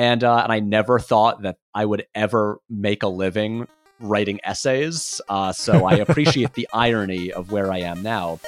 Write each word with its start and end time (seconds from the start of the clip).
And 0.00 0.24
uh, 0.24 0.38
and 0.38 0.50
I 0.50 0.60
never 0.60 0.98
thought 0.98 1.42
that 1.42 1.58
I 1.74 1.84
would 1.84 2.06
ever 2.14 2.58
make 2.70 3.02
a 3.02 3.06
living 3.06 3.68
writing 4.00 4.40
essays. 4.42 5.20
Uh, 5.28 5.52
so 5.52 5.84
I 5.84 5.96
appreciate 6.06 6.54
the 6.54 6.66
irony 6.72 7.30
of 7.30 7.52
where 7.52 7.70
I 7.70 7.80
am 7.80 8.02
now. 8.02 8.40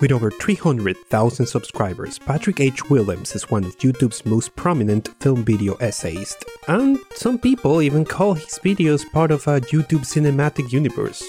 With 0.00 0.10
over 0.10 0.32
300,000 0.32 1.46
subscribers, 1.46 2.18
Patrick 2.18 2.58
H. 2.58 2.90
Willems 2.90 3.36
is 3.36 3.48
one 3.48 3.62
of 3.62 3.78
YouTube's 3.78 4.26
most 4.26 4.56
prominent 4.56 5.10
film 5.20 5.44
video 5.44 5.76
essayists, 5.76 6.44
and 6.66 6.98
some 7.14 7.38
people 7.38 7.80
even 7.80 8.04
call 8.04 8.34
his 8.34 8.58
videos 8.58 9.08
part 9.12 9.30
of 9.30 9.46
a 9.46 9.60
YouTube 9.60 10.04
cinematic 10.04 10.72
universe. 10.72 11.22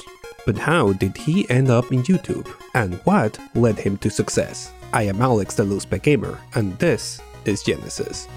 But 0.48 0.58
how 0.58 0.94
did 0.94 1.16
he 1.16 1.48
end 1.52 1.70
up 1.70 1.92
in 1.92 2.02
YouTube? 2.02 2.52
And 2.74 2.96
what 3.04 3.38
led 3.54 3.78
him 3.78 3.98
to 3.98 4.10
success? 4.10 4.72
I 4.94 5.04
am 5.04 5.22
Alex 5.22 5.56
the 5.56 5.64
LowSpec 5.64 6.04
Gamer, 6.04 6.38
and 6.54 6.78
this 6.78 7.22
is 7.46 7.64
Genesis. 7.64 8.28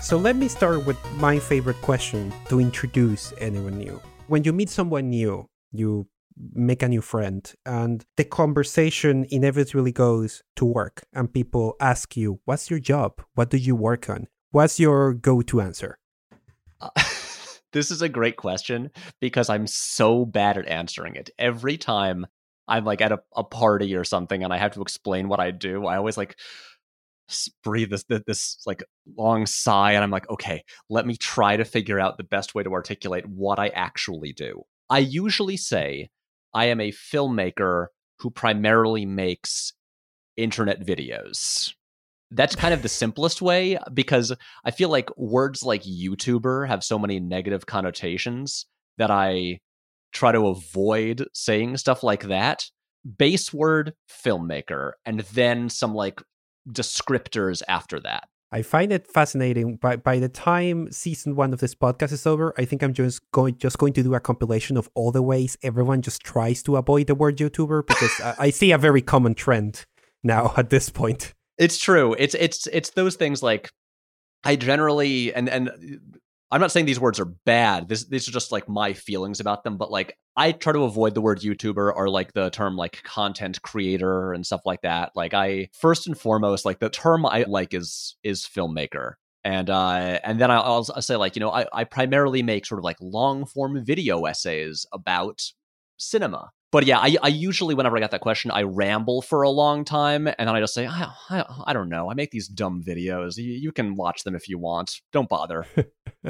So 0.00 0.16
let 0.16 0.36
me 0.36 0.48
start 0.48 0.86
with 0.86 0.96
my 1.16 1.38
favorite 1.38 1.78
question 1.82 2.32
to 2.48 2.58
introduce 2.58 3.34
anyone 3.36 3.76
new. 3.76 4.00
When 4.28 4.44
you 4.44 4.54
meet 4.54 4.70
someone 4.70 5.10
new, 5.10 5.46
you 5.72 6.06
make 6.54 6.82
a 6.82 6.88
new 6.88 7.02
friend, 7.02 7.52
and 7.66 8.02
the 8.16 8.24
conversation 8.24 9.26
inevitably 9.28 9.92
goes 9.92 10.42
to 10.56 10.64
work, 10.64 11.04
and 11.12 11.30
people 11.30 11.76
ask 11.80 12.16
you, 12.16 12.40
What's 12.46 12.70
your 12.70 12.80
job? 12.80 13.20
What 13.34 13.50
do 13.50 13.58
you 13.58 13.76
work 13.76 14.08
on? 14.08 14.28
What's 14.52 14.80
your 14.80 15.12
go 15.12 15.42
to 15.42 15.60
answer? 15.60 15.98
Uh, 16.80 16.88
this 17.72 17.90
is 17.90 18.02
a 18.02 18.08
great 18.08 18.36
question 18.36 18.90
because 19.20 19.50
I'm 19.50 19.66
so 19.66 20.24
bad 20.24 20.58
at 20.58 20.66
answering 20.66 21.16
it. 21.16 21.30
Every 21.38 21.76
time 21.76 22.26
I'm 22.66 22.84
like 22.84 23.00
at 23.00 23.12
a, 23.12 23.20
a 23.34 23.44
party 23.44 23.94
or 23.94 24.04
something 24.04 24.42
and 24.42 24.52
I 24.52 24.58
have 24.58 24.72
to 24.72 24.82
explain 24.82 25.28
what 25.28 25.40
I 25.40 25.50
do, 25.50 25.86
I 25.86 25.96
always 25.96 26.16
like, 26.16 26.36
breathe 27.62 27.90
this, 27.90 28.04
this, 28.04 28.22
this 28.26 28.58
like 28.66 28.82
long 29.16 29.44
sigh 29.44 29.92
and 29.92 30.02
i'm 30.02 30.10
like 30.10 30.28
okay 30.30 30.64
let 30.88 31.06
me 31.06 31.14
try 31.14 31.56
to 31.56 31.64
figure 31.64 32.00
out 32.00 32.16
the 32.16 32.24
best 32.24 32.54
way 32.54 32.62
to 32.62 32.72
articulate 32.72 33.26
what 33.26 33.58
i 33.58 33.68
actually 33.68 34.32
do 34.32 34.62
i 34.88 34.98
usually 34.98 35.56
say 35.56 36.08
i 36.54 36.64
am 36.66 36.80
a 36.80 36.90
filmmaker 36.90 37.88
who 38.20 38.30
primarily 38.30 39.04
makes 39.04 39.74
internet 40.36 40.84
videos 40.84 41.74
that's 42.32 42.54
kind 42.54 42.74
of 42.74 42.82
the 42.82 42.88
simplest 42.88 43.40
way 43.40 43.78
because 43.94 44.32
i 44.64 44.70
feel 44.70 44.88
like 44.88 45.08
words 45.16 45.62
like 45.62 45.82
youtuber 45.84 46.66
have 46.68 46.84
so 46.84 46.98
many 46.98 47.18
negative 47.18 47.66
connotations 47.66 48.66
that 48.98 49.10
i 49.10 49.58
try 50.12 50.32
to 50.32 50.46
avoid 50.46 51.26
saying 51.32 51.76
stuff 51.76 52.02
like 52.02 52.24
that 52.24 52.64
base 53.16 53.52
word 53.52 53.94
filmmaker 54.10 54.92
and 55.06 55.20
then 55.20 55.68
some 55.68 55.94
like 55.94 56.20
descriptors 56.68 57.62
after 57.68 58.00
that. 58.00 58.28
I 58.50 58.62
find 58.62 58.92
it 58.92 59.06
fascinating. 59.06 59.76
By 59.76 59.96
by 59.96 60.18
the 60.18 60.28
time 60.28 60.90
season 60.90 61.36
one 61.36 61.52
of 61.52 61.60
this 61.60 61.74
podcast 61.74 62.12
is 62.12 62.26
over, 62.26 62.54
I 62.56 62.64
think 62.64 62.82
I'm 62.82 62.94
just 62.94 63.20
going 63.30 63.58
just 63.58 63.76
going 63.76 63.92
to 63.94 64.02
do 64.02 64.14
a 64.14 64.20
compilation 64.20 64.78
of 64.78 64.88
all 64.94 65.12
the 65.12 65.22
ways 65.22 65.58
everyone 65.62 66.00
just 66.00 66.22
tries 66.22 66.62
to 66.62 66.76
avoid 66.76 67.08
the 67.08 67.14
word 67.14 67.36
YouTuber 67.36 67.86
because 67.86 68.20
I, 68.22 68.34
I 68.46 68.50
see 68.50 68.72
a 68.72 68.78
very 68.78 69.02
common 69.02 69.34
trend 69.34 69.84
now 70.22 70.54
at 70.56 70.70
this 70.70 70.88
point. 70.88 71.34
It's 71.58 71.78
true. 71.78 72.14
It's 72.18 72.34
it's 72.34 72.66
it's 72.68 72.90
those 72.90 73.16
things 73.16 73.42
like 73.42 73.70
I 74.44 74.56
generally 74.56 75.34
and 75.34 75.48
and 75.48 75.70
I'm 76.50 76.60
not 76.60 76.72
saying 76.72 76.86
these 76.86 77.00
words 77.00 77.20
are 77.20 77.26
bad. 77.26 77.88
This 77.88 78.04
these 78.04 78.28
are 78.28 78.32
just 78.32 78.52
like 78.52 78.68
my 78.68 78.92
feelings 78.92 79.40
about 79.40 79.64
them, 79.64 79.76
but 79.76 79.90
like 79.90 80.16
I 80.36 80.52
try 80.52 80.72
to 80.72 80.84
avoid 80.84 81.14
the 81.14 81.20
word 81.20 81.40
YouTuber 81.40 81.92
or 81.94 82.08
like 82.08 82.32
the 82.32 82.48
term 82.50 82.76
like 82.76 83.02
content 83.02 83.60
creator 83.62 84.32
and 84.32 84.46
stuff 84.46 84.62
like 84.64 84.82
that. 84.82 85.12
Like 85.14 85.34
I 85.34 85.68
first 85.72 86.06
and 86.06 86.18
foremost, 86.18 86.64
like 86.64 86.78
the 86.78 86.90
term 86.90 87.26
I 87.26 87.44
like 87.48 87.74
is 87.74 88.16
is 88.22 88.42
filmmaker. 88.42 89.14
And 89.44 89.68
uh 89.70 90.20
and 90.24 90.40
then 90.40 90.50
I'll, 90.50 90.86
I'll 90.94 91.02
say 91.02 91.16
like, 91.16 91.36
you 91.36 91.40
know, 91.40 91.50
I, 91.50 91.66
I 91.72 91.84
primarily 91.84 92.42
make 92.42 92.66
sort 92.66 92.78
of 92.78 92.84
like 92.84 92.98
long 93.00 93.44
form 93.46 93.84
video 93.84 94.24
essays 94.24 94.86
about 94.92 95.42
cinema 95.96 96.50
but 96.70 96.84
yeah, 96.86 96.98
I, 96.98 97.16
I 97.22 97.28
usually 97.28 97.74
whenever 97.74 97.96
I 97.96 98.00
get 98.00 98.10
that 98.10 98.20
question, 98.20 98.50
I 98.50 98.62
ramble 98.62 99.22
for 99.22 99.42
a 99.42 99.50
long 99.50 99.84
time, 99.84 100.26
and 100.26 100.36
then 100.38 100.48
I 100.48 100.60
just 100.60 100.74
say, 100.74 100.86
I, 100.86 101.10
I, 101.30 101.44
I 101.66 101.72
don't 101.72 101.88
know. 101.88 102.10
I 102.10 102.14
make 102.14 102.30
these 102.30 102.48
dumb 102.48 102.82
videos. 102.82 103.36
You, 103.36 103.52
you 103.52 103.72
can 103.72 103.96
watch 103.96 104.24
them 104.24 104.34
if 104.34 104.48
you 104.48 104.58
want. 104.58 105.00
Don't 105.12 105.28
bother. 105.28 105.66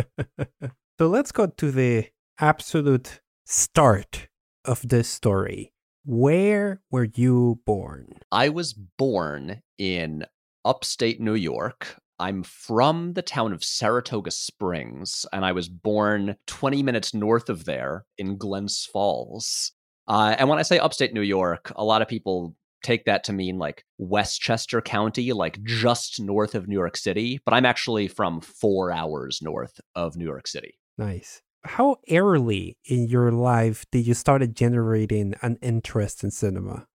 so 0.99 1.09
let's 1.09 1.33
go 1.33 1.47
to 1.47 1.71
the 1.71 2.07
absolute 2.39 3.21
start 3.45 4.29
of 4.65 4.87
this 4.89 5.09
story. 5.09 5.73
Where 6.05 6.81
were 6.91 7.09
you 7.15 7.61
born? 7.67 8.21
I 8.31 8.49
was 8.49 8.73
born 8.73 9.63
in 9.77 10.25
upstate 10.65 11.21
New 11.21 11.35
York. 11.35 11.97
I'm 12.21 12.43
from 12.43 13.13
the 13.13 13.23
town 13.23 13.53
of 13.53 13.63
Saratoga 13.63 14.31
Springs, 14.31 15.25
and 15.33 15.45
I 15.45 15.53
was 15.53 15.69
born 15.69 16.37
20 16.47 16.83
minutes 16.83 17.15
north 17.15 17.49
of 17.49 17.65
there 17.65 18.07
in 18.17 18.37
Glens 18.37 18.89
Falls. 18.93 19.73
Uh, 20.09 20.35
and 20.39 20.49
when 20.49 20.59
I 20.59 20.63
say 20.63 20.79
upstate 20.79 21.13
New 21.13 21.23
York, 21.23 21.71
a 21.77 21.85
lot 21.85 22.03
of 22.03 22.09
people 22.09 22.57
take 22.83 23.05
that 23.05 23.25
to 23.25 23.33
mean 23.33 23.59
like 23.59 23.85
Westchester 23.99 24.81
County, 24.81 25.33
like 25.33 25.63
just 25.63 26.21
north 26.21 26.55
of 26.55 26.67
New 26.67 26.75
York 26.75 26.97
City. 26.97 27.41
But 27.45 27.55
I'm 27.55 27.67
actually 27.67 28.09
from 28.09 28.41
four 28.41 28.91
hours 28.91 29.41
north 29.43 29.81
of 29.95 30.17
New 30.17 30.25
York 30.25 30.47
City. 30.47 30.79
Nice. 30.97 31.43
How 31.65 31.97
early 32.11 32.79
in 32.85 33.09
your 33.09 33.31
life 33.33 33.85
did 33.91 34.07
you 34.07 34.15
start 34.15 34.43
generating 34.55 35.35
an 35.43 35.59
interest 35.61 36.25
in 36.25 36.31
cinema? 36.31 36.87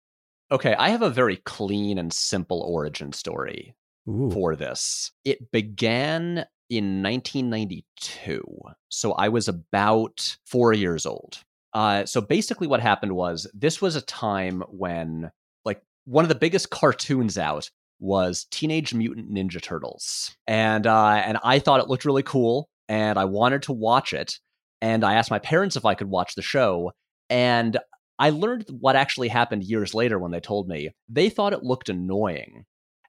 Okay, 0.51 0.73
I 0.75 0.89
have 0.89 1.01
a 1.01 1.09
very 1.09 1.37
clean 1.37 1.97
and 1.97 2.11
simple 2.11 2.61
origin 2.61 3.11
story 3.11 3.75
Ooh. 4.09 4.31
for 4.31 4.55
this. 4.55 5.11
It 5.25 5.51
began 5.51 6.45
in 6.69 7.03
1992. 7.03 8.43
So 8.89 9.13
I 9.13 9.29
was 9.29 9.47
about 9.47 10.37
four 10.45 10.73
years 10.73 11.05
old. 11.05 11.43
Uh, 11.73 12.05
so 12.05 12.21
basically, 12.21 12.67
what 12.67 12.79
happened 12.79 13.13
was 13.13 13.47
this 13.53 13.81
was 13.81 13.95
a 13.95 14.01
time 14.01 14.63
when, 14.69 15.31
like, 15.65 15.81
one 16.05 16.23
of 16.23 16.29
the 16.29 16.35
biggest 16.35 16.69
cartoons 16.69 17.37
out 17.37 17.69
was 17.99 18.45
Teenage 18.51 18.93
Mutant 18.93 19.31
Ninja 19.31 19.61
Turtles, 19.61 20.35
and 20.45 20.85
uh, 20.85 21.21
and 21.25 21.37
I 21.43 21.59
thought 21.59 21.79
it 21.79 21.87
looked 21.87 22.05
really 22.05 22.23
cool, 22.23 22.69
and 22.89 23.17
I 23.17 23.25
wanted 23.25 23.63
to 23.63 23.73
watch 23.73 24.13
it, 24.13 24.39
and 24.81 25.03
I 25.03 25.15
asked 25.15 25.31
my 25.31 25.39
parents 25.39 25.75
if 25.75 25.85
I 25.85 25.95
could 25.95 26.09
watch 26.09 26.35
the 26.35 26.41
show, 26.41 26.91
and 27.29 27.77
I 28.19 28.29
learned 28.29 28.65
what 28.69 28.95
actually 28.95 29.29
happened 29.29 29.63
years 29.63 29.93
later 29.93 30.19
when 30.19 30.31
they 30.31 30.39
told 30.39 30.67
me 30.67 30.91
they 31.09 31.29
thought 31.29 31.53
it 31.53 31.63
looked 31.63 31.89
annoying 31.89 32.65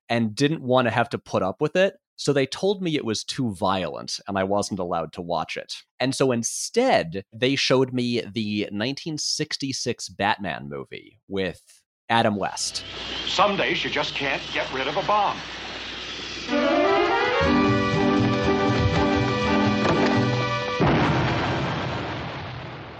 and 0.08 0.34
didn't 0.34 0.62
want 0.62 0.86
to 0.86 0.90
have 0.90 1.08
to 1.10 1.18
put 1.18 1.42
up 1.42 1.60
with 1.60 1.76
it. 1.76 1.94
So 2.16 2.32
they 2.32 2.46
told 2.46 2.80
me 2.80 2.94
it 2.94 3.04
was 3.04 3.24
too 3.24 3.52
violent 3.54 4.20
and 4.28 4.38
I 4.38 4.44
wasn't 4.44 4.78
allowed 4.78 5.12
to 5.14 5.22
watch 5.22 5.56
it. 5.56 5.74
And 5.98 6.14
so 6.14 6.30
instead, 6.30 7.24
they 7.32 7.56
showed 7.56 7.92
me 7.92 8.20
the 8.20 8.62
1966 8.70 10.10
Batman 10.10 10.68
movie 10.68 11.20
with 11.26 11.60
Adam 12.08 12.36
West. 12.36 12.84
Some 13.26 13.56
days 13.56 13.82
you 13.82 13.90
just 13.90 14.14
can't 14.14 14.42
get 14.52 14.72
rid 14.72 14.86
of 14.86 14.96
a 14.96 15.02
bomb. 15.02 15.36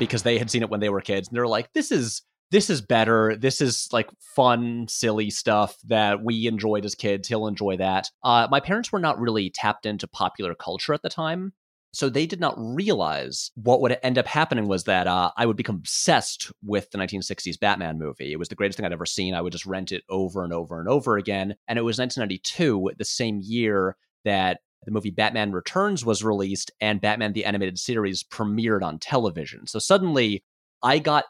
Because 0.00 0.24
they 0.24 0.38
had 0.38 0.50
seen 0.50 0.62
it 0.62 0.70
when 0.70 0.80
they 0.80 0.88
were 0.88 1.00
kids 1.00 1.28
and 1.28 1.36
they're 1.36 1.46
like, 1.46 1.72
this 1.72 1.92
is 1.92 2.22
this 2.54 2.70
is 2.70 2.80
better. 2.80 3.34
This 3.36 3.60
is 3.60 3.88
like 3.92 4.08
fun, 4.20 4.86
silly 4.88 5.28
stuff 5.28 5.76
that 5.86 6.22
we 6.22 6.46
enjoyed 6.46 6.84
as 6.84 6.94
kids. 6.94 7.26
He'll 7.26 7.48
enjoy 7.48 7.78
that. 7.78 8.08
Uh, 8.22 8.46
my 8.48 8.60
parents 8.60 8.92
were 8.92 9.00
not 9.00 9.18
really 9.18 9.50
tapped 9.50 9.86
into 9.86 10.06
popular 10.06 10.54
culture 10.54 10.94
at 10.94 11.02
the 11.02 11.08
time. 11.08 11.52
So 11.92 12.08
they 12.08 12.26
did 12.26 12.38
not 12.38 12.54
realize 12.56 13.50
what 13.56 13.80
would 13.80 13.98
end 14.04 14.18
up 14.18 14.28
happening 14.28 14.68
was 14.68 14.84
that 14.84 15.08
uh, 15.08 15.32
I 15.36 15.46
would 15.46 15.56
become 15.56 15.74
obsessed 15.74 16.52
with 16.62 16.88
the 16.92 16.98
1960s 16.98 17.58
Batman 17.58 17.98
movie. 17.98 18.30
It 18.30 18.38
was 18.38 18.48
the 18.48 18.54
greatest 18.54 18.76
thing 18.76 18.86
I'd 18.86 18.92
ever 18.92 19.04
seen. 19.04 19.34
I 19.34 19.40
would 19.40 19.52
just 19.52 19.66
rent 19.66 19.90
it 19.90 20.04
over 20.08 20.44
and 20.44 20.52
over 20.52 20.78
and 20.78 20.88
over 20.88 21.16
again. 21.16 21.56
And 21.66 21.76
it 21.76 21.82
was 21.82 21.98
1992, 21.98 22.92
the 22.96 23.04
same 23.04 23.40
year 23.42 23.96
that 24.24 24.60
the 24.84 24.92
movie 24.92 25.10
Batman 25.10 25.50
Returns 25.50 26.04
was 26.04 26.22
released 26.22 26.70
and 26.80 27.00
Batman 27.00 27.32
the 27.32 27.46
Animated 27.46 27.80
Series 27.80 28.22
premiered 28.22 28.82
on 28.82 29.00
television. 29.00 29.66
So 29.66 29.80
suddenly 29.80 30.44
I 30.84 31.00
got 31.00 31.24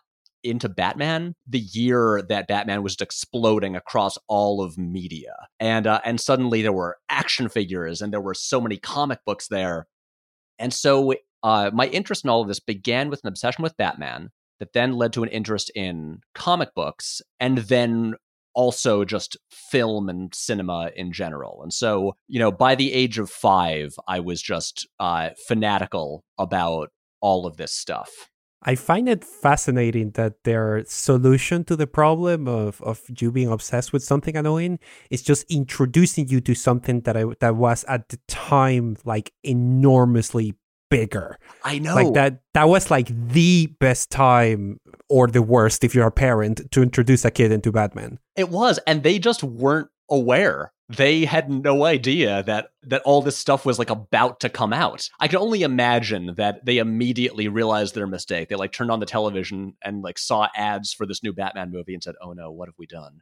into 0.44 0.69
Batman 0.69 1.35
the 1.46 1.61
year 1.61 2.23
that 2.29 2.46
Batman 2.46 2.82
was 2.82 2.96
exploding 3.00 3.75
across 3.75 4.19
all 4.29 4.62
of 4.62 4.79
media, 4.79 5.35
and 5.58 5.87
uh, 5.87 6.00
and 6.05 6.20
suddenly 6.20 6.62
there 6.62 6.73
were 6.73 6.99
action 7.08 7.49
figures 7.49 8.00
and 8.02 8.12
there 8.12 8.20
were 8.20 8.35
so 8.35 8.61
many 8.61 8.76
comic 8.76 9.20
books 9.26 9.49
there, 9.49 9.87
and 10.58 10.73
so 10.73 11.14
uh, 11.43 11.70
my 11.73 11.87
interest 11.87 12.25
in 12.25 12.31
all 12.31 12.43
of 12.43 12.49
this 12.49 12.61
began 12.61 13.11
with 13.11 13.20
an 13.25 13.29
obsession 13.29 13.62
with 13.62 13.76
Batman 13.76 14.31
that 14.61 14.73
then 14.73 14.93
led 14.93 15.12
to 15.12 15.23
an 15.23 15.29
interest 15.31 15.70
in 15.75 16.20
comic 16.35 16.75
books, 16.75 17.20
and 17.41 17.58
then 17.58 18.14
also 18.55 19.05
just 19.05 19.37
film 19.50 20.08
and 20.08 20.35
cinema 20.35 20.91
in 20.94 21.12
general. 21.12 21.61
And 21.62 21.73
so, 21.73 22.17
you 22.29 22.38
know, 22.38 22.52
by 22.52 22.76
the 22.76 22.93
age 22.93 23.19
of 23.19 23.29
five, 23.29 23.94
I 24.06 24.20
was 24.20 24.41
just 24.41 24.87
uh, 25.00 25.31
fanatical 25.49 26.25
about 26.38 26.91
all 27.20 27.46
of 27.46 27.56
this 27.56 27.73
stuff. 27.73 28.11
I 28.65 28.75
find 28.75 29.09
it 29.09 29.25
fascinating 29.25 30.13
that 30.13 30.45
their 30.45 30.85
solution 30.87 31.65
to 31.65 31.77
the 31.77 31.87
problem 31.87 32.49
of, 32.49 32.81
of 32.83 33.03
you 33.21 33.31
being 33.31 33.51
obsessed 33.51 33.93
with 33.93 34.03
something 34.03 34.37
annoying 34.37 34.79
is 35.11 35.23
just 35.23 35.45
introducing 35.51 36.29
you 36.29 36.41
to 36.41 36.55
something 36.55 37.03
that 37.03 37.17
I 37.17 37.25
that 37.41 37.57
was 37.57 37.85
at 37.85 38.09
the 38.09 38.19
time 38.27 38.97
like 39.05 39.33
enormously 39.43 40.55
bigger. 40.91 41.39
I 41.63 41.79
know. 41.79 41.95
Like 41.95 42.15
that 42.15 42.41
that 42.55 42.69
was 42.69 42.91
like 42.91 43.09
the 43.09 43.67
best 43.81 44.11
time 44.11 44.81
or 45.09 45.27
the 45.27 45.43
worst 45.43 45.85
if 45.85 45.95
you're 45.95 46.07
a 46.07 46.13
parent 46.13 46.71
to 46.73 46.83
introduce 46.83 47.25
a 47.25 47.31
kid 47.31 47.53
into 47.53 47.71
Batman. 47.71 48.19
It 48.37 48.49
was, 48.49 48.79
and 48.87 49.03
they 49.03 49.19
just 49.19 49.45
weren't 49.45 49.89
aware 50.11 50.73
they 50.89 51.25
had 51.25 51.51
no 51.51 51.85
idea 51.85 52.43
that 52.43 52.69
that 52.83 53.03
all 53.03 53.23
this 53.23 53.39
stuff 53.39 53.65
was 53.65 53.79
like 53.79 53.91
about 53.91 54.41
to 54.41 54.49
come 54.49 54.73
out. 54.73 55.09
I 55.19 55.29
can 55.29 55.39
only 55.39 55.63
imagine 55.63 56.35
that 56.37 56.65
they 56.65 56.79
immediately 56.79 57.49
realized 57.49 57.95
their 57.95 58.07
mistake. 58.07 58.49
They 58.49 58.57
like 58.57 58.73
turned 58.73 58.91
on 58.91 59.01
the 59.01 59.07
television 59.07 59.75
and 59.83 60.03
like 60.03 60.19
saw 60.19 60.49
ads 60.55 60.93
for 60.93 61.07
this 61.07 61.23
new 61.23 61.33
Batman 61.33 61.71
movie 61.71 61.95
and 61.95 62.03
said, 62.03 62.17
"Oh 62.21 62.33
no, 62.33 62.51
what 62.51 62.69
have 62.69 62.79
we 62.79 62.87
done?" 62.87 63.21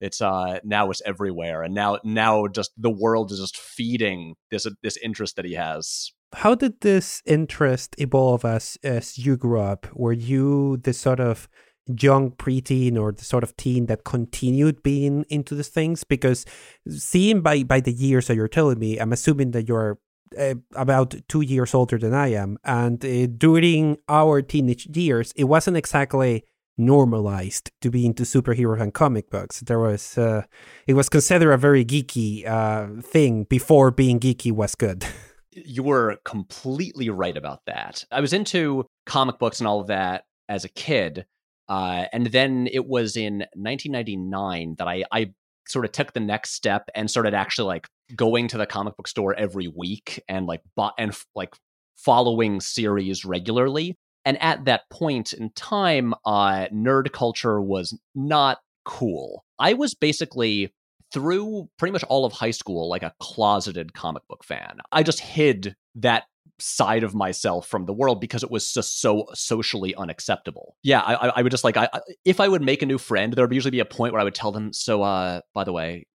It's 0.00 0.20
uh 0.20 0.60
now 0.64 0.90
it's 0.90 1.02
everywhere 1.04 1.62
and 1.62 1.74
now 1.74 1.98
now 2.04 2.46
just 2.46 2.72
the 2.76 2.90
world 2.90 3.30
is 3.32 3.38
just 3.38 3.56
feeding 3.56 4.34
this 4.50 4.66
this 4.82 4.96
interest 4.96 5.36
that 5.36 5.44
he 5.44 5.54
has. 5.54 6.12
How 6.32 6.54
did 6.54 6.80
this 6.80 7.22
interest 7.26 7.94
evolve 7.98 8.44
as 8.44 8.78
as 8.82 9.18
you 9.18 9.36
grew 9.36 9.60
up? 9.60 9.86
Were 9.94 10.12
you 10.12 10.78
the 10.78 10.92
sort 10.92 11.20
of 11.20 11.48
young 11.86 12.30
preteen 12.32 12.98
or 12.98 13.12
the 13.12 13.24
sort 13.24 13.44
of 13.44 13.56
teen 13.56 13.86
that 13.86 14.04
continued 14.04 14.82
being 14.82 15.24
into 15.28 15.54
these 15.54 15.68
things? 15.68 16.04
Because 16.04 16.44
seeing 16.88 17.40
by 17.40 17.62
by 17.62 17.80
the 17.80 17.92
years 17.92 18.26
that 18.26 18.36
you're 18.36 18.48
telling 18.48 18.78
me, 18.78 18.98
I'm 18.98 19.12
assuming 19.12 19.52
that 19.52 19.68
you're 19.68 19.98
uh, 20.38 20.54
about 20.74 21.14
two 21.28 21.42
years 21.42 21.74
older 21.74 21.98
than 21.98 22.14
I 22.14 22.28
am, 22.28 22.58
and 22.64 23.04
uh, 23.04 23.26
during 23.26 23.98
our 24.08 24.42
teenage 24.42 24.86
years, 24.86 25.32
it 25.36 25.44
wasn't 25.44 25.76
exactly 25.76 26.44
normalized 26.76 27.70
to 27.80 27.90
be 27.90 28.04
into 28.04 28.24
superheroes 28.24 28.80
and 28.80 28.92
comic 28.92 29.30
books. 29.30 29.60
There 29.60 29.78
was 29.78 30.18
uh, 30.18 30.42
it 30.86 30.94
was 30.94 31.08
considered 31.08 31.52
a 31.52 31.58
very 31.58 31.84
geeky 31.84 32.46
uh, 32.46 33.00
thing 33.02 33.44
before 33.44 33.90
being 33.90 34.20
geeky 34.20 34.52
was 34.52 34.74
good. 34.74 35.04
you 35.54 35.82
were 35.82 36.18
completely 36.24 37.10
right 37.10 37.36
about 37.36 37.60
that. 37.66 38.04
I 38.10 38.20
was 38.20 38.32
into 38.32 38.86
comic 39.06 39.38
books 39.38 39.60
and 39.60 39.68
all 39.68 39.80
of 39.80 39.86
that 39.88 40.24
as 40.48 40.64
a 40.64 40.68
kid, 40.68 41.26
uh, 41.68 42.04
and 42.12 42.26
then 42.26 42.68
it 42.72 42.86
was 42.86 43.16
in 43.16 43.38
1999 43.54 44.76
that 44.78 44.88
I, 44.88 45.04
I 45.10 45.32
sort 45.66 45.84
of 45.84 45.92
took 45.92 46.12
the 46.12 46.20
next 46.20 46.52
step 46.52 46.88
and 46.94 47.10
started 47.10 47.34
actually 47.34 47.68
like 47.68 47.88
going 48.14 48.48
to 48.48 48.58
the 48.58 48.66
comic 48.66 48.96
book 48.96 49.08
store 49.08 49.34
every 49.34 49.68
week 49.68 50.22
and 50.28 50.46
like 50.46 50.60
bought 50.76 50.94
and 50.98 51.16
like 51.34 51.54
following 51.96 52.60
series 52.60 53.24
regularly. 53.24 53.96
And 54.26 54.40
at 54.42 54.64
that 54.66 54.82
point 54.90 55.32
in 55.32 55.50
time, 55.50 56.14
uh, 56.24 56.66
nerd 56.72 57.12
culture 57.12 57.60
was 57.60 57.98
not 58.14 58.58
cool. 58.84 59.44
I 59.58 59.74
was 59.74 59.94
basically 59.94 60.72
through 61.12 61.68
pretty 61.78 61.92
much 61.92 62.04
all 62.04 62.24
of 62.24 62.32
high 62.32 62.50
school 62.50 62.88
like 62.88 63.02
a 63.02 63.14
closeted 63.20 63.94
comic 63.94 64.22
book 64.28 64.44
fan. 64.44 64.78
I 64.90 65.02
just 65.02 65.20
hid 65.20 65.76
that 65.96 66.24
side 66.64 67.04
of 67.04 67.14
myself 67.14 67.66
from 67.66 67.84
the 67.84 67.92
world 67.92 68.20
because 68.20 68.42
it 68.42 68.50
was 68.50 68.72
just 68.72 69.00
so 69.00 69.26
socially 69.34 69.94
unacceptable. 69.94 70.76
Yeah, 70.82 71.00
I, 71.00 71.28
I 71.28 71.42
would 71.42 71.50
just 71.50 71.64
like 71.64 71.76
I, 71.76 71.88
if 72.24 72.40
I 72.40 72.48
would 72.48 72.62
make 72.62 72.80
a 72.82 72.86
new 72.86 72.98
friend, 72.98 73.32
there 73.34 73.44
would 73.44 73.54
usually 73.54 73.70
be 73.70 73.80
a 73.80 73.84
point 73.84 74.12
where 74.12 74.20
I 74.20 74.24
would 74.24 74.34
tell 74.34 74.50
them, 74.50 74.72
"So, 74.72 75.02
uh, 75.02 75.42
by 75.52 75.64
the 75.64 75.72
way, 75.72 76.06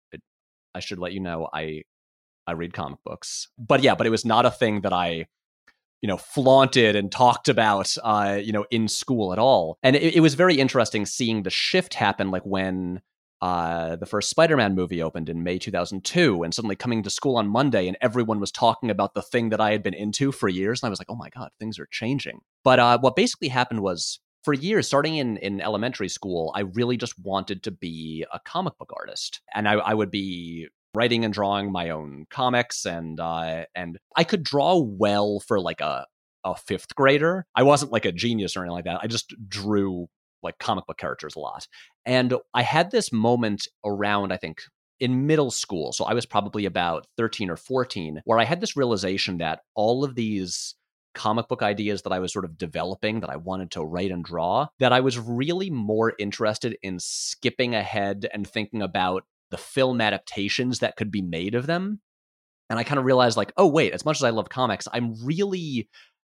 I 0.74 0.80
should 0.80 0.98
let 0.98 1.12
you 1.12 1.20
know 1.20 1.48
I 1.52 1.82
I 2.46 2.52
read 2.52 2.72
comic 2.72 2.98
books." 3.04 3.48
But 3.58 3.82
yeah, 3.82 3.94
but 3.94 4.06
it 4.06 4.10
was 4.10 4.24
not 4.24 4.46
a 4.46 4.50
thing 4.50 4.80
that 4.82 4.92
I 4.92 5.26
you 6.00 6.06
know 6.06 6.16
flaunted 6.16 6.96
and 6.96 7.10
talked 7.10 7.48
about 7.48 7.94
uh 8.04 8.38
you 8.40 8.52
know 8.52 8.64
in 8.70 8.86
school 8.86 9.32
at 9.32 9.38
all 9.40 9.78
and 9.82 9.96
it, 9.96 10.14
it 10.14 10.20
was 10.20 10.34
very 10.34 10.54
interesting 10.54 11.04
seeing 11.04 11.42
the 11.42 11.50
shift 11.50 11.94
happen 11.94 12.30
like 12.30 12.44
when 12.44 13.02
uh, 13.40 13.96
the 13.96 14.06
first 14.06 14.30
Spider-Man 14.30 14.74
movie 14.74 15.02
opened 15.02 15.28
in 15.28 15.42
May 15.44 15.58
2002, 15.58 16.42
and 16.42 16.52
suddenly 16.52 16.76
coming 16.76 17.02
to 17.02 17.10
school 17.10 17.36
on 17.36 17.48
Monday, 17.48 17.86
and 17.86 17.96
everyone 18.00 18.40
was 18.40 18.50
talking 18.50 18.90
about 18.90 19.14
the 19.14 19.22
thing 19.22 19.50
that 19.50 19.60
I 19.60 19.70
had 19.70 19.82
been 19.82 19.94
into 19.94 20.32
for 20.32 20.48
years, 20.48 20.82
and 20.82 20.88
I 20.88 20.90
was 20.90 20.98
like, 20.98 21.10
"Oh 21.10 21.16
my 21.16 21.28
god, 21.30 21.50
things 21.58 21.78
are 21.78 21.88
changing." 21.90 22.40
But 22.64 22.78
uh, 22.78 22.98
what 22.98 23.16
basically 23.16 23.48
happened 23.48 23.80
was, 23.80 24.20
for 24.44 24.54
years, 24.54 24.86
starting 24.86 25.16
in 25.16 25.36
in 25.36 25.60
elementary 25.60 26.08
school, 26.08 26.52
I 26.54 26.60
really 26.60 26.96
just 26.96 27.18
wanted 27.18 27.62
to 27.64 27.70
be 27.70 28.24
a 28.32 28.40
comic 28.40 28.76
book 28.78 28.92
artist, 28.98 29.40
and 29.54 29.68
I, 29.68 29.74
I 29.74 29.94
would 29.94 30.10
be 30.10 30.68
writing 30.94 31.24
and 31.24 31.32
drawing 31.32 31.70
my 31.70 31.90
own 31.90 32.26
comics, 32.30 32.84
and 32.86 33.20
uh, 33.20 33.66
and 33.74 33.98
I 34.16 34.24
could 34.24 34.42
draw 34.42 34.78
well 34.78 35.40
for 35.46 35.60
like 35.60 35.80
a 35.80 36.06
a 36.44 36.56
fifth 36.56 36.94
grader. 36.94 37.46
I 37.54 37.62
wasn't 37.62 37.92
like 37.92 38.04
a 38.04 38.12
genius 38.12 38.56
or 38.56 38.60
anything 38.60 38.74
like 38.74 38.84
that. 38.84 39.00
I 39.02 39.06
just 39.06 39.34
drew 39.48 40.08
like 40.42 40.58
comic 40.58 40.86
book 40.86 40.98
characters 40.98 41.36
a 41.36 41.40
lot. 41.40 41.66
And 42.04 42.34
I 42.54 42.62
had 42.62 42.90
this 42.90 43.12
moment 43.12 43.68
around, 43.84 44.32
I 44.32 44.36
think, 44.36 44.62
in 45.00 45.26
middle 45.26 45.50
school. 45.50 45.92
So 45.92 46.04
I 46.04 46.14
was 46.14 46.26
probably 46.26 46.64
about 46.64 47.06
13 47.16 47.50
or 47.50 47.56
14, 47.56 48.22
where 48.24 48.38
I 48.38 48.44
had 48.44 48.60
this 48.60 48.76
realization 48.76 49.38
that 49.38 49.60
all 49.74 50.04
of 50.04 50.14
these 50.14 50.74
comic 51.14 51.48
book 51.48 51.62
ideas 51.62 52.02
that 52.02 52.12
I 52.12 52.18
was 52.18 52.32
sort 52.32 52.44
of 52.44 52.58
developing 52.58 53.20
that 53.20 53.30
I 53.30 53.36
wanted 53.36 53.70
to 53.72 53.82
write 53.82 54.10
and 54.10 54.24
draw, 54.24 54.68
that 54.78 54.92
I 54.92 55.00
was 55.00 55.18
really 55.18 55.70
more 55.70 56.14
interested 56.18 56.76
in 56.82 56.98
skipping 57.00 57.74
ahead 57.74 58.28
and 58.32 58.46
thinking 58.46 58.82
about 58.82 59.24
the 59.50 59.56
film 59.56 60.00
adaptations 60.00 60.80
that 60.80 60.96
could 60.96 61.10
be 61.10 61.22
made 61.22 61.54
of 61.54 61.66
them. 61.66 62.00
And 62.70 62.78
I 62.78 62.84
kind 62.84 62.98
of 62.98 63.04
realized, 63.04 63.36
like, 63.36 63.52
oh, 63.56 63.66
wait, 63.66 63.94
as 63.94 64.04
much 64.04 64.18
as 64.18 64.24
I 64.24 64.30
love 64.30 64.50
comics, 64.50 64.86
I'm 64.92 65.14
really 65.24 65.88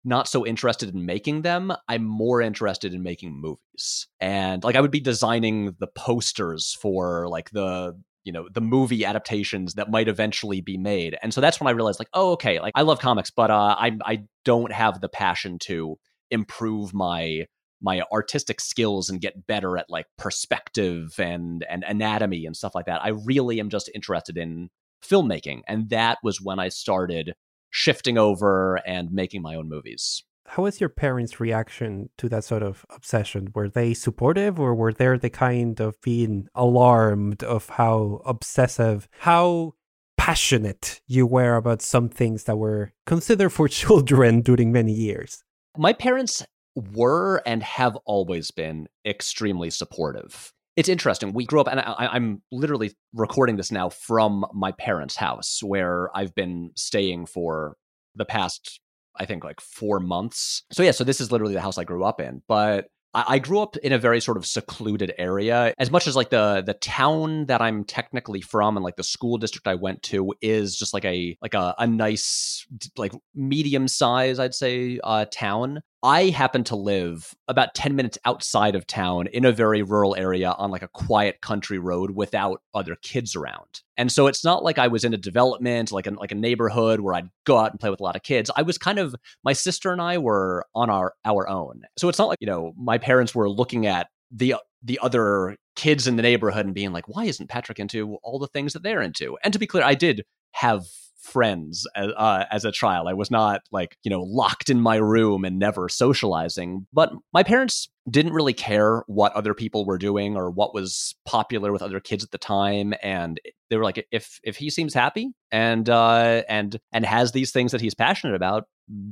not 0.09 0.27
so 0.27 0.47
interested 0.47 0.93
in 0.95 1.07
making 1.07 1.43
them. 1.43 1.73
I'm 1.87 2.05
more 2.05 2.41
interested 2.41 2.95
in 2.95 3.03
making 3.03 3.41
movies. 3.41 4.09
And 4.21 4.65
like 4.65 4.75
I 4.75 4.81
would 4.81 4.91
be 4.91 5.01
designing 5.01 5.77
the 5.79 5.87
posters 5.87 6.77
for 6.81 7.29
like 7.29 7.51
the 7.51 7.95
you 8.25 8.33
know 8.33 8.49
the 8.53 8.61
movie 8.61 9.05
adaptations 9.05 9.75
that 9.75 9.91
might 9.91 10.09
eventually 10.09 10.61
be 10.61 10.77
made 10.77 11.17
and 11.23 11.33
so 11.33 11.41
that's 11.41 11.61
when 11.61 11.67
i 11.67 11.71
realized 11.71 11.99
like 11.99 12.11
oh 12.13 12.33
okay 12.33 12.61
like 12.61 12.73
i 12.75 12.83
love 12.83 12.99
comics 12.99 13.31
but 13.31 13.51
uh 13.51 13.75
i 13.79 13.97
i 14.05 14.19
don't 14.45 14.73
have 14.73 15.01
the 15.01 15.09
passion 15.09 15.59
to 15.59 15.97
improve 16.31 16.93
my 16.93 17.47
my 17.81 18.03
artistic 18.13 18.61
skills 18.61 19.09
and 19.09 19.23
get 19.23 19.47
better 19.47 19.79
at 19.79 19.89
like 19.89 20.05
perspective 20.19 21.15
and 21.19 21.65
and 21.71 21.85
anatomy 21.85 22.45
and 22.45 22.55
stuff 22.55 22.75
like 22.75 22.85
that 22.85 23.03
i 23.03 23.09
really 23.25 23.61
am 23.61 23.71
just 23.71 23.91
interested 23.95 24.37
in 24.37 24.69
filmmaking 25.03 25.63
and 25.67 25.89
that 25.89 26.19
was 26.23 26.39
when 26.39 26.59
i 26.59 26.69
started 26.69 27.35
shifting 27.71 28.19
over 28.19 28.77
and 28.87 29.13
making 29.13 29.43
my 29.43 29.55
own 29.55 29.69
movies. 29.69 30.23
How 30.47 30.63
was 30.63 30.81
your 30.81 30.89
parents' 30.89 31.41
reaction 31.41 32.09
to 32.17 32.29
that 32.31 32.45
sort 32.45 32.63
of 32.63 32.87
obsession? 32.89 33.49
Were 33.55 33.69
they 33.69 33.93
supportive 33.93 34.59
or 34.59 34.75
were 34.75 34.93
they 34.93 35.17
the 35.19 35.29
kind 35.29 35.79
of 35.79 36.01
being 36.01 36.49
alarmed 36.55 37.43
of 37.43 37.69
how 37.69 38.23
obsessive, 38.25 39.09
how 39.19 39.75
passionate 40.17 41.01
you 41.07 41.27
were 41.27 41.55
about 41.57 41.83
some 41.83 42.09
things 42.09 42.45
that 42.45 42.57
were 42.57 42.93
considered 43.07 43.51
for 43.51 43.69
children 43.83 44.41
during 44.41 44.73
many 44.73 44.93
years? 44.93 45.45
My 45.77 45.93
parents 45.93 46.45
were 46.75 47.43
and 47.45 47.63
have 47.63 47.97
always 48.07 48.51
been 48.51 48.89
extremely 49.05 49.71
supportive 49.71 50.53
it's 50.79 50.89
interesting. 50.89 51.33
We 51.33 51.45
grew 51.45 51.61
up, 51.61 51.67
and 51.67 51.81
I, 51.81 52.15
am 52.15 52.41
literally 52.53 52.93
recording 53.13 53.57
this 53.57 53.73
now 53.73 53.89
from 53.89 54.47
my 54.55 54.71
parents' 54.71 55.17
house, 55.17 55.61
where 55.61 56.09
I've 56.17 56.37
been 56.37 56.71
staying 56.77 57.27
for 57.27 57.77
the 58.15 58.25
past, 58.25 58.79
I 59.17 59.25
think, 59.25 59.43
like 59.43 59.61
four 59.61 59.99
months. 59.99 60.63
So 60.71 60.85
yeah, 60.85 60.93
so 60.93 61.03
this 61.03 61.21
is 61.21 61.33
literally 61.33 61.55
the 61.55 61.61
house 61.61 61.79
I 61.79 61.85
grew 61.85 62.05
up 62.05 62.21
in. 62.21 62.43
But 62.47 62.87
I 63.13 63.41
grew 63.41 63.59
up 63.61 63.77
in 63.79 63.93
a 63.93 63.99
very 63.99 64.21
sort 64.21 64.37
of 64.37 64.47
secluded 64.47 65.15
area. 65.19 65.75
As 65.79 65.91
much 65.91 66.07
as 66.07 66.15
like 66.15 66.31
the 66.31 66.63
the 66.65 66.75
town 66.75 67.47
that 67.47 67.61
I'm 67.61 67.85
technically 67.85 68.41
from 68.41 68.77
and 68.77 68.85
like 68.85 68.97
the 68.97 69.03
school 69.03 69.39
district 69.39 69.67
I 69.67 69.75
went 69.75 70.03
to 70.05 70.33
is 70.43 70.79
just 70.79 70.95
like 70.95 71.05
a 71.05 71.37
like 71.43 71.55
a, 71.55 71.75
a 71.79 71.89
nice 71.89 72.67
like 72.97 73.13
medium 73.35 73.89
size, 73.89 74.39
I'd 74.39 74.55
say, 74.55 75.01
uh, 75.03 75.25
town. 75.33 75.81
I 76.03 76.31
happen 76.31 76.63
to 76.65 76.77
live 76.77 77.35
about 77.49 77.75
10 77.75 77.97
minutes 77.97 78.19
outside 78.25 78.77
of 78.77 78.87
town 78.87 79.27
in 79.27 79.45
a 79.45 79.51
very 79.51 79.83
rural 79.83 80.15
area 80.15 80.53
on 80.53 80.71
like 80.71 80.83
a 80.83 80.89
quiet 80.89 81.41
country 81.41 81.79
road 81.79 82.13
without 82.13 82.63
other 82.73 82.97
kids 83.03 83.35
around. 83.35 83.83
And 83.97 84.13
so 84.13 84.29
it's 84.29 84.45
not 84.45 84.63
like 84.63 84.79
I 84.79 84.87
was 84.87 85.03
in 85.03 85.13
a 85.13 85.17
development, 85.17 85.91
like 85.91 86.07
a, 86.07 86.13
like 86.13 86.31
a 86.31 86.37
neighborhood 86.37 87.01
where 87.01 87.15
I'd 87.15 87.31
go 87.45 87.59
out 87.59 87.73
and 87.73 87.81
play 87.81 87.91
with 87.91 87.99
a 87.99 88.05
lot 88.05 88.15
of 88.15 88.23
kids. 88.23 88.49
I 88.55 88.63
was 88.63 88.79
kind 88.79 89.01
of, 89.01 89.17
my 89.43 89.53
sister 89.53 89.91
and 89.91 90.01
I 90.01 90.19
were 90.19 90.67
on 90.73 90.89
our, 90.89 91.15
our 91.25 91.49
own. 91.49 91.83
So 91.99 92.09
it's 92.09 92.19
not 92.19 92.29
like, 92.29 92.39
you 92.41 92.47
know, 92.47 92.75
my 92.77 92.99
parents 92.99 93.35
were 93.35 93.51
looking 93.51 93.87
at 93.87 94.07
the, 94.31 94.55
the 94.85 95.01
other 95.03 95.57
kids 95.75 96.07
in 96.07 96.15
the 96.15 96.23
neighborhood 96.23 96.65
and 96.65 96.75
being 96.75 96.93
like, 96.93 97.09
why 97.09 97.25
isn't 97.25 97.49
Patrick 97.49 97.81
into 97.81 98.19
all 98.23 98.39
the 98.39 98.47
things 98.47 98.73
that 98.75 98.85
they're 98.85 99.03
into? 99.03 99.37
And 99.43 99.53
to 99.53 99.59
be 99.59 99.67
clear, 99.67 99.83
I 99.83 99.95
did 99.95 100.23
have 100.53 100.85
friends 101.19 101.87
as, 101.95 102.11
uh, 102.17 102.45
as 102.51 102.65
a 102.65 102.73
child. 102.73 103.09
I 103.09 103.15
was 103.15 103.31
not 103.31 103.63
like, 103.73 103.97
you 104.03 104.11
know, 104.11 104.23
locked 104.23 104.71
in 104.71 104.81
my 104.81 104.97
room 104.97 105.45
and 105.45 105.59
never 105.59 105.89
socializing. 105.89 106.87
But 106.93 107.13
my 107.33 107.43
parents 107.43 107.89
didn't 108.09 108.33
really 108.33 108.55
care 108.55 109.03
what 109.07 109.33
other 109.35 109.53
people 109.53 109.85
were 109.85 109.99
doing 109.99 110.37
or 110.37 110.51
what 110.51 110.73
was 110.73 111.15
popular 111.27 111.73
with 111.73 111.83
other 111.83 112.01
kids 112.01 112.25
at 112.25 112.31
the 112.31 112.39
time 112.39 112.95
and 113.03 113.39
they 113.69 113.77
were 113.77 113.85
like 113.85 114.07
if 114.11 114.41
if 114.43 114.57
he 114.57 114.71
seems 114.71 114.95
happy 114.95 115.29
and 115.51 115.91
uh 115.91 116.43
and 116.49 116.79
and 116.91 117.05
has 117.05 117.33
these 117.33 117.53
things 117.53 117.73
that 117.73 117.83
he's 117.83 117.95
passionate 117.95 118.35
about 118.35 118.65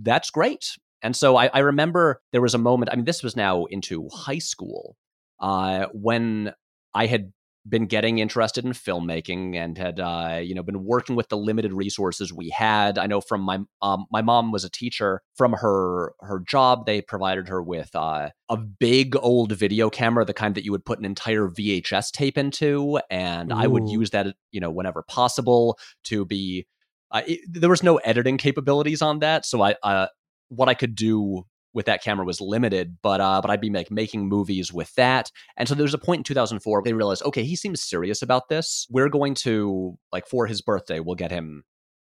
that's 0.02 0.30
great 0.30 0.64
And 1.02 1.14
so 1.14 1.36
I, 1.36 1.50
I 1.52 1.58
remember 1.60 2.22
there 2.32 2.40
was 2.40 2.54
a 2.54 2.58
moment, 2.58 2.90
I 2.90 2.96
mean, 2.96 3.04
this 3.04 3.22
was 3.22 3.36
now 3.36 3.64
into 3.66 4.08
high 4.12 4.38
school, 4.38 4.96
uh, 5.40 5.86
when 5.92 6.52
I 6.94 7.06
had 7.06 7.32
been 7.68 7.87
getting 7.87 8.18
interested 8.18 8.64
in 8.64 8.73
filmmaking 8.73 9.56
and 9.56 9.76
had 9.76 10.00
uh, 10.00 10.40
you 10.42 10.54
know 10.54 10.62
been 10.62 10.85
working 10.85 11.16
with 11.16 11.28
the 11.28 11.37
limited 11.37 11.73
resources 11.73 12.32
we 12.32 12.50
had. 12.50 12.99
I 12.99 13.06
know 13.06 13.20
from 13.20 13.40
my 13.40 13.58
um, 13.82 14.06
my 14.11 14.23
mom 14.23 14.52
was 14.52 14.64
a 14.64 14.70
teacher. 14.70 15.23
From 15.37 15.52
her 15.52 16.12
her 16.20 16.40
job, 16.40 16.87
they 16.87 17.00
provided 17.02 17.49
her 17.49 17.62
with 17.62 17.90
uh, 17.94 18.30
a 18.49 18.56
big 18.56 19.16
old 19.16 19.52
video 19.52 19.90
camera, 19.90 20.25
the 20.25 20.35
kind 20.35 20.54
that 20.54 20.64
you 20.64 20.73
would 20.73 20.85
put 20.85 20.99
an 20.99 21.04
entire 21.04 21.49
VHS 21.49 22.11
tape 22.12 22.38
into, 22.38 23.00
and 23.11 23.52
Ooh. 23.52 23.56
I 23.56 23.66
would 23.66 23.88
use 23.88 24.11
that 24.11 24.35
you 24.50 24.61
know 24.61 24.70
whenever 24.70 25.02
possible 25.02 25.78
to 26.04 26.25
be. 26.25 26.66
Uh, 27.12 27.23
it, 27.26 27.40
there 27.49 27.70
was 27.70 27.85
no 27.85 27.96
editing 27.99 28.37
capabilities 28.37 29.00
on 29.00 29.20
that, 29.20 29.46
so 29.46 29.62
I 29.62 29.76
uh, 29.82 30.08
what 30.49 30.68
I 30.68 30.75
could 30.75 30.94
do 30.94 31.44
with 31.76 31.87
that 31.87 32.02
camera 32.02 32.25
was 32.25 32.40
limited, 32.40 32.97
but 33.02 33.21
uh, 33.21 33.40
but 33.42 33.50
I'd 33.50 33.61
be 33.61 33.68
like 33.68 33.90
making 33.90 34.26
movies 34.26 34.73
with 34.73 34.92
that. 34.95 35.30
And 35.59 35.68
so 35.68 35.75
there 35.75 35.85
was 35.85 35.92
a 35.92 35.99
point 35.99 36.21
in 36.21 36.25
2004 36.25 36.83
they 36.83 36.95
realized, 36.95 37.23
okay, 37.23 37.45
he 37.45 37.54
seems 37.54 37.83
serious 37.83 38.23
about 38.23 38.49
this. 38.49 38.87
We're 38.90 39.11
going 39.11 39.35
to 39.35 39.99
like 40.11 40.26
for 40.26 40.47
his 40.47 40.62
birthday, 40.62 41.00
we'll 41.00 41.16
get 41.16 41.30
him 41.30 41.64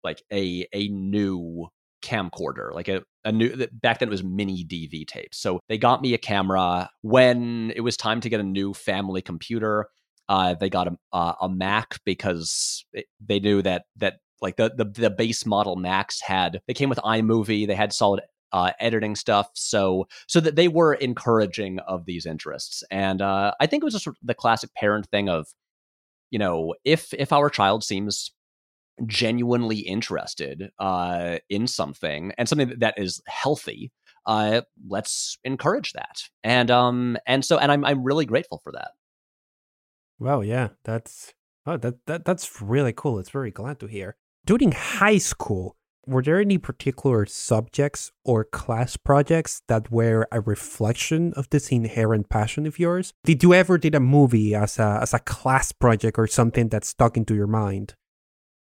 like 0.05 0.23
a 0.33 0.69
a 0.73 0.87
new 0.89 1.67
camcorder, 2.01 2.73
like 2.73 2.87
a, 2.87 3.03
a 3.25 3.33
new 3.33 3.67
back 3.73 3.99
then 3.99 4.09
it 4.09 4.11
was 4.11 4.23
mini 4.23 4.65
DV 4.65 5.09
tapes. 5.09 5.39
So 5.39 5.59
they 5.69 5.79
got 5.79 6.01
me 6.01 6.15
a 6.15 6.19
camera 6.19 6.89
when 7.03 7.73
it 7.75 7.81
was 7.81 7.97
time 7.97 8.21
to 8.21 8.29
get 8.29 8.39
a 8.39 8.45
new 8.45 8.73
family 8.73 9.21
computer. 9.21 9.89
Uh, 10.29 10.55
they 10.55 10.71
got 10.71 10.87
a, 10.89 10.97
uh, 11.13 11.35
a 11.41 11.49
Mac 11.49 11.99
because 12.05 12.85
it, 12.93 13.07
they 13.21 13.41
knew 13.41 13.63
that 13.63 13.87
that 13.97 14.19
like 14.41 14.57
the, 14.57 14.71
the 14.77 14.85
the 14.85 15.11
base 15.11 15.45
model 15.45 15.75
Macs 15.75 16.21
had 16.21 16.61
they 16.69 16.75
came 16.75 16.89
with 16.89 16.99
iMovie, 16.99 17.67
they 17.67 17.75
had 17.75 17.93
solid 17.93 18.21
uh, 18.53 18.73
editing 18.81 19.17
stuff, 19.17 19.51
so 19.55 20.07
so 20.27 20.41
that 20.41 20.57
they 20.57 20.69
were 20.69 20.95
encouraging 20.95 21.79
of 21.81 22.05
these 22.05 22.27
interests. 22.27 22.83
And 22.91 23.23
uh, 23.23 23.53
I 23.61 23.67
think 23.67 23.83
it 23.83 23.85
was 23.85 23.95
just 23.95 24.09
the 24.23 24.35
classic 24.35 24.71
parent 24.75 25.07
thing 25.09 25.29
of, 25.29 25.47
you 26.31 26.39
know, 26.39 26.75
if 26.85 27.13
if 27.15 27.33
our 27.33 27.51
child 27.51 27.85
seems 27.85 28.33
genuinely 29.07 29.79
interested 29.79 30.71
uh, 30.79 31.39
in 31.51 31.67
something 31.67 32.33
and 32.39 32.49
something 32.49 32.79
that 32.79 32.95
is 32.97 33.21
healthy, 33.27 33.93
uh, 34.25 34.63
let's 34.89 35.39
encourage 35.45 35.93
that. 35.93 36.23
And 36.43 36.71
um 36.71 37.17
and 37.27 37.45
so 37.45 37.59
and 37.59 37.71
I'm 37.71 37.85
I'm 37.85 38.03
really 38.03 38.27
grateful 38.27 38.61
for 38.63 38.73
that. 38.73 38.93
Well, 40.19 40.43
yeah, 40.43 40.69
that's 40.85 41.35
oh 41.67 41.77
that 41.77 42.07
that 42.07 42.25
that's 42.25 42.63
really 42.63 42.93
cool. 42.93 43.19
It's 43.19 43.31
very 43.31 43.51
glad 43.51 43.81
to 43.81 43.87
hear. 43.87 44.17
During 44.47 44.73
high 44.73 45.19
school, 45.19 45.77
were 46.07 46.23
there 46.23 46.41
any 46.41 46.59
particular 46.59 47.27
subjects 47.27 48.13
or 48.25 48.45
class 48.45 48.97
projects 48.97 49.63
that 49.69 49.91
were 49.91 50.29
a 50.31 50.41
reflection 50.41 51.33
of 51.35 51.51
this 51.51 51.71
inherent 51.71 52.29
passion 52.29 52.67
of 52.67 52.79
yours? 52.79 53.13
Did 53.25 53.43
you 53.43 53.55
ever 53.55 53.79
did 53.79 53.95
a 53.95 54.01
movie 54.01 54.55
as 54.55 54.79
a 54.79 55.01
as 55.03 55.13
a 55.13 55.19
class 55.19 55.73
project 55.73 56.19
or 56.19 56.27
something 56.27 56.69
that 56.69 56.85
stuck 56.85 57.17
into 57.17 57.35
your 57.35 57.47
mind? 57.47 57.95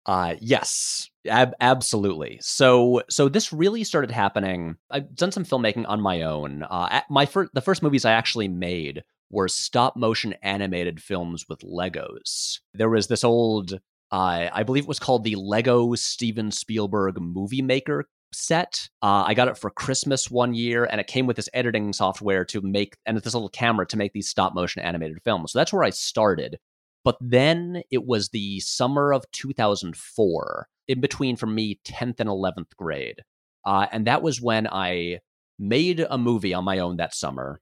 Uh 0.07 0.35
yes, 0.41 1.11
ab- 1.29 1.55
absolutely. 1.61 2.39
So 2.43 3.03
so 3.09 3.29
this 3.29 3.53
really 3.53 3.85
started 3.85 4.11
happening. 4.11 4.77
I've 4.91 5.15
done 5.15 5.33
some 5.33 5.45
filmmaking 5.45 5.87
on 5.89 6.01
my 6.01 6.23
own. 6.23 6.63
Uh, 6.63 7.01
my 7.11 7.27
first 7.27 7.53
the 7.55 7.61
first 7.61 7.83
movies 7.83 8.05
I 8.05 8.13
actually 8.13 8.49
made 8.49 9.03
were 9.31 9.49
stop 9.49 9.97
motion 9.97 10.35
animated 10.43 11.01
films 11.01 11.47
with 11.49 11.61
Legos. 11.61 12.59
There 12.75 12.91
was 12.91 13.07
this 13.07 13.25
old 13.25 13.79
uh, 14.13 14.49
I 14.53 14.63
believe 14.63 14.85
it 14.85 14.89
was 14.89 14.99
called 14.99 15.25
the 15.25 15.37
Lego 15.37 15.95
Steven 15.95 16.51
Spielberg 16.51 17.21
Movie 17.21 17.63
Maker 17.63 18.09
set. 18.33 18.89
Uh, 19.03 19.25
I 19.27 19.35
got 19.35 19.49
it 19.49 19.59
for 19.59 19.71
Christmas 19.71 20.31
one 20.31 20.55
year, 20.55 20.85
and 20.85 21.01
it 21.01 21.07
came 21.07 21.27
with 21.27 21.37
this 21.37 21.49
editing 21.55 21.93
software 21.93 22.45
to 22.47 22.61
make 22.61 22.97
and 23.07 23.17
this 23.17 23.35
little 23.35 23.49
camera 23.49 23.87
to 23.87 23.97
make 23.97 24.13
these 24.13 24.29
stop 24.29 24.55
motion 24.55 24.83
animated 24.83 25.19
films. 25.25 25.53
So 25.53 25.59
that's 25.59 25.73
where 25.73 25.85
I 25.85 25.91
started. 25.91 26.59
But 27.05 27.17
then 27.21 27.83
it 27.91 28.05
was 28.05 28.29
the 28.29 28.61
summer 28.61 29.13
of 29.13 29.25
2004, 29.33 30.69
in 30.89 31.01
between 31.01 31.37
for 31.37 31.47
me 31.47 31.81
10th 31.85 32.21
and 32.21 32.29
11th 32.29 32.77
grade, 32.77 33.23
uh, 33.65 33.87
and 33.93 34.07
that 34.07 34.23
was 34.23 34.41
when 34.41 34.67
I 34.67 35.21
made 35.59 36.05
a 36.09 36.19
movie 36.19 36.55
on 36.55 36.65
my 36.65 36.79
own 36.79 36.97
that 36.97 37.15
summer. 37.15 37.61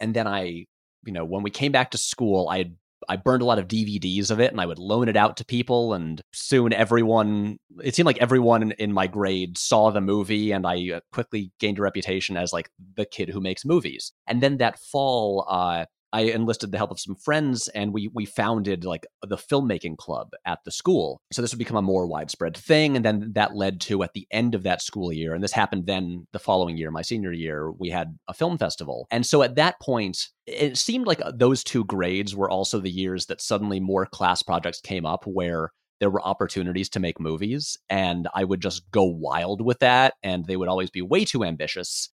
And 0.00 0.14
then 0.14 0.26
I, 0.26 0.66
you 1.04 1.12
know, 1.12 1.24
when 1.24 1.42
we 1.42 1.50
came 1.50 1.72
back 1.72 1.90
to 1.90 1.98
school, 1.98 2.48
I 2.48 2.58
had 2.58 2.76
I 3.08 3.16
burned 3.16 3.42
a 3.42 3.44
lot 3.44 3.58
of 3.58 3.68
DVDs 3.68 4.30
of 4.30 4.40
it 4.40 4.50
and 4.50 4.60
I 4.60 4.66
would 4.66 4.78
loan 4.78 5.08
it 5.08 5.16
out 5.16 5.36
to 5.38 5.44
people. 5.44 5.94
And 5.94 6.20
soon 6.32 6.72
everyone, 6.72 7.58
it 7.82 7.94
seemed 7.94 8.06
like 8.06 8.18
everyone 8.18 8.72
in, 8.72 8.92
my 8.92 9.06
grade 9.06 9.58
saw 9.58 9.90
the 9.90 10.00
movie. 10.00 10.52
And 10.52 10.66
I 10.66 10.92
uh, 10.94 11.00
quickly 11.12 11.52
gained 11.60 11.78
a 11.78 11.82
reputation 11.82 12.36
as 12.36 12.52
like 12.52 12.70
the 12.96 13.04
kid 13.04 13.28
who 13.28 13.40
makes 13.40 13.64
movies. 13.64 14.12
And 14.26 14.42
then 14.42 14.56
that 14.58 14.78
fall, 14.78 15.46
uh, 15.48 15.84
I 16.16 16.20
enlisted 16.20 16.72
the 16.72 16.78
help 16.78 16.90
of 16.90 16.98
some 16.98 17.14
friends 17.14 17.68
and 17.68 17.92
we 17.92 18.08
we 18.08 18.24
founded 18.24 18.86
like 18.86 19.06
the 19.20 19.36
filmmaking 19.36 19.98
club 19.98 20.32
at 20.46 20.64
the 20.64 20.70
school. 20.70 21.20
So 21.30 21.42
this 21.42 21.52
would 21.52 21.58
become 21.58 21.76
a 21.76 21.82
more 21.82 22.06
widespread 22.06 22.56
thing. 22.56 22.96
And 22.96 23.04
then 23.04 23.32
that 23.34 23.54
led 23.54 23.82
to 23.82 24.02
at 24.02 24.14
the 24.14 24.26
end 24.30 24.54
of 24.54 24.62
that 24.62 24.80
school 24.80 25.12
year, 25.12 25.34
and 25.34 25.44
this 25.44 25.52
happened 25.52 25.86
then 25.86 26.26
the 26.32 26.38
following 26.38 26.78
year, 26.78 26.90
my 26.90 27.02
senior 27.02 27.32
year, 27.32 27.70
we 27.70 27.90
had 27.90 28.18
a 28.28 28.32
film 28.32 28.56
festival. 28.56 29.06
And 29.10 29.26
so 29.26 29.42
at 29.42 29.56
that 29.56 29.78
point, 29.78 30.28
it 30.46 30.78
seemed 30.78 31.06
like 31.06 31.20
uh, 31.20 31.32
those 31.34 31.62
two 31.62 31.84
grades 31.84 32.34
were 32.34 32.48
also 32.48 32.80
the 32.80 32.90
years 32.90 33.26
that 33.26 33.42
suddenly 33.42 33.78
more 33.78 34.06
class 34.06 34.42
projects 34.42 34.80
came 34.80 35.04
up 35.04 35.26
where 35.26 35.70
there 36.00 36.08
were 36.08 36.26
opportunities 36.26 36.88
to 36.90 37.00
make 37.00 37.20
movies 37.20 37.76
and 37.90 38.26
I 38.34 38.44
would 38.44 38.62
just 38.62 38.90
go 38.90 39.04
wild 39.04 39.60
with 39.60 39.80
that 39.80 40.14
and 40.22 40.46
they 40.46 40.56
would 40.56 40.68
always 40.68 40.90
be 40.90 41.02
way 41.02 41.24
too 41.24 41.42
ambitious 41.42 42.10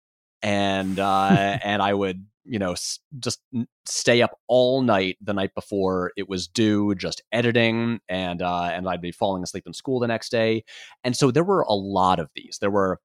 and 0.42 0.98
uh 0.98 1.58
and 1.62 1.80
I 1.80 1.94
would 1.94 2.26
you 2.48 2.58
know 2.58 2.72
s- 2.72 2.98
just 3.18 3.40
stay 3.86 4.22
up 4.22 4.38
all 4.48 4.82
night 4.82 5.16
the 5.20 5.34
night 5.34 5.54
before 5.54 6.12
it 6.16 6.28
was 6.28 6.48
due 6.48 6.94
just 6.94 7.22
editing 7.32 8.00
and 8.08 8.42
uh 8.42 8.70
and 8.72 8.88
I'd 8.88 9.00
be 9.00 9.12
falling 9.12 9.42
asleep 9.42 9.64
in 9.66 9.72
school 9.72 10.00
the 10.00 10.08
next 10.08 10.30
day 10.30 10.64
and 11.04 11.16
so 11.16 11.30
there 11.30 11.44
were 11.44 11.62
a 11.62 11.74
lot 11.74 12.18
of 12.18 12.28
these 12.34 12.58
there 12.60 12.70
were 12.70 13.00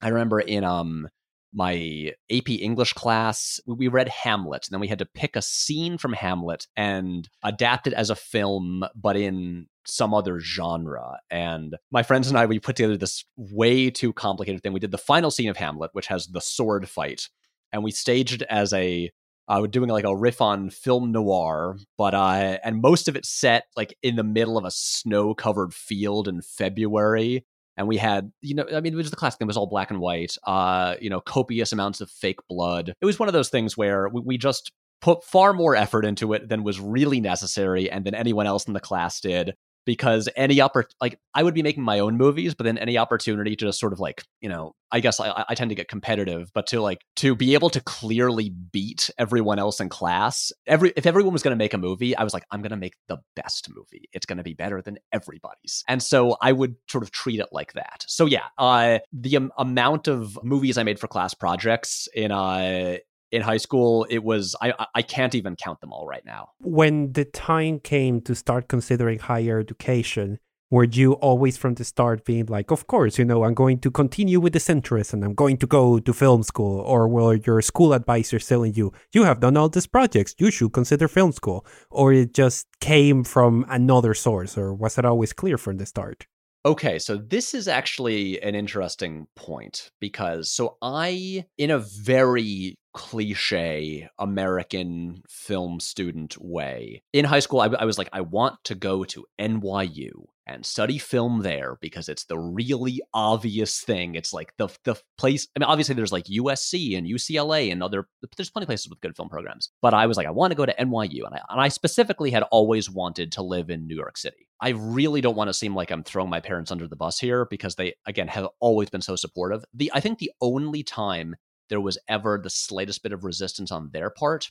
I 0.00 0.08
remember 0.08 0.40
in 0.40 0.64
um 0.64 1.08
my 1.52 2.12
AP 2.30 2.48
English 2.48 2.92
class, 2.92 3.60
we 3.66 3.88
read 3.88 4.08
Hamlet, 4.08 4.66
and 4.66 4.72
then 4.72 4.80
we 4.80 4.88
had 4.88 5.00
to 5.00 5.06
pick 5.06 5.34
a 5.34 5.42
scene 5.42 5.98
from 5.98 6.12
Hamlet 6.12 6.66
and 6.76 7.28
adapt 7.42 7.86
it 7.86 7.92
as 7.92 8.10
a 8.10 8.14
film, 8.14 8.84
but 8.94 9.16
in 9.16 9.66
some 9.84 10.14
other 10.14 10.38
genre. 10.38 11.18
And 11.30 11.76
my 11.90 12.02
friends 12.02 12.28
and 12.28 12.38
I, 12.38 12.46
we 12.46 12.60
put 12.60 12.76
together 12.76 12.96
this 12.96 13.24
way 13.36 13.90
too 13.90 14.12
complicated 14.12 14.62
thing. 14.62 14.72
We 14.72 14.80
did 14.80 14.92
the 14.92 14.98
final 14.98 15.30
scene 15.30 15.48
of 15.48 15.56
Hamlet, 15.56 15.90
which 15.92 16.06
has 16.06 16.28
the 16.28 16.40
sword 16.40 16.88
fight, 16.88 17.28
and 17.72 17.82
we 17.84 17.90
staged 17.90 18.42
as 18.42 18.72
a 18.72 19.10
uh, 19.48 19.58
we're 19.60 19.66
doing 19.66 19.90
like 19.90 20.04
a 20.04 20.16
riff 20.16 20.40
on 20.40 20.70
film 20.70 21.10
noir, 21.10 21.76
but 21.98 22.14
uh, 22.14 22.58
and 22.62 22.80
most 22.80 23.08
of 23.08 23.16
it 23.16 23.26
set 23.26 23.64
like 23.76 23.96
in 24.00 24.14
the 24.14 24.22
middle 24.22 24.56
of 24.56 24.64
a 24.64 24.70
snow 24.70 25.34
covered 25.34 25.74
field 25.74 26.28
in 26.28 26.40
February. 26.40 27.44
And 27.76 27.88
we 27.88 27.96
had, 27.96 28.30
you 28.42 28.54
know, 28.54 28.66
I 28.72 28.80
mean, 28.80 28.92
it 28.92 28.96
was 28.96 29.10
the 29.10 29.16
classic 29.16 29.38
thing. 29.38 29.46
It 29.46 29.48
was 29.48 29.56
all 29.56 29.66
black 29.66 29.90
and 29.90 30.00
white. 30.00 30.36
Uh, 30.46 30.94
you 31.00 31.10
know, 31.10 31.20
copious 31.20 31.72
amounts 31.72 32.00
of 32.00 32.10
fake 32.10 32.38
blood. 32.48 32.94
It 33.00 33.06
was 33.06 33.18
one 33.18 33.28
of 33.28 33.32
those 33.32 33.48
things 33.48 33.76
where 33.76 34.08
we, 34.08 34.20
we 34.20 34.38
just 34.38 34.70
put 35.00 35.24
far 35.24 35.52
more 35.52 35.74
effort 35.74 36.04
into 36.04 36.32
it 36.34 36.48
than 36.48 36.62
was 36.62 36.78
really 36.78 37.20
necessary, 37.20 37.90
and 37.90 38.04
than 38.04 38.14
anyone 38.14 38.46
else 38.46 38.66
in 38.66 38.74
the 38.74 38.80
class 38.80 39.20
did 39.20 39.54
because 39.84 40.28
any 40.36 40.56
oppor- 40.56 40.90
like 41.00 41.18
I 41.34 41.42
would 41.42 41.54
be 41.54 41.62
making 41.62 41.82
my 41.82 41.98
own 42.00 42.16
movies, 42.16 42.54
but 42.54 42.64
then 42.64 42.78
any 42.78 42.98
opportunity 42.98 43.56
to 43.56 43.66
just 43.66 43.80
sort 43.80 43.92
of 43.92 44.00
like 44.00 44.24
you 44.40 44.48
know 44.48 44.74
I 44.92 45.00
guess 45.00 45.20
I, 45.20 45.44
I 45.48 45.54
tend 45.54 45.70
to 45.70 45.74
get 45.74 45.88
competitive, 45.88 46.50
but 46.52 46.66
to 46.68 46.80
like 46.80 47.00
to 47.16 47.34
be 47.34 47.54
able 47.54 47.70
to 47.70 47.80
clearly 47.80 48.50
beat 48.50 49.10
everyone 49.18 49.58
else 49.58 49.80
in 49.80 49.88
class, 49.88 50.52
every 50.66 50.92
if 50.96 51.06
everyone 51.06 51.32
was 51.32 51.42
going 51.42 51.52
to 51.52 51.62
make 51.62 51.74
a 51.74 51.78
movie, 51.78 52.16
I 52.16 52.24
was 52.24 52.34
like 52.34 52.44
I'm 52.50 52.62
going 52.62 52.70
to 52.70 52.76
make 52.76 52.94
the 53.08 53.18
best 53.36 53.68
movie. 53.74 54.08
It's 54.12 54.26
going 54.26 54.38
to 54.38 54.44
be 54.44 54.54
better 54.54 54.82
than 54.82 54.98
everybody's, 55.12 55.84
and 55.88 56.02
so 56.02 56.36
I 56.40 56.52
would 56.52 56.76
sort 56.88 57.04
of 57.04 57.10
treat 57.10 57.40
it 57.40 57.48
like 57.52 57.74
that. 57.74 58.04
So 58.08 58.26
yeah, 58.26 58.46
uh, 58.58 58.98
the 59.12 59.36
um, 59.36 59.52
amount 59.58 60.08
of 60.08 60.38
movies 60.42 60.78
I 60.78 60.82
made 60.82 60.98
for 60.98 61.08
class 61.08 61.34
projects 61.34 62.08
in 62.14 62.32
uh 62.32 62.98
in 63.32 63.42
high 63.42 63.58
school 63.58 64.06
it 64.10 64.22
was 64.24 64.56
I 64.60 64.86
I 64.94 65.02
can't 65.02 65.34
even 65.34 65.56
count 65.56 65.80
them 65.80 65.92
all 65.92 66.06
right 66.06 66.24
now. 66.24 66.50
When 66.60 67.12
the 67.12 67.24
time 67.24 67.80
came 67.80 68.20
to 68.22 68.34
start 68.34 68.68
considering 68.68 69.18
higher 69.18 69.58
education, 69.58 70.38
were 70.70 70.84
you 70.84 71.14
always 71.14 71.56
from 71.56 71.74
the 71.74 71.84
start 71.84 72.24
being 72.24 72.46
like, 72.46 72.70
of 72.70 72.86
course, 72.86 73.18
you 73.18 73.24
know, 73.24 73.44
I'm 73.44 73.54
going 73.54 73.80
to 73.80 73.90
continue 73.90 74.38
with 74.38 74.52
this 74.52 74.70
interest 74.70 75.12
and 75.12 75.24
I'm 75.24 75.34
going 75.34 75.56
to 75.58 75.66
go 75.66 75.98
to 75.98 76.12
film 76.12 76.44
school? 76.44 76.80
Or 76.80 77.08
were 77.08 77.34
your 77.34 77.60
school 77.60 77.92
advisors 77.92 78.46
telling 78.46 78.74
you, 78.74 78.92
you 79.12 79.24
have 79.24 79.40
done 79.40 79.56
all 79.56 79.68
these 79.68 79.88
projects, 79.88 80.36
you 80.38 80.50
should 80.52 80.72
consider 80.72 81.08
film 81.08 81.32
school? 81.32 81.66
Or 81.90 82.12
it 82.12 82.34
just 82.34 82.68
came 82.80 83.24
from 83.24 83.66
another 83.68 84.14
source? 84.14 84.56
Or 84.56 84.72
was 84.72 84.96
it 84.96 85.04
always 85.04 85.32
clear 85.32 85.58
from 85.58 85.78
the 85.78 85.86
start? 85.86 86.26
Okay, 86.64 86.98
so 86.98 87.16
this 87.16 87.54
is 87.54 87.68
actually 87.68 88.40
an 88.42 88.54
interesting 88.54 89.26
point 89.34 89.90
because 89.98 90.52
so 90.52 90.76
I, 90.82 91.46
in 91.56 91.70
a 91.70 91.78
very 91.78 92.76
cliche 92.92 94.08
American 94.18 95.22
film 95.28 95.80
student 95.80 96.36
way. 96.40 97.02
In 97.12 97.24
high 97.24 97.40
school, 97.40 97.60
I, 97.60 97.66
I, 97.66 97.84
was 97.84 97.98
like, 97.98 98.08
I 98.12 98.20
want 98.20 98.62
to 98.64 98.74
go 98.74 99.04
to 99.04 99.26
NYU 99.38 100.26
and 100.46 100.66
study 100.66 100.98
film 100.98 101.42
there 101.42 101.76
because 101.80 102.08
it's 102.08 102.24
the 102.24 102.38
really 102.38 103.00
obvious 103.14 103.80
thing. 103.80 104.16
It's 104.16 104.32
like 104.32 104.52
the 104.56 104.68
the 104.84 104.96
place. 105.16 105.46
I 105.54 105.60
mean, 105.60 105.68
obviously, 105.68 105.94
there's 105.94 106.12
like 106.12 106.24
USC 106.24 106.98
and 106.98 107.06
UCLA 107.06 107.70
and 107.70 107.82
other. 107.82 108.08
There's 108.36 108.50
plenty 108.50 108.64
of 108.64 108.68
places 108.68 108.88
with 108.88 109.00
good 109.00 109.16
film 109.16 109.28
programs. 109.28 109.70
But 109.80 109.94
I 109.94 110.06
was 110.06 110.16
like, 110.16 110.26
I 110.26 110.32
want 110.32 110.50
to 110.50 110.56
go 110.56 110.66
to 110.66 110.74
NYU, 110.74 111.24
and 111.24 111.34
I 111.34 111.40
and 111.50 111.60
I 111.60 111.68
specifically 111.68 112.30
had 112.30 112.42
always 112.50 112.90
wanted 112.90 113.32
to 113.32 113.42
live 113.42 113.70
in 113.70 113.86
New 113.86 113.96
York 113.96 114.18
City. 114.18 114.48
I 114.60 114.70
really 114.70 115.20
don't 115.20 115.36
want 115.36 115.48
to 115.48 115.54
seem 115.54 115.74
like 115.74 115.90
I'm 115.90 116.02
throwing 116.02 116.30
my 116.30 116.40
parents 116.40 116.70
under 116.70 116.88
the 116.88 116.96
bus 116.96 117.18
here 117.18 117.46
because 117.48 117.76
they 117.76 117.94
again 118.06 118.28
have 118.28 118.48
always 118.58 118.90
been 118.90 119.02
so 119.02 119.16
supportive. 119.16 119.64
The 119.72 119.92
I 119.94 120.00
think 120.00 120.18
the 120.18 120.32
only 120.40 120.82
time 120.82 121.36
there 121.70 121.80
was 121.80 121.98
ever 122.08 122.38
the 122.42 122.50
slightest 122.50 123.02
bit 123.02 123.12
of 123.12 123.24
resistance 123.24 123.72
on 123.72 123.90
their 123.92 124.10
part 124.10 124.50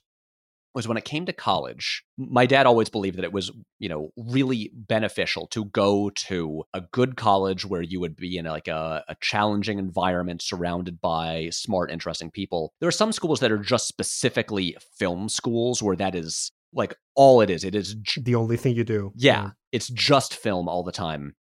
was 0.75 0.87
when 0.87 0.97
it 0.97 1.05
came 1.05 1.25
to 1.25 1.33
college 1.33 2.03
my 2.17 2.45
dad 2.45 2.65
always 2.65 2.89
believed 2.89 3.17
that 3.17 3.23
it 3.23 3.33
was 3.33 3.51
you 3.79 3.89
know 3.89 4.11
really 4.17 4.71
beneficial 4.73 5.47
to 5.47 5.65
go 5.65 6.09
to 6.11 6.63
a 6.73 6.81
good 6.81 7.15
college 7.15 7.65
where 7.65 7.81
you 7.81 7.99
would 7.99 8.15
be 8.15 8.37
in 8.37 8.45
like 8.45 8.67
a, 8.67 9.03
a, 9.07 9.15
challenging 9.19 9.79
environment 9.79 10.41
surrounded 10.41 11.01
by 11.01 11.49
smart 11.51 11.91
interesting 11.91 12.29
people. 12.31 12.73
There 12.79 12.89
are 12.89 12.91
some 12.91 13.11
schools 13.11 13.39
that 13.39 13.51
are 13.51 13.57
just 13.57 13.87
specifically 13.87 14.77
film 14.97 15.29
schools 15.29 15.81
where 15.81 15.95
that 15.95 16.15
is 16.15 16.51
like 16.73 16.95
all 17.15 17.41
it 17.41 17.49
is. 17.49 17.63
It 17.63 17.75
is 17.75 17.95
the 18.17 18.35
only 18.35 18.57
thing 18.57 18.75
you 18.75 18.83
do 18.83 19.11
yeah, 19.15 19.43
yeah. 19.43 19.49
it's 19.71 19.89
just 19.89 20.35
film 20.35 20.69
all 20.69 20.83
the 20.83 20.91
time. 20.91 21.35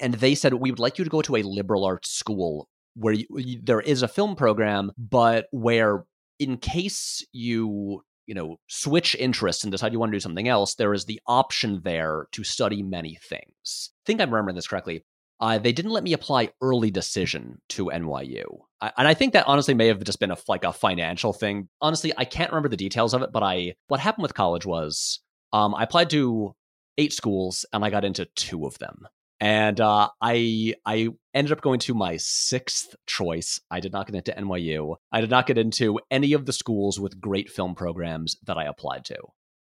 And 0.00 0.14
they 0.14 0.34
said 0.34 0.54
we 0.54 0.70
would 0.70 0.80
like 0.80 0.98
you 0.98 1.04
to 1.04 1.10
go 1.10 1.22
to 1.22 1.36
a 1.36 1.42
liberal 1.42 1.84
arts 1.84 2.10
school 2.10 2.68
where 2.96 3.14
you, 3.14 3.60
there 3.62 3.80
is 3.80 4.02
a 4.02 4.08
film 4.08 4.36
program, 4.36 4.90
but 4.96 5.46
where 5.52 6.04
in 6.38 6.56
case 6.56 7.24
you 7.32 8.02
you 8.26 8.34
know 8.34 8.56
switch 8.68 9.14
interests 9.14 9.62
and 9.62 9.70
decide 9.70 9.92
you 9.92 9.98
want 9.98 10.10
to 10.10 10.16
do 10.16 10.20
something 10.20 10.48
else, 10.48 10.74
there 10.74 10.94
is 10.94 11.04
the 11.04 11.20
option 11.26 11.80
there 11.84 12.26
to 12.32 12.42
study 12.42 12.82
many 12.82 13.18
things. 13.22 13.90
I 13.92 14.02
think 14.06 14.20
I'm 14.20 14.30
remembering 14.30 14.56
this 14.56 14.68
correctly. 14.68 15.04
Uh, 15.38 15.58
they 15.58 15.72
didn't 15.72 15.90
let 15.90 16.02
me 16.02 16.14
apply 16.14 16.50
early 16.62 16.90
decision 16.90 17.60
to 17.68 17.86
NYU, 17.86 18.44
I, 18.80 18.92
and 18.96 19.06
I 19.06 19.12
think 19.12 19.34
that 19.34 19.46
honestly 19.46 19.74
may 19.74 19.86
have 19.88 20.02
just 20.02 20.18
been 20.18 20.30
a 20.30 20.38
like 20.48 20.64
a 20.64 20.72
financial 20.72 21.34
thing. 21.34 21.68
Honestly, 21.82 22.12
I 22.16 22.24
can't 22.24 22.50
remember 22.50 22.70
the 22.70 22.76
details 22.76 23.12
of 23.12 23.22
it, 23.22 23.32
but 23.32 23.42
I 23.42 23.74
what 23.88 24.00
happened 24.00 24.22
with 24.22 24.34
college 24.34 24.64
was 24.64 25.20
um, 25.52 25.74
I 25.74 25.82
applied 25.82 26.10
to 26.10 26.54
eight 26.98 27.12
schools 27.12 27.66
and 27.72 27.84
I 27.84 27.90
got 27.90 28.04
into 28.04 28.26
two 28.34 28.64
of 28.66 28.78
them 28.78 29.06
and 29.40 29.80
uh, 29.80 30.08
I 30.20 30.74
I 30.84 31.08
ended 31.34 31.52
up 31.52 31.60
going 31.60 31.80
to 31.80 31.94
my 31.94 32.16
sixth 32.16 32.94
choice. 33.06 33.60
I 33.70 33.80
did 33.80 33.92
not 33.92 34.06
get 34.06 34.16
into 34.16 34.32
NYU. 34.32 34.96
I 35.12 35.20
did 35.20 35.30
not 35.30 35.46
get 35.46 35.58
into 35.58 36.00
any 36.10 36.32
of 36.32 36.46
the 36.46 36.52
schools 36.52 36.98
with 36.98 37.20
great 37.20 37.50
film 37.50 37.74
programs 37.74 38.36
that 38.44 38.56
I 38.56 38.64
applied 38.64 39.04
to. 39.06 39.16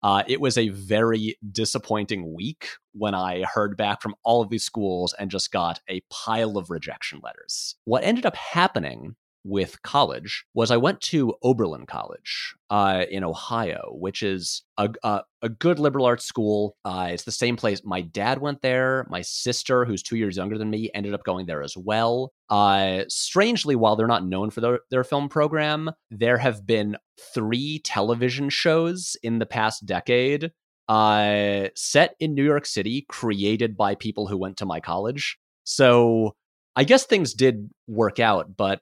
Uh, 0.03 0.24
it 0.27 0.39
was 0.39 0.55
a 0.55 0.69
very 0.69 1.36
disappointing 1.51 2.36
week 2.36 2.67
when 2.93 3.15
I 3.15 3.43
heard 3.43 3.75
back 3.75 4.03
from 4.03 4.13
all 4.24 4.43
of 4.43 4.50
these 4.50 4.63
schools 4.63 5.15
and 5.17 5.31
just 5.31 5.51
got 5.51 5.79
a 5.89 6.03
pile 6.12 6.57
of 6.57 6.69
rejection 6.69 7.22
letters. 7.24 7.75
What 7.86 8.03
ended 8.03 8.25
up 8.25 8.36
happening 8.36 9.15
with 9.46 9.82
college 9.84 10.44
was 10.56 10.72
I 10.72 10.78
went 10.78 11.00
to 11.02 11.36
Oberlin 11.44 11.86
College 11.86 12.56
uh, 12.72 13.06
in 13.10 13.24
Ohio, 13.24 13.92
which 13.94 14.24
is 14.24 14.64
a, 14.78 14.90
a, 15.04 15.22
a 15.44 15.50
good 15.50 15.78
liberal 15.78 16.06
arts 16.06 16.25
school. 16.25 16.75
Uh, 16.84 17.10
it's 17.12 17.24
the 17.24 17.32
same 17.32 17.56
place. 17.56 17.82
My 17.86 18.02
dad 18.02 18.40
went 18.40 18.64
there. 18.64 19.06
My 19.10 19.22
sister, 19.22 19.86
who's 19.86 20.02
two 20.02 20.18
years 20.18 20.36
younger 20.36 20.58
than 20.58 20.72
me, 20.72 20.90
ended 20.96 21.14
up 21.14 21.24
going 21.24 21.46
there 21.46 21.62
as 21.62 21.78
well. 21.78 22.34
Uh, 22.50 23.04
strangely, 23.08 23.75
while 23.75 23.96
they're 23.96 24.08
not 24.08 24.25
known 24.25 24.50
for 24.50 24.62
their, 24.62 24.80
their 24.90 25.04
film 25.04 25.30
program, 25.30 25.92
there 26.10 26.40
have 26.40 26.66
been 26.66 26.98
three 27.34 27.80
television 27.84 28.50
shows 28.50 29.16
in 29.22 29.38
the 29.38 29.46
past 29.46 29.86
decade 29.86 30.52
uh, 30.90 31.68
set 31.75 32.16
in 32.20 32.34
New 32.34 32.44
York 32.44 32.66
City, 32.66 33.06
created 33.08 33.78
by 33.78 33.96
people 33.96 34.28
who 34.28 34.38
went 34.38 34.58
to 34.58 34.66
my 34.66 34.80
college. 34.80 35.38
So 35.64 36.36
I 36.75 36.84
guess 36.84 37.06
things 37.06 37.34
did 37.34 37.70
work 37.88 38.20
out, 38.20 38.58
but 38.58 38.82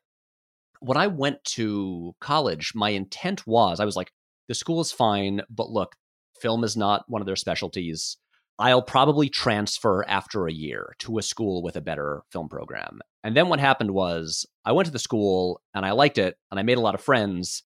when 0.83 0.97
I 0.97 1.07
went 1.07 1.43
to 1.55 2.13
college, 2.19 2.73
my 2.75 2.89
intent 2.89 3.47
was 3.47 3.79
I 3.79 3.85
was 3.85 3.95
like, 3.95 4.11
the 4.49 4.53
school 4.53 4.81
is 4.81 4.91
fine, 4.91 5.41
but 5.49 5.69
look, 5.69 5.95
film 6.41 6.63
is 6.63 6.75
not 6.75 7.05
one 7.07 7.21
of 7.21 7.25
their 7.25 7.37
specialties. 7.37 8.17
I'll 8.59 8.81
probably 8.81 9.29
transfer 9.29 10.05
after 10.07 10.45
a 10.45 10.51
year 10.51 10.93
to 10.99 11.17
a 11.17 11.23
school 11.23 11.63
with 11.63 11.75
a 11.75 11.81
better 11.81 12.23
film 12.31 12.49
program. 12.49 12.99
And 13.23 13.35
then 13.35 13.47
what 13.47 13.59
happened 13.59 13.91
was 13.91 14.45
I 14.65 14.73
went 14.73 14.85
to 14.85 14.91
the 14.91 14.99
school 14.99 15.61
and 15.73 15.85
I 15.85 15.91
liked 15.91 16.17
it 16.17 16.35
and 16.51 16.59
I 16.59 16.63
made 16.63 16.77
a 16.77 16.81
lot 16.81 16.95
of 16.95 17.01
friends. 17.01 17.63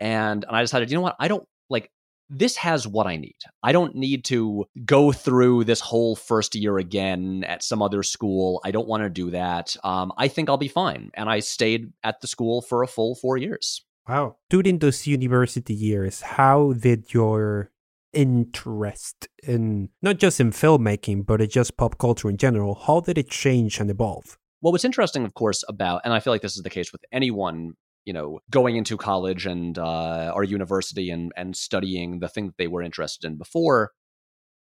And, 0.00 0.44
and 0.44 0.56
I 0.56 0.62
decided, 0.62 0.90
you 0.90 0.96
know 0.96 1.02
what? 1.02 1.16
I 1.20 1.28
don't 1.28 1.46
like 1.68 1.90
this 2.30 2.56
has 2.56 2.86
what 2.86 3.06
I 3.06 3.16
need. 3.16 3.36
I 3.62 3.72
don't 3.72 3.94
need 3.94 4.24
to 4.26 4.64
go 4.84 5.12
through 5.12 5.64
this 5.64 5.80
whole 5.80 6.16
first 6.16 6.54
year 6.54 6.78
again 6.78 7.44
at 7.44 7.62
some 7.62 7.82
other 7.82 8.02
school. 8.02 8.60
I 8.64 8.70
don't 8.70 8.88
want 8.88 9.02
to 9.02 9.10
do 9.10 9.30
that. 9.30 9.76
Um, 9.84 10.12
I 10.16 10.28
think 10.28 10.48
I'll 10.48 10.56
be 10.56 10.68
fine. 10.68 11.10
And 11.14 11.28
I 11.28 11.40
stayed 11.40 11.92
at 12.02 12.20
the 12.20 12.26
school 12.26 12.62
for 12.62 12.82
a 12.82 12.86
full 12.88 13.14
four 13.14 13.36
years. 13.36 13.84
Wow. 14.08 14.36
During 14.50 14.78
those 14.78 15.06
university 15.06 15.74
years, 15.74 16.20
how 16.20 16.74
did 16.74 17.12
your 17.14 17.70
interest 18.12 19.28
in 19.42 19.88
not 20.02 20.18
just 20.18 20.40
in 20.40 20.50
filmmaking, 20.50 21.26
but 21.26 21.40
in 21.40 21.48
just 21.48 21.76
pop 21.76 21.98
culture 21.98 22.30
in 22.30 22.36
general, 22.36 22.74
how 22.74 23.00
did 23.00 23.18
it 23.18 23.28
change 23.28 23.80
and 23.80 23.90
evolve? 23.90 24.38
Well, 24.62 24.72
what's 24.72 24.84
interesting, 24.84 25.24
of 25.24 25.34
course, 25.34 25.62
about, 25.68 26.00
and 26.04 26.14
I 26.14 26.20
feel 26.20 26.32
like 26.32 26.40
this 26.40 26.56
is 26.56 26.62
the 26.62 26.70
case 26.70 26.90
with 26.90 27.04
anyone 27.12 27.74
you 28.04 28.12
know 28.12 28.40
going 28.50 28.76
into 28.76 28.96
college 28.96 29.46
and 29.46 29.78
uh, 29.78 30.32
or 30.34 30.44
university 30.44 31.10
and 31.10 31.32
and 31.36 31.56
studying 31.56 32.20
the 32.20 32.28
thing 32.28 32.46
that 32.46 32.56
they 32.58 32.66
were 32.66 32.82
interested 32.82 33.26
in 33.26 33.36
before 33.36 33.92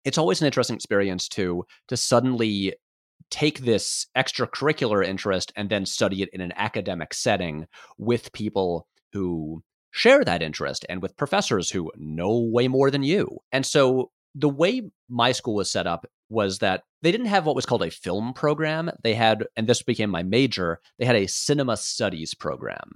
it's 0.04 0.18
always 0.18 0.42
an 0.42 0.46
interesting 0.46 0.76
experience 0.76 1.28
to 1.28 1.66
to 1.88 1.98
suddenly 1.98 2.74
take 3.32 3.60
this 3.60 4.08
extracurricular 4.16 5.04
interest 5.06 5.52
and 5.56 5.70
then 5.70 5.86
study 5.86 6.22
it 6.22 6.30
in 6.32 6.42
an 6.42 6.54
academic 6.56 7.14
setting 7.14 7.66
with 7.98 8.32
people 8.34 8.88
who 9.14 9.64
share 9.92 10.24
that 10.24 10.44
interest 10.44 10.86
and 10.90 11.02
with 11.02 11.18
professors 11.18 11.72
who 11.72 11.92
know 11.98 12.38
way 12.52 12.68
more 12.68 12.92
than 12.92 13.04
you 13.04 13.40
and 13.52 13.66
so 13.66 14.12
the 14.36 14.50
way 14.50 14.82
my 15.10 15.32
school 15.32 15.56
was 15.56 15.72
set 15.72 15.88
up 15.88 16.06
was 16.30 16.60
that 16.60 16.84
they 17.02 17.12
didn't 17.12 17.28
have 17.28 17.46
what 17.46 17.56
was 17.56 17.66
called 17.66 17.84
a 17.84 17.92
film 17.92 18.34
program. 18.34 18.92
They 19.04 19.14
had, 19.14 19.46
and 19.56 19.68
this 19.68 19.82
became 19.82 20.10
my 20.10 20.24
major, 20.24 20.82
they 21.00 21.06
had 21.06 21.16
a 21.16 21.28
cinema 21.28 21.78
studies 21.78 22.34
program 22.34 22.92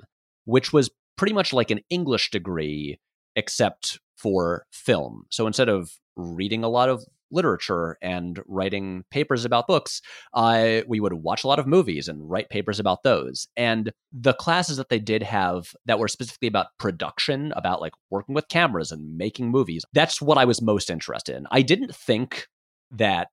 which 0.46 0.74
was 0.74 0.90
pretty 1.18 1.34
much 1.34 1.54
like 1.54 1.72
an 1.72 1.82
English 1.90 2.32
degree, 2.32 3.00
except 3.36 4.00
for 4.18 4.66
film. 4.72 5.24
So 5.30 5.48
instead 5.48 5.70
of 5.70 5.92
reading 6.16 6.64
a 6.64 6.70
lot 6.70 6.90
of 6.90 7.04
literature 7.32 7.98
and 8.02 8.42
writing 8.48 9.04
papers 9.12 9.46
about 9.46 9.68
books, 9.68 10.02
uh, 10.34 10.82
we 10.88 11.00
would 11.00 11.14
watch 11.14 11.44
a 11.44 11.48
lot 11.48 11.60
of 11.60 11.68
movies 11.68 12.08
and 12.08 12.30
write 12.30 12.50
papers 12.50 12.80
about 12.80 13.04
those. 13.04 13.48
And 13.56 13.92
the 14.12 14.34
classes 14.34 14.78
that 14.78 14.90
they 14.90 15.00
did 15.00 15.24
have 15.24 15.74
that 15.86 16.00
were 16.00 16.08
specifically 16.08 16.48
about 16.48 16.68
production, 16.80 17.54
about 17.56 17.82
like 17.82 17.94
working 18.10 18.36
with 18.36 18.48
cameras 18.48 18.92
and 18.92 19.18
making 19.18 19.52
movies, 19.52 19.86
that's 19.94 20.22
what 20.22 20.38
I 20.38 20.46
was 20.46 20.62
most 20.62 20.90
interested 20.90 21.36
in. 21.36 21.46
I 21.52 21.62
didn't 21.62 21.96
think 21.96 22.48
that 22.92 23.28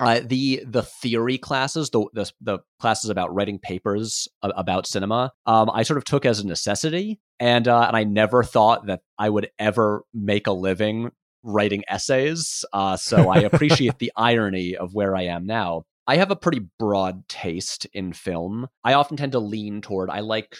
uh, 0.00 0.20
the 0.24 0.62
the 0.66 0.82
theory 0.82 1.38
classes, 1.38 1.90
the, 1.90 2.06
the, 2.12 2.30
the 2.40 2.58
classes 2.80 3.10
about 3.10 3.34
writing 3.34 3.58
papers 3.58 4.28
about 4.42 4.86
cinema, 4.86 5.32
um, 5.46 5.70
I 5.72 5.82
sort 5.82 5.98
of 5.98 6.04
took 6.04 6.24
as 6.24 6.40
a 6.40 6.46
necessity, 6.46 7.20
and 7.38 7.68
uh, 7.68 7.82
and 7.86 7.96
I 7.96 8.04
never 8.04 8.42
thought 8.42 8.86
that 8.86 9.00
I 9.18 9.28
would 9.28 9.50
ever 9.58 10.04
make 10.14 10.46
a 10.46 10.52
living 10.52 11.10
writing 11.42 11.82
essays. 11.88 12.64
Uh, 12.72 12.96
so 12.96 13.28
I 13.28 13.40
appreciate 13.40 13.98
the 13.98 14.12
irony 14.16 14.76
of 14.76 14.94
where 14.94 15.14
I 15.14 15.24
am 15.24 15.46
now. 15.46 15.84
I 16.06 16.16
have 16.16 16.30
a 16.30 16.36
pretty 16.36 16.66
broad 16.78 17.28
taste 17.28 17.86
in 17.92 18.12
film. 18.12 18.68
I 18.82 18.94
often 18.94 19.16
tend 19.16 19.32
to 19.32 19.38
lean 19.38 19.82
toward 19.82 20.10
I 20.10 20.20
like 20.20 20.56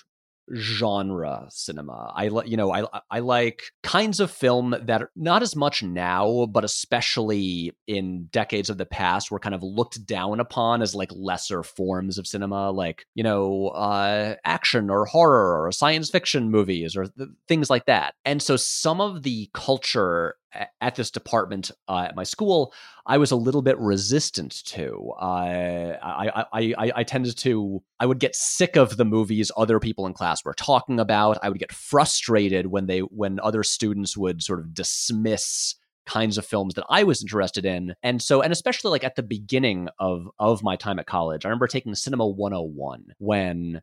genre 0.55 1.47
cinema. 1.51 2.13
I 2.15 2.29
like, 2.29 2.49
you 2.49 2.57
know, 2.57 2.73
I 2.73 2.87
I 3.11 3.21
like 3.21 3.63
kinds 3.83 4.21
of 4.21 4.31
film 4.31 4.75
that 4.83 5.03
are 5.03 5.11
not 5.17 5.43
as 5.43 5.57
much 5.57 5.83
now, 5.83 6.47
but 6.47 6.65
especially 6.65 7.73
in 7.87 8.29
decades 8.33 8.71
of 8.71 8.79
the 8.79 8.87
past, 8.87 9.31
were 9.31 9.39
kind 9.39 9.55
of 9.55 9.63
looked 9.63 10.05
down 10.07 10.41
upon 10.41 10.83
as 10.83 10.95
like 10.95 11.11
lesser 11.15 11.63
forms 11.63 12.19
of 12.19 12.27
cinema, 12.27 12.71
like 12.71 13.07
you 13.15 13.23
know, 13.23 13.69
uh, 13.69 14.35
action 14.45 14.91
or 14.91 15.07
horror 15.07 15.67
or 15.67 15.73
science 15.73 16.11
fiction 16.11 16.51
movies 16.51 16.97
or 16.97 17.07
th- 17.07 17.31
things 17.49 17.71
like 17.71 17.87
that. 17.87 18.15
And 18.25 18.43
so 18.43 18.57
some 18.57 19.01
of 19.01 19.23
the 19.23 19.49
culture 19.55 20.37
at 20.81 20.95
this 20.95 21.11
department 21.11 21.71
uh, 21.89 22.07
at 22.09 22.17
my 22.17 22.25
school, 22.25 22.73
I 23.07 23.19
was 23.19 23.31
a 23.31 23.37
little 23.37 23.63
bit 23.63 23.79
resistant 23.79 24.65
to. 24.67 25.13
Uh, 25.21 25.97
I, 26.03 26.45
I, 26.53 26.75
I, 26.79 26.93
I 26.97 27.05
tended 27.05 27.37
to, 27.39 27.83
I 27.99 28.07
would 28.07 28.19
get 28.19 28.35
sick 28.35 28.77
of 28.77 28.97
the 28.97 29.05
movies 29.05 29.51
other 29.57 29.81
people 29.81 30.07
in 30.07 30.13
class 30.13 30.45
were 30.45 30.55
talking 30.55 31.01
about. 31.01 31.39
I 31.43 31.49
would 31.49 31.59
get 31.59 31.73
frustrated 31.73 32.67
when 32.67 32.87
they, 32.87 33.01
when 33.01 33.41
other 33.41 33.63
students 33.63 34.17
would 34.17 34.43
sort 34.43 34.61
of 34.61 34.75
dismiss 34.75 35.77
kinds 36.07 36.37
of 36.37 36.45
films 36.45 36.75
that 36.75 36.85
I 36.89 37.05
was 37.05 37.23
interested 37.23 37.65
in. 37.65 37.95
And 38.03 38.21
so, 38.21 38.43
and 38.43 38.53
especially 38.53 38.91
like 38.91 39.05
at 39.05 39.17
the 39.17 39.23
beginning 39.23 39.89
of 39.99 40.29
of 40.39 40.63
my 40.63 40.77
time 40.77 40.99
at 40.99 41.07
college, 41.07 41.45
I 41.45 41.49
remember 41.49 41.69
taking 41.69 41.95
Cinema 41.95 42.27
101 42.27 43.07
when 43.19 43.83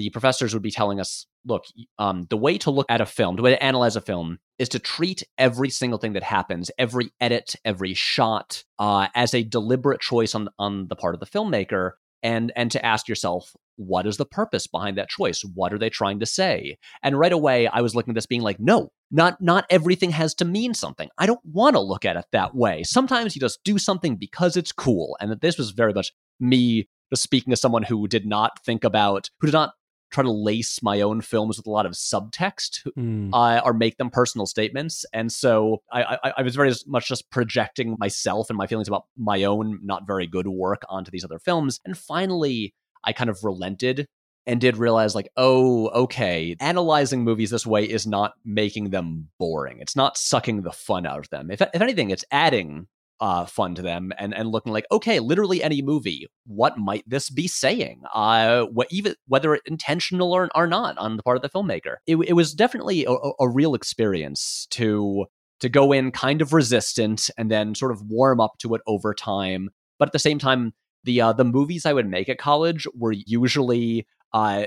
the 0.00 0.10
professors 0.10 0.54
would 0.54 0.62
be 0.62 0.70
telling 0.70 0.98
us, 0.98 1.26
look, 1.44 1.64
um, 1.98 2.26
the 2.30 2.36
way 2.36 2.56
to 2.58 2.70
look 2.70 2.86
at 2.88 3.02
a 3.02 3.06
film, 3.06 3.36
the 3.36 3.42
way 3.42 3.50
to 3.50 3.62
analyze 3.62 3.96
a 3.96 4.00
film, 4.00 4.38
is 4.58 4.68
to 4.70 4.78
treat 4.78 5.22
every 5.36 5.68
single 5.68 5.98
thing 5.98 6.14
that 6.14 6.22
happens, 6.22 6.70
every 6.78 7.12
edit, 7.20 7.54
every 7.64 7.92
shot, 7.94 8.64
uh, 8.78 9.08
as 9.14 9.34
a 9.34 9.42
deliberate 9.42 10.00
choice 10.00 10.34
on 10.34 10.48
on 10.58 10.88
the 10.88 10.96
part 10.96 11.14
of 11.14 11.20
the 11.20 11.26
filmmaker, 11.26 11.92
and 12.22 12.52
and 12.56 12.70
to 12.72 12.84
ask 12.84 13.08
yourself, 13.08 13.54
what 13.76 14.06
is 14.06 14.16
the 14.16 14.26
purpose 14.26 14.66
behind 14.66 14.96
that 14.96 15.08
choice? 15.08 15.42
What 15.54 15.72
are 15.72 15.78
they 15.78 15.90
trying 15.90 16.20
to 16.20 16.26
say? 16.26 16.78
And 17.02 17.18
right 17.18 17.32
away, 17.32 17.66
I 17.66 17.80
was 17.80 17.94
looking 17.94 18.12
at 18.12 18.14
this 18.14 18.26
being 18.26 18.42
like, 18.42 18.58
no, 18.58 18.92
not 19.10 19.40
not 19.40 19.66
everything 19.70 20.10
has 20.10 20.34
to 20.36 20.44
mean 20.44 20.74
something. 20.74 21.08
I 21.18 21.26
don't 21.26 21.44
want 21.44 21.76
to 21.76 21.80
look 21.80 22.04
at 22.04 22.16
it 22.16 22.26
that 22.32 22.54
way. 22.54 22.82
Sometimes 22.82 23.34
you 23.34 23.40
just 23.40 23.62
do 23.64 23.78
something 23.78 24.16
because 24.16 24.56
it's 24.56 24.72
cool, 24.72 25.16
and 25.20 25.30
that 25.30 25.40
this 25.40 25.58
was 25.58 25.70
very 25.70 25.92
much 25.92 26.12
me 26.38 26.88
just 27.10 27.22
speaking 27.22 27.52
as 27.52 27.60
someone 27.60 27.82
who 27.82 28.06
did 28.06 28.26
not 28.26 28.62
think 28.64 28.84
about, 28.84 29.30
who 29.40 29.46
did 29.48 29.52
not 29.52 29.72
try 30.10 30.24
to 30.24 30.30
lace 30.30 30.82
my 30.82 31.00
own 31.00 31.20
films 31.20 31.56
with 31.56 31.66
a 31.66 31.70
lot 31.70 31.86
of 31.86 31.92
subtext 31.92 32.86
mm. 32.96 33.30
uh, 33.32 33.60
or 33.64 33.72
make 33.72 33.96
them 33.96 34.10
personal 34.10 34.46
statements. 34.46 35.04
And 35.12 35.32
so 35.32 35.82
I, 35.92 36.18
I, 36.22 36.32
I, 36.38 36.42
was 36.42 36.56
very 36.56 36.72
much 36.86 37.08
just 37.08 37.30
projecting 37.30 37.96
myself 37.98 38.50
and 38.50 38.56
my 38.56 38.66
feelings 38.66 38.88
about 38.88 39.04
my 39.16 39.44
own 39.44 39.78
not 39.82 40.06
very 40.06 40.26
good 40.26 40.48
work 40.48 40.82
onto 40.88 41.10
these 41.10 41.24
other 41.24 41.38
films. 41.38 41.80
And 41.84 41.96
finally, 41.96 42.74
I 43.04 43.12
kind 43.12 43.30
of 43.30 43.44
relented 43.44 44.06
and 44.46 44.60
did 44.60 44.76
realize, 44.76 45.14
like, 45.14 45.28
oh, 45.36 45.88
okay, 45.88 46.56
analyzing 46.60 47.22
movies 47.22 47.50
this 47.50 47.66
way 47.66 47.84
is 47.84 48.06
not 48.06 48.32
making 48.44 48.90
them 48.90 49.28
boring. 49.38 49.78
It's 49.80 49.94
not 49.94 50.16
sucking 50.16 50.62
the 50.62 50.72
fun 50.72 51.06
out 51.06 51.18
of 51.18 51.30
them. 51.30 51.50
If, 51.50 51.60
if 51.60 51.80
anything, 51.80 52.10
it's 52.10 52.24
adding 52.30 52.88
uh, 53.20 53.44
fun 53.44 53.74
to 53.74 53.82
them 53.82 54.12
and, 54.18 54.34
and 54.34 54.48
looking 54.48 54.72
like, 54.72 54.86
okay, 54.90 55.20
literally 55.20 55.62
any 55.62 55.82
movie, 55.82 56.26
what 56.46 56.78
might 56.78 57.04
this 57.06 57.28
be 57.28 57.46
saying? 57.46 58.02
Uh, 58.14 58.64
what, 58.64 58.88
even 58.90 59.14
whether 59.26 59.54
intentional 59.66 60.32
or, 60.32 60.48
or 60.54 60.66
not 60.66 60.96
on 60.98 61.16
the 61.16 61.22
part 61.22 61.36
of 61.36 61.42
the 61.42 61.50
filmmaker. 61.50 61.96
It, 62.06 62.16
it 62.16 62.32
was 62.32 62.54
definitely 62.54 63.04
a, 63.04 63.12
a 63.12 63.48
real 63.48 63.74
experience 63.74 64.66
to 64.70 65.26
to 65.60 65.68
go 65.68 65.92
in 65.92 66.10
kind 66.10 66.40
of 66.40 66.54
resistant 66.54 67.28
and 67.36 67.50
then 67.50 67.74
sort 67.74 67.92
of 67.92 68.00
warm 68.08 68.40
up 68.40 68.52
to 68.60 68.74
it 68.74 68.80
over 68.86 69.12
time. 69.12 69.68
But 69.98 70.08
at 70.08 70.12
the 70.12 70.18
same 70.18 70.38
time, 70.38 70.72
the 71.04 71.20
uh, 71.20 71.32
the 71.34 71.44
movies 71.44 71.84
I 71.84 71.92
would 71.92 72.08
make 72.08 72.28
at 72.28 72.38
college 72.38 72.86
were 72.94 73.12
usually 73.12 74.06
uh, 74.32 74.64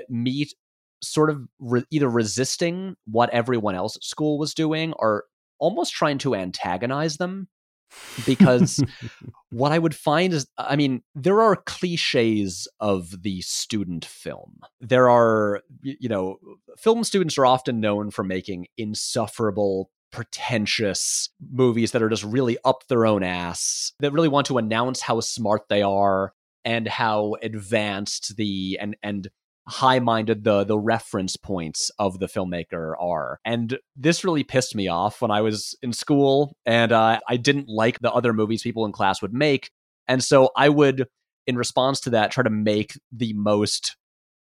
sort 1.01 1.29
of 1.29 1.41
re- 1.59 1.85
either 1.91 2.09
resisting 2.09 2.95
what 3.05 3.29
everyone 3.31 3.75
else 3.75 3.95
at 3.95 4.03
school 4.03 4.37
was 4.37 4.53
doing 4.53 4.93
or 4.93 5.25
almost 5.59 5.93
trying 5.93 6.17
to 6.19 6.35
antagonize 6.35 7.17
them 7.17 7.47
because 8.25 8.83
what 9.49 9.71
I 9.71 9.79
would 9.79 9.95
find 9.95 10.33
is, 10.33 10.47
I 10.57 10.75
mean, 10.75 11.03
there 11.15 11.41
are 11.41 11.55
cliches 11.55 12.67
of 12.79 13.23
the 13.23 13.41
student 13.41 14.05
film. 14.05 14.59
There 14.81 15.09
are, 15.09 15.61
you 15.81 16.09
know, 16.09 16.37
film 16.77 17.03
students 17.03 17.37
are 17.37 17.45
often 17.45 17.79
known 17.79 18.11
for 18.11 18.23
making 18.23 18.67
insufferable, 18.77 19.91
pretentious 20.11 21.29
movies 21.51 21.91
that 21.91 22.03
are 22.03 22.09
just 22.09 22.23
really 22.23 22.57
up 22.63 22.87
their 22.87 23.05
own 23.05 23.23
ass, 23.23 23.93
that 23.99 24.13
really 24.13 24.27
want 24.27 24.47
to 24.47 24.57
announce 24.57 25.01
how 25.01 25.19
smart 25.19 25.69
they 25.69 25.81
are 25.81 26.33
and 26.65 26.87
how 26.87 27.35
advanced 27.41 28.37
the 28.37 28.77
and 28.79 28.95
and 29.03 29.29
high-minded 29.67 30.43
the 30.43 30.63
the 30.63 30.77
reference 30.77 31.37
points 31.37 31.89
of 31.97 32.19
the 32.19 32.27
filmmaker 32.27 32.93
are. 32.99 33.39
And 33.45 33.77
this 33.95 34.23
really 34.23 34.43
pissed 34.43 34.75
me 34.75 34.87
off 34.87 35.21
when 35.21 35.31
i 35.31 35.41
was 35.41 35.75
in 35.81 35.93
school 35.93 36.55
and 36.65 36.91
uh, 36.91 37.19
i 37.27 37.37
didn't 37.37 37.69
like 37.69 37.99
the 37.99 38.11
other 38.11 38.33
movies 38.33 38.63
people 38.63 38.85
in 38.85 38.91
class 38.91 39.21
would 39.21 39.33
make. 39.33 39.71
And 40.07 40.23
so 40.23 40.49
i 40.57 40.69
would 40.69 41.07
in 41.47 41.57
response 41.57 42.01
to 42.01 42.09
that 42.11 42.31
try 42.31 42.43
to 42.43 42.49
make 42.49 42.93
the 43.11 43.33
most 43.33 43.95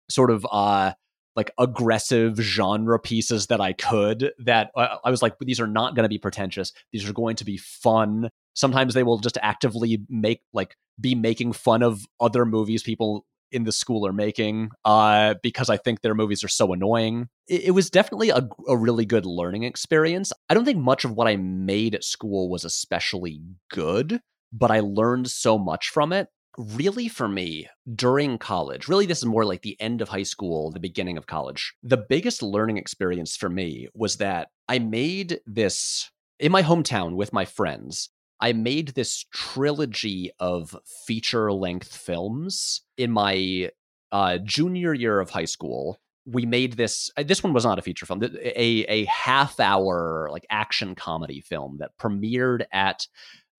sort 0.10 0.32
of 0.32 0.46
uh 0.52 0.94
like 1.36 1.52
aggressive 1.58 2.38
genre 2.38 3.00
pieces 3.00 3.48
that 3.48 3.60
i 3.60 3.74
could 3.74 4.32
that 4.38 4.70
uh, 4.76 4.98
i 5.04 5.10
was 5.10 5.22
like 5.22 5.34
these 5.40 5.60
are 5.60 5.68
not 5.68 5.96
going 5.96 6.04
to 6.04 6.10
be 6.10 6.20
pretentious. 6.20 6.72
These 6.92 7.10
are 7.10 7.14
going 7.14 7.36
to 7.38 7.46
be 7.46 7.58
fun. 7.58 8.30
Sometimes 8.54 8.94
they 8.94 9.04
will 9.04 9.18
just 9.18 9.38
actively 9.42 10.00
make 10.10 10.42
like 10.54 10.76
be 11.02 11.16
making 11.16 11.54
fun 11.54 11.82
of 11.82 12.06
other 12.20 12.46
movies 12.46 12.84
people 12.84 13.26
in 13.54 13.64
the 13.64 13.72
school 13.72 14.06
are 14.06 14.14
making 14.14 14.72
uh, 14.84 15.36
because 15.42 15.70
I 15.70 15.78
think 15.78 16.02
their 16.02 16.16
movies 16.16 16.44
are 16.44 16.50
so 16.50 16.74
annoying. 16.74 17.30
It, 17.48 17.66
it 17.66 17.72
was 17.72 17.90
definitely 17.90 18.30
a, 18.30 18.48
a 18.68 18.76
really 18.76 19.06
good 19.06 19.26
learning 19.26 19.64
experience. 19.64 20.34
I 20.50 20.54
don't 20.54 20.66
think 20.66 20.80
much 20.80 21.06
of 21.06 21.12
what 21.12 21.28
I 21.28 21.36
made 21.38 21.96
at 21.96 22.04
school 22.04 22.50
was 22.50 22.66
especially 22.66 23.42
good, 23.72 24.20
but 24.52 24.72
I 24.72 24.80
learned 24.82 25.30
so 25.30 25.58
much 25.58 25.90
from 25.90 26.12
it. 26.12 26.28
Really, 26.58 27.08
for 27.08 27.28
me, 27.28 27.68
during 27.96 28.38
college, 28.38 28.88
really, 28.88 29.08
this 29.08 29.18
is 29.18 29.26
more 29.26 29.44
like 29.44 29.64
the 29.64 29.80
end 29.82 30.02
of 30.02 30.10
high 30.10 30.24
school, 30.24 30.70
the 30.70 30.80
beginning 30.80 31.18
of 31.18 31.26
college. 31.26 31.74
The 31.82 31.98
biggest 31.98 32.44
learning 32.44 32.78
experience 32.78 33.36
for 33.36 33.50
me 33.50 33.88
was 33.96 34.18
that 34.18 34.50
I 34.70 34.78
made 34.78 35.40
this 35.48 36.12
in 36.40 36.52
my 36.52 36.62
hometown 36.62 37.16
with 37.16 37.34
my 37.34 37.46
friends. 37.46 38.10
I 38.40 38.54
made 38.54 38.90
this 38.90 39.26
trilogy 39.34 40.32
of 40.40 40.76
feature 41.06 41.52
length 41.52 41.96
films 41.96 42.82
in 42.98 43.12
my 43.12 43.72
uh, 44.12 44.38
junior 44.40 44.94
year 44.94 45.20
of 45.20 45.30
high 45.30 45.46
school. 45.46 46.00
We 46.26 46.46
made 46.46 46.74
this. 46.74 47.10
Uh, 47.18 47.24
this 47.24 47.44
one 47.44 47.54
was 47.54 47.66
not 47.66 47.80
a 47.80 47.82
feature 47.82 48.06
film. 48.06 48.24
A 48.24 48.86
a 48.88 49.06
half 49.06 49.60
hour 49.60 50.30
like 50.32 50.46
action 50.50 50.96
comedy 50.96 51.42
film 51.42 51.78
that 51.80 51.98
premiered 52.00 52.66
at 52.72 53.08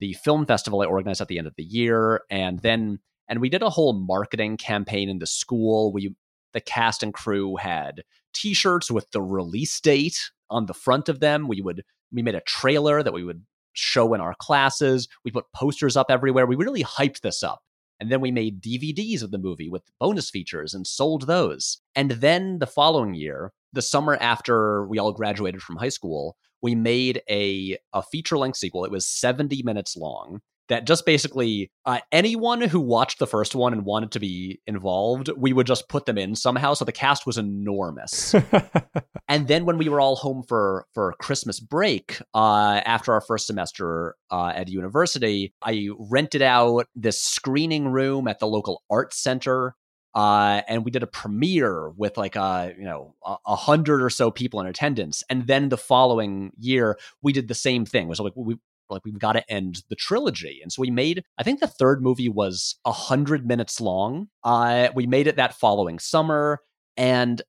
the 0.01 0.15
film 0.15 0.47
festival 0.47 0.81
I 0.81 0.87
organized 0.87 1.21
at 1.21 1.29
the 1.29 1.39
end 1.39 1.47
of 1.47 1.55
the 1.57 1.65
year, 1.65 2.23
and 2.31 2.61
then 2.61 3.01
and 3.29 3.41
we 3.41 3.49
did 3.49 3.63
a 3.63 3.71
whole 3.71 3.93
marketing 3.93 4.57
campaign 4.57 5.09
in 5.09 5.19
the 5.19 5.27
school. 5.27 5.93
We 5.93 6.15
the 6.53 6.61
cast 6.61 7.03
and 7.03 7.13
crew 7.13 7.57
had 7.57 8.03
T-shirts 8.33 8.91
with 8.91 9.11
the 9.11 9.23
release 9.23 9.81
date 9.81 10.31
on 10.51 10.67
the 10.67 10.75
front 10.75 11.09
of 11.09 11.21
them. 11.21 11.49
We 11.49 11.61
would 11.61 11.85
we 12.13 12.23
made 12.23 12.35
a 12.35 12.41
trailer 12.41 13.03
that 13.03 13.13
we 13.13 13.25
would 13.25 13.45
show 13.75 14.15
in 14.15 14.21
our 14.21 14.35
classes. 14.39 15.09
We 15.25 15.31
put 15.31 15.53
posters 15.55 15.97
up 15.97 16.07
everywhere. 16.11 16.47
We 16.47 16.57
really 16.57 16.83
hyped 16.83 17.21
this 17.21 17.43
up. 17.43 17.63
And 18.01 18.11
then 18.11 18.21
we 18.21 18.33
made 18.33 18.63
DVDs 18.63 19.23
of 19.23 19.31
the 19.31 19.39
movie 19.39 19.69
with 19.69 19.83
bonus 20.01 20.31
features 20.31 20.75
and 20.75 20.87
sold 20.87 21.27
those. 21.27 21.79
And 21.95 22.13
then 22.13 22.59
the 22.59 22.67
following 22.67 23.15
year, 23.15 23.53
the 23.73 23.83
summer 23.83 24.17
after 24.21 24.87
we 24.87 24.99
all 24.99 25.13
graduated 25.13 25.63
from 25.63 25.77
high 25.77 25.91
school, 25.91 26.37
we 26.61 26.75
made 26.75 27.23
a, 27.29 27.79
a 27.93 28.03
feature 28.03 28.39
length 28.39 28.57
sequel. 28.57 28.85
It 28.85 28.91
was 28.91 29.07
70 29.07 29.63
minutes 29.63 29.97
long 29.97 30.41
that 30.69 30.87
just 30.87 31.05
basically 31.05 31.71
uh, 31.85 32.01
anyone 32.11 32.61
who 32.61 32.81
watched 32.81 33.19
the 33.19 33.27
first 33.27 33.55
one 33.55 33.73
and 33.73 33.85
wanted 33.85 34.13
to 34.13 34.21
be 34.21 34.61
involved, 34.67 35.31
we 35.37 35.53
would 35.53 35.67
just 35.67 35.89
put 35.89 36.07
them 36.07 36.17
in 36.17 36.35
somehow. 36.35 36.75
So 36.75 36.85
the 36.85 36.93
cast 36.93 37.27
was 37.27 37.37
enormous. 37.37 38.35
and 39.29 39.47
then 39.49 39.67
when 39.67 39.79
we 39.79 39.89
were 39.89 40.01
all 40.01 40.17
home 40.17 40.43
for 40.43 40.87
for 40.95 41.15
Christmas 41.21 41.61
break 41.61 42.21
uh, 42.35 42.81
after 42.85 43.13
our 43.13 43.21
first 43.21 43.47
semester 43.47 44.17
uh, 44.31 44.53
at 44.55 44.69
university, 44.69 45.53
I 45.63 45.89
rented 45.99 46.43
out 46.43 46.87
this 46.95 47.21
screening 47.21 47.89
room 47.89 48.27
at 48.29 48.39
the 48.39 48.47
local 48.47 48.83
art 48.91 49.13
center. 49.13 49.75
Uh, 50.15 50.63
and 50.69 50.85
we 50.85 50.93
did 50.93 51.03
a 51.03 51.09
premiere 51.09 51.91
with 51.91 52.17
like 52.17 52.37
a 52.37 52.41
uh, 52.41 52.71
you 52.79 52.85
know 52.85 53.17
a, 53.27 53.37
a, 53.47 53.57
hundred 53.57 54.01
or 54.01 54.09
so 54.09 54.31
people 54.31 54.61
in 54.61 54.67
attendance, 54.69 55.25
and 55.29 55.49
then 55.49 55.71
the 55.71 55.77
following 55.77 56.53
year 56.57 56.97
we 57.21 57.33
did 57.33 57.49
the 57.49 57.55
same 57.55 57.85
thing. 57.85 58.05
It 58.05 58.11
was 58.11 58.21
like 58.21 58.33
we 58.37 58.55
like 58.91 59.05
we've 59.05 59.19
got 59.19 59.33
to 59.33 59.51
end 59.51 59.83
the 59.89 59.97
trilogy. 59.97 60.61
And 60.63 60.73
so 60.73 60.81
we 60.83 60.91
made 60.91 61.25
i 61.39 61.43
think 61.43 61.61
the 61.61 61.67
third 61.67 62.03
movie 62.03 62.29
was 62.29 62.77
a 62.85 62.93
hundred 62.93 63.47
minutes 63.47 63.81
long. 63.81 64.29
Uh, 64.43 64.89
we 64.95 65.07
made 65.07 65.27
it 65.27 65.37
that 65.37 65.55
following 65.55 65.99
summer. 65.99 66.61
And 66.97 67.43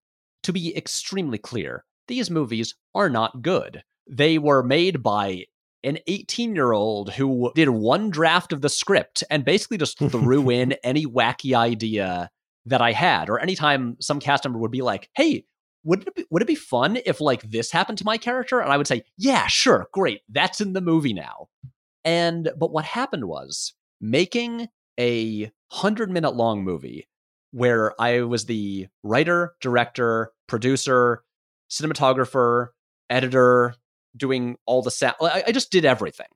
to 0.44 0.54
be 0.54 0.76
extremely 0.76 1.38
clear 1.38 1.84
these 2.08 2.30
movies 2.30 2.76
are 2.94 3.10
not 3.10 3.42
good. 3.42 3.84
They 4.08 4.38
were 4.38 4.64
made 4.64 5.02
by 5.02 5.46
an 5.84 6.00
18 6.08 6.56
year 6.56 6.72
old 6.72 7.14
who 7.14 7.52
did 7.56 7.70
one 7.70 8.10
draft 8.10 8.52
of 8.52 8.62
the 8.62 8.70
script 8.70 9.24
and 9.30 9.46
basically 9.46 9.78
just 9.78 9.98
threw 9.98 10.50
in 10.52 10.74
any 10.84 11.06
wacky 11.06 11.56
idea 11.56 12.30
that 12.66 12.82
I 12.82 12.92
had. 12.92 13.30
Or 13.30 13.40
anytime 13.40 13.98
some 14.02 14.20
cast 14.20 14.44
member 14.44 14.60
would 14.60 14.72
be 14.72 14.82
like, 14.82 15.10
hey, 15.16 15.46
would 15.86 16.08
it 16.08 16.16
be, 16.16 16.26
would 16.30 16.42
it 16.42 16.48
be 16.48 16.56
fun 16.56 16.98
if 17.06 17.22
like 17.22 17.44
this 17.44 17.72
happened 17.72 18.00
to 18.00 18.06
my 18.06 18.18
character? 18.18 18.60
And 18.60 18.72
I 18.72 18.78
would 18.78 18.88
say, 18.88 19.04
yeah, 19.18 19.48
sure, 19.48 19.88
great, 19.94 20.22
that's 20.30 20.60
in 20.60 20.74
the 20.74 20.82
movie 20.82 21.14
now. 21.14 21.48
And 22.04 22.52
but 22.58 22.72
what 22.72 22.86
happened 22.86 23.26
was 23.26 23.74
making 24.02 24.68
a 25.00 25.52
hundred 25.72 26.10
minute 26.10 26.36
long 26.36 26.64
movie 26.64 27.08
where 27.52 28.00
I 28.02 28.22
was 28.22 28.46
the 28.46 28.88
writer, 29.04 29.54
director, 29.62 30.32
producer, 30.48 31.24
cinematographer, 31.70 32.68
editor, 33.10 33.76
doing 34.18 34.58
all 34.66 34.82
the 34.82 34.92
sound. 34.92 35.16
I, 35.22 35.44
I 35.48 35.52
just 35.52 35.72
did 35.72 35.86
everything. 35.86 36.28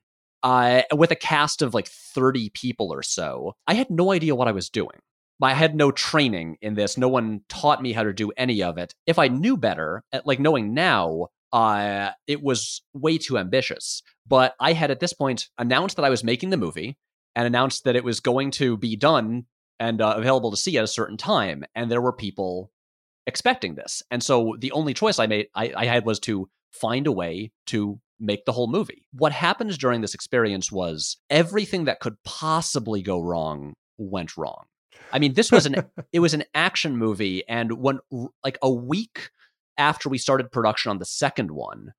Uh, 0.41 0.83
with 0.93 1.11
a 1.11 1.17
cast 1.17 1.61
of 1.61 1.73
like 1.73 1.87
30 1.87 2.51
people 2.51 2.93
or 2.93 3.03
so, 3.03 3.55
I 3.67 3.73
had 3.73 3.89
no 3.89 4.13
idea 4.13 4.35
what 4.35 4.47
I 4.47 4.53
was 4.53 4.69
doing. 4.69 5.01
I 5.41 5.53
had 5.53 5.75
no 5.75 5.91
training 5.91 6.57
in 6.61 6.73
this. 6.73 6.97
No 6.97 7.07
one 7.07 7.41
taught 7.47 7.81
me 7.81 7.93
how 7.93 8.03
to 8.03 8.13
do 8.13 8.31
any 8.37 8.61
of 8.61 8.77
it. 8.77 8.93
If 9.07 9.17
I 9.17 9.29
knew 9.29 9.55
better, 9.55 10.03
like 10.25 10.39
knowing 10.39 10.73
now, 10.73 11.27
uh, 11.53 12.11
it 12.27 12.43
was 12.43 12.81
way 12.93 13.17
too 13.17 13.37
ambitious. 13.37 14.03
But 14.27 14.53
I 14.59 14.73
had 14.73 14.91
at 14.91 14.99
this 14.99 15.13
point 15.13 15.47
announced 15.57 15.95
that 15.95 16.05
I 16.05 16.09
was 16.09 16.23
making 16.23 16.49
the 16.49 16.57
movie 16.57 16.97
and 17.35 17.47
announced 17.47 17.85
that 17.85 17.95
it 17.95 18.03
was 18.03 18.19
going 18.19 18.51
to 18.51 18.77
be 18.77 18.95
done 18.95 19.45
and 19.79 20.01
uh, 20.01 20.15
available 20.17 20.51
to 20.51 20.57
see 20.57 20.77
at 20.77 20.83
a 20.83 20.87
certain 20.87 21.17
time. 21.17 21.63
And 21.73 21.89
there 21.89 22.01
were 22.01 22.13
people 22.13 22.71
expecting 23.25 23.75
this. 23.75 24.03
And 24.11 24.21
so 24.21 24.55
the 24.59 24.71
only 24.73 24.93
choice 24.93 25.19
I 25.19 25.27
made 25.27 25.47
I, 25.55 25.71
I 25.75 25.85
had 25.85 26.05
was 26.05 26.19
to 26.21 26.49
find 26.71 27.07
a 27.07 27.11
way 27.11 27.51
to 27.67 27.99
make 28.19 28.45
the 28.45 28.51
whole 28.51 28.67
movie. 28.67 29.05
What 29.13 29.31
happened 29.31 29.77
during 29.77 30.01
this 30.01 30.13
experience 30.13 30.71
was 30.71 31.17
everything 31.29 31.85
that 31.85 32.01
could 32.01 32.21
possibly 32.25 33.01
go 33.01 33.21
wrong 33.21 33.73
went 33.97 34.35
wrong. 34.35 34.65
I 35.11 35.19
mean, 35.19 35.33
this 35.33 35.51
was 35.51 35.65
an 35.65 35.85
it 36.13 36.19
was 36.19 36.33
an 36.33 36.43
action 36.53 36.97
movie, 36.97 37.43
and 37.47 37.73
when 37.73 37.99
like 38.43 38.57
a 38.61 38.71
week 38.71 39.31
after 39.77 40.09
we 40.09 40.17
started 40.17 40.51
production 40.51 40.89
on 40.89 40.99
the 40.99 41.05
second 41.05 41.51
one, 41.51 41.93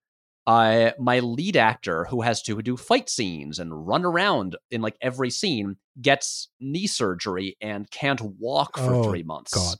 uh, 0.47 0.91
my 0.99 1.19
lead 1.19 1.57
actor 1.57 2.05
who 2.05 2.21
has 2.21 2.41
to 2.43 2.61
do 2.61 2.77
fight 2.77 3.09
scenes 3.09 3.59
and 3.59 3.87
run 3.87 4.05
around 4.05 4.55
in 4.69 4.81
like 4.81 4.95
every 5.01 5.29
scene 5.29 5.77
gets 6.01 6.49
knee 6.59 6.87
surgery 6.87 7.57
and 7.61 7.89
can't 7.91 8.21
walk 8.39 8.77
for 8.77 8.93
Oh, 8.93 9.03
three 9.03 9.23
months. 9.23 9.53
God. 9.53 9.77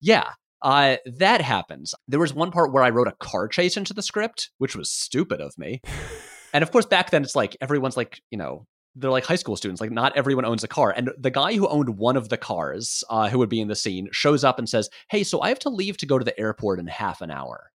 Yeah. 0.00 0.30
Uh, 0.60 0.96
that 1.06 1.40
happens. 1.40 1.94
There 2.08 2.18
was 2.18 2.34
one 2.34 2.50
part 2.50 2.72
where 2.72 2.82
I 2.82 2.90
wrote 2.90 3.06
a 3.06 3.12
car 3.12 3.48
chase 3.48 3.76
into 3.76 3.94
the 3.94 4.02
script, 4.02 4.50
which 4.58 4.74
was 4.74 4.90
stupid 4.90 5.40
of 5.40 5.56
me. 5.56 5.80
and 6.52 6.62
of 6.62 6.72
course, 6.72 6.86
back 6.86 7.10
then, 7.10 7.22
it's 7.22 7.36
like 7.36 7.56
everyone's 7.60 7.96
like, 7.96 8.20
you 8.30 8.38
know, 8.38 8.66
they're 8.98 9.10
like 9.10 9.24
high 9.24 9.36
school 9.36 9.56
students. 9.56 9.80
Like, 9.80 9.90
not 9.90 10.16
everyone 10.16 10.44
owns 10.44 10.64
a 10.64 10.68
car. 10.68 10.92
And 10.96 11.10
the 11.16 11.30
guy 11.30 11.54
who 11.54 11.68
owned 11.68 11.98
one 11.98 12.16
of 12.16 12.28
the 12.28 12.36
cars, 12.36 13.04
uh, 13.08 13.28
who 13.28 13.38
would 13.38 13.48
be 13.48 13.60
in 13.60 13.68
the 13.68 13.76
scene, 13.76 14.08
shows 14.12 14.44
up 14.44 14.58
and 14.58 14.68
says, 14.68 14.90
Hey, 15.10 15.24
so 15.24 15.40
I 15.40 15.48
have 15.48 15.58
to 15.60 15.70
leave 15.70 15.96
to 15.98 16.06
go 16.06 16.18
to 16.18 16.24
the 16.24 16.38
airport 16.38 16.80
in 16.80 16.86
half 16.86 17.20
an 17.20 17.30
hour. 17.30 17.70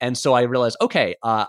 And 0.00 0.16
so 0.16 0.32
I 0.32 0.42
realized, 0.42 0.76
okay, 0.80 1.14
uh, 1.22 1.46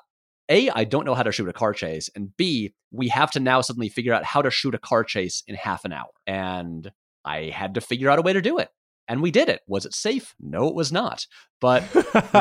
A, 0.49 0.69
I 0.69 0.83
don't 0.83 1.05
know 1.05 1.15
how 1.15 1.23
to 1.23 1.31
shoot 1.31 1.49
a 1.49 1.53
car 1.53 1.73
chase. 1.73 2.09
And 2.15 2.35
B, 2.37 2.73
we 2.91 3.07
have 3.09 3.31
to 3.31 3.39
now 3.39 3.61
suddenly 3.61 3.89
figure 3.89 4.13
out 4.13 4.23
how 4.23 4.41
to 4.41 4.51
shoot 4.51 4.75
a 4.75 4.79
car 4.79 5.03
chase 5.03 5.43
in 5.47 5.55
half 5.55 5.85
an 5.85 5.93
hour. 5.93 6.09
And 6.27 6.91
I 7.25 7.45
had 7.45 7.75
to 7.75 7.81
figure 7.81 8.09
out 8.09 8.19
a 8.19 8.21
way 8.21 8.33
to 8.33 8.41
do 8.41 8.59
it. 8.59 8.69
And 9.07 9.21
we 9.21 9.31
did 9.31 9.49
it. 9.49 9.61
Was 9.67 9.85
it 9.85 9.93
safe? 9.93 10.33
No, 10.39 10.67
it 10.67 10.75
was 10.75 10.91
not. 10.91 11.27
But 11.59 11.83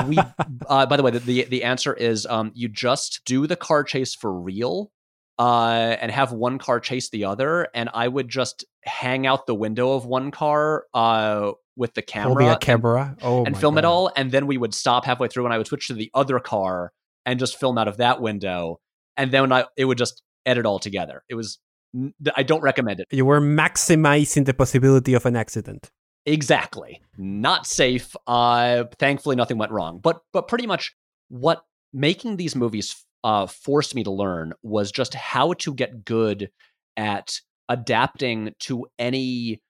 we, 0.06 0.18
uh, 0.68 0.86
by 0.86 0.96
the 0.96 1.02
way, 1.02 1.10
the, 1.10 1.18
the, 1.18 1.44
the 1.44 1.64
answer 1.64 1.92
is 1.92 2.26
um, 2.26 2.52
you 2.54 2.68
just 2.68 3.22
do 3.24 3.46
the 3.46 3.56
car 3.56 3.82
chase 3.82 4.14
for 4.14 4.32
real 4.32 4.92
uh, 5.38 5.96
and 6.00 6.10
have 6.10 6.32
one 6.32 6.58
car 6.58 6.80
chase 6.80 7.10
the 7.10 7.24
other. 7.24 7.68
And 7.74 7.88
I 7.92 8.08
would 8.08 8.28
just 8.28 8.64
hang 8.84 9.26
out 9.26 9.46
the 9.46 9.54
window 9.54 9.92
of 9.92 10.04
one 10.04 10.30
car 10.30 10.84
uh, 10.94 11.52
with 11.76 11.94
the 11.94 12.02
camera 12.02 12.28
Holding 12.28 12.48
a 12.48 12.52
and- 12.52 12.60
camera. 12.60 13.16
Oh, 13.22 13.44
and 13.44 13.56
film 13.58 13.78
it 13.78 13.84
all. 13.84 14.10
And 14.14 14.30
then 14.30 14.46
we 14.46 14.58
would 14.58 14.74
stop 14.74 15.04
halfway 15.04 15.28
through 15.28 15.44
and 15.44 15.54
I 15.54 15.58
would 15.58 15.66
switch 15.66 15.88
to 15.88 15.94
the 15.94 16.10
other 16.14 16.38
car 16.38 16.92
and 17.24 17.38
just 17.38 17.58
film 17.58 17.78
out 17.78 17.88
of 17.88 17.96
that 17.98 18.20
window. 18.20 18.80
And 19.16 19.30
then 19.30 19.52
I, 19.52 19.66
it 19.76 19.84
would 19.84 19.98
just 19.98 20.22
edit 20.44 20.66
all 20.66 20.78
together. 20.78 21.22
It 21.28 21.34
was, 21.34 21.58
I 22.34 22.42
don't 22.42 22.62
recommend 22.62 23.00
it. 23.00 23.06
You 23.10 23.24
were 23.24 23.40
maximizing 23.40 24.44
the 24.46 24.54
possibility 24.54 25.14
of 25.14 25.26
an 25.26 25.36
accident. 25.36 25.90
Exactly. 26.24 27.02
Not 27.16 27.66
safe. 27.66 28.14
Uh, 28.26 28.84
thankfully, 28.98 29.36
nothing 29.36 29.58
went 29.58 29.72
wrong. 29.72 30.00
But, 30.02 30.20
but 30.32 30.48
pretty 30.48 30.66
much 30.66 30.94
what 31.28 31.62
making 31.92 32.36
these 32.36 32.56
movies 32.56 33.04
uh, 33.24 33.46
forced 33.46 33.94
me 33.94 34.04
to 34.04 34.10
learn 34.10 34.52
was 34.62 34.92
just 34.92 35.14
how 35.14 35.52
to 35.54 35.74
get 35.74 36.04
good 36.04 36.50
at 36.96 37.40
adapting 37.68 38.52
to 38.60 38.86
any 38.98 39.62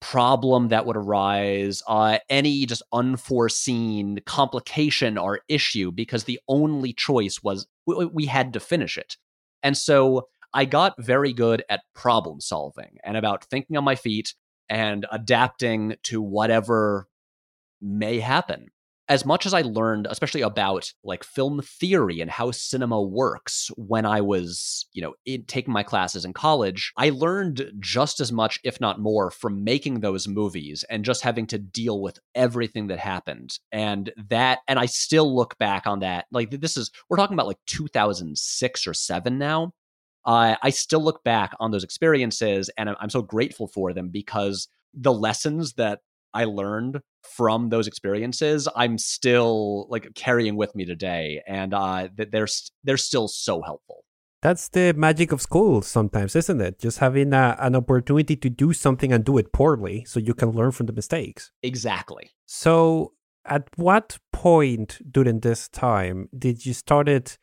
problem 0.00 0.68
that 0.68 0.86
would 0.86 0.96
arise, 0.96 1.82
uh, 1.86 2.18
any 2.28 2.64
just 2.64 2.82
unforeseen 2.92 4.18
complication 4.24 5.18
or 5.18 5.40
issue, 5.48 5.92
because 5.92 6.24
the 6.24 6.40
only 6.48 6.92
choice 6.92 7.40
was 7.42 7.66
we, 7.86 8.06
we 8.06 8.26
had 8.26 8.52
to 8.54 8.60
finish 8.60 8.96
it. 8.96 9.16
And 9.62 9.76
so 9.76 10.28
I 10.54 10.64
got 10.64 10.94
very 10.98 11.32
good 11.32 11.62
at 11.68 11.82
problem 11.94 12.40
solving 12.40 12.96
and 13.04 13.16
about 13.16 13.44
thinking 13.44 13.76
on 13.76 13.84
my 13.84 13.94
feet 13.94 14.34
and 14.68 15.04
adapting 15.12 15.96
to 16.04 16.22
whatever 16.22 17.08
may 17.80 18.20
happen. 18.20 18.68
As 19.10 19.26
much 19.26 19.44
as 19.44 19.52
I 19.52 19.62
learned, 19.62 20.06
especially 20.08 20.42
about 20.42 20.92
like 21.02 21.24
film 21.24 21.60
theory 21.62 22.20
and 22.20 22.30
how 22.30 22.52
cinema 22.52 23.02
works 23.02 23.68
when 23.76 24.06
I 24.06 24.20
was, 24.20 24.86
you 24.92 25.02
know, 25.02 25.14
in, 25.26 25.44
taking 25.46 25.72
my 25.72 25.82
classes 25.82 26.24
in 26.24 26.32
college, 26.32 26.92
I 26.96 27.10
learned 27.10 27.72
just 27.80 28.20
as 28.20 28.30
much, 28.30 28.60
if 28.62 28.80
not 28.80 29.00
more, 29.00 29.32
from 29.32 29.64
making 29.64 29.98
those 29.98 30.28
movies 30.28 30.84
and 30.88 31.04
just 31.04 31.22
having 31.22 31.48
to 31.48 31.58
deal 31.58 32.00
with 32.00 32.20
everything 32.36 32.86
that 32.86 33.00
happened. 33.00 33.58
And 33.72 34.12
that, 34.28 34.60
and 34.68 34.78
I 34.78 34.86
still 34.86 35.34
look 35.34 35.58
back 35.58 35.88
on 35.88 35.98
that. 36.00 36.26
Like, 36.30 36.52
this 36.52 36.76
is, 36.76 36.92
we're 37.08 37.16
talking 37.16 37.34
about 37.34 37.48
like 37.48 37.58
2006 37.66 38.86
or 38.86 38.94
seven 38.94 39.38
now. 39.38 39.72
Uh, 40.24 40.54
I 40.62 40.70
still 40.70 41.02
look 41.02 41.24
back 41.24 41.52
on 41.58 41.72
those 41.72 41.82
experiences 41.82 42.70
and 42.78 42.88
I'm, 42.88 42.96
I'm 43.00 43.10
so 43.10 43.22
grateful 43.22 43.66
for 43.66 43.92
them 43.92 44.10
because 44.10 44.68
the 44.94 45.12
lessons 45.12 45.72
that 45.74 46.00
I 46.34 46.44
learned 46.44 47.00
from 47.22 47.68
those 47.68 47.86
experiences, 47.86 48.68
I'm 48.74 48.98
still 48.98 49.86
like 49.90 50.08
carrying 50.14 50.56
with 50.56 50.74
me 50.74 50.84
today, 50.84 51.42
and 51.46 51.74
uh, 51.74 52.08
that 52.16 52.32
they're 52.32 52.48
they're 52.84 52.96
still 52.96 53.28
so 53.28 53.62
helpful. 53.62 54.04
That's 54.42 54.68
the 54.70 54.94
magic 54.94 55.32
of 55.32 55.42
school 55.42 55.82
sometimes, 55.82 56.34
isn't 56.34 56.60
it? 56.62 56.78
Just 56.78 56.98
having 56.98 57.34
a, 57.34 57.56
an 57.58 57.76
opportunity 57.76 58.36
to 58.36 58.48
do 58.48 58.72
something 58.72 59.12
and 59.12 59.22
do 59.22 59.36
it 59.36 59.52
poorly 59.52 60.04
so 60.06 60.18
you 60.18 60.32
can 60.32 60.50
learn 60.52 60.70
from 60.70 60.86
the 60.86 60.94
mistakes. 60.94 61.52
Exactly. 61.62 62.30
So, 62.46 63.12
at 63.44 63.68
what 63.76 64.18
point 64.32 64.98
during 65.10 65.40
this 65.40 65.68
time 65.68 66.28
did 66.36 66.64
you 66.64 66.72
started 66.72 67.36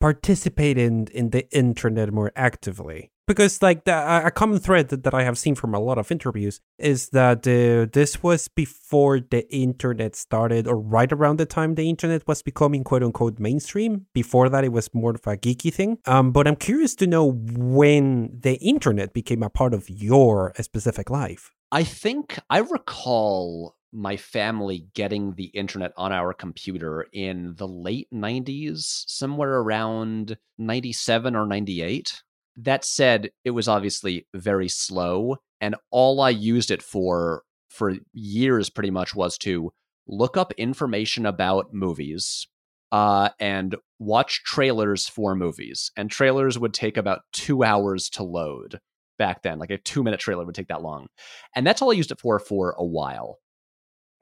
participating 0.00 1.08
in 1.12 1.30
the 1.30 1.48
internet 1.56 2.12
more 2.12 2.32
actively? 2.34 3.12
Because, 3.26 3.60
like, 3.60 3.84
the, 3.84 4.26
a 4.26 4.30
common 4.30 4.60
thread 4.60 4.88
that, 4.90 5.02
that 5.02 5.14
I 5.14 5.24
have 5.24 5.36
seen 5.36 5.56
from 5.56 5.74
a 5.74 5.80
lot 5.80 5.98
of 5.98 6.12
interviews 6.12 6.60
is 6.78 7.08
that 7.10 7.38
uh, 7.46 7.90
this 7.92 8.22
was 8.22 8.46
before 8.46 9.18
the 9.18 9.48
internet 9.52 10.14
started, 10.14 10.68
or 10.68 10.76
right 10.76 11.12
around 11.12 11.38
the 11.38 11.46
time 11.46 11.74
the 11.74 11.90
internet 11.90 12.26
was 12.28 12.42
becoming 12.42 12.84
quote 12.84 13.02
unquote 13.02 13.40
mainstream. 13.40 14.06
Before 14.14 14.48
that, 14.48 14.62
it 14.64 14.72
was 14.72 14.94
more 14.94 15.10
of 15.10 15.26
a 15.26 15.36
geeky 15.36 15.72
thing. 15.72 15.98
Um, 16.06 16.30
but 16.30 16.46
I'm 16.46 16.56
curious 16.56 16.94
to 16.96 17.06
know 17.06 17.32
when 17.32 18.30
the 18.32 18.54
internet 18.56 19.12
became 19.12 19.42
a 19.42 19.50
part 19.50 19.74
of 19.74 19.90
your 19.90 20.52
specific 20.60 21.10
life. 21.10 21.50
I 21.72 21.82
think 21.82 22.38
I 22.48 22.58
recall 22.58 23.76
my 23.92 24.16
family 24.16 24.86
getting 24.94 25.34
the 25.34 25.46
internet 25.46 25.92
on 25.96 26.12
our 26.12 26.32
computer 26.32 27.06
in 27.12 27.54
the 27.56 27.66
late 27.66 28.08
90s, 28.12 29.04
somewhere 29.08 29.54
around 29.54 30.36
97 30.58 31.34
or 31.34 31.46
98. 31.46 32.22
That 32.56 32.84
said, 32.84 33.30
it 33.44 33.50
was 33.50 33.68
obviously 33.68 34.26
very 34.34 34.68
slow, 34.68 35.36
and 35.60 35.76
all 35.90 36.20
I 36.20 36.30
used 36.30 36.70
it 36.70 36.82
for 36.82 37.42
for 37.68 37.94
years 38.12 38.70
pretty 38.70 38.90
much 38.90 39.14
was 39.14 39.36
to 39.38 39.70
look 40.08 40.36
up 40.36 40.52
information 40.56 41.26
about 41.26 41.74
movies 41.74 42.46
uh, 42.92 43.30
and 43.40 43.76
watch 43.98 44.42
trailers 44.44 45.08
for 45.08 45.34
movies. 45.34 45.90
And 45.96 46.10
trailers 46.10 46.58
would 46.58 46.72
take 46.72 46.96
about 46.96 47.20
two 47.32 47.64
hours 47.64 48.08
to 48.10 48.22
load 48.22 48.78
back 49.18 49.42
then. 49.42 49.58
Like 49.58 49.70
a 49.70 49.78
two 49.78 50.02
minute 50.02 50.20
trailer 50.20 50.44
would 50.44 50.54
take 50.54 50.68
that 50.68 50.82
long. 50.82 51.08
And 51.54 51.66
that's 51.66 51.82
all 51.82 51.90
I 51.90 51.94
used 51.94 52.10
it 52.10 52.20
for 52.20 52.38
for 52.38 52.74
a 52.78 52.84
while. 52.84 53.38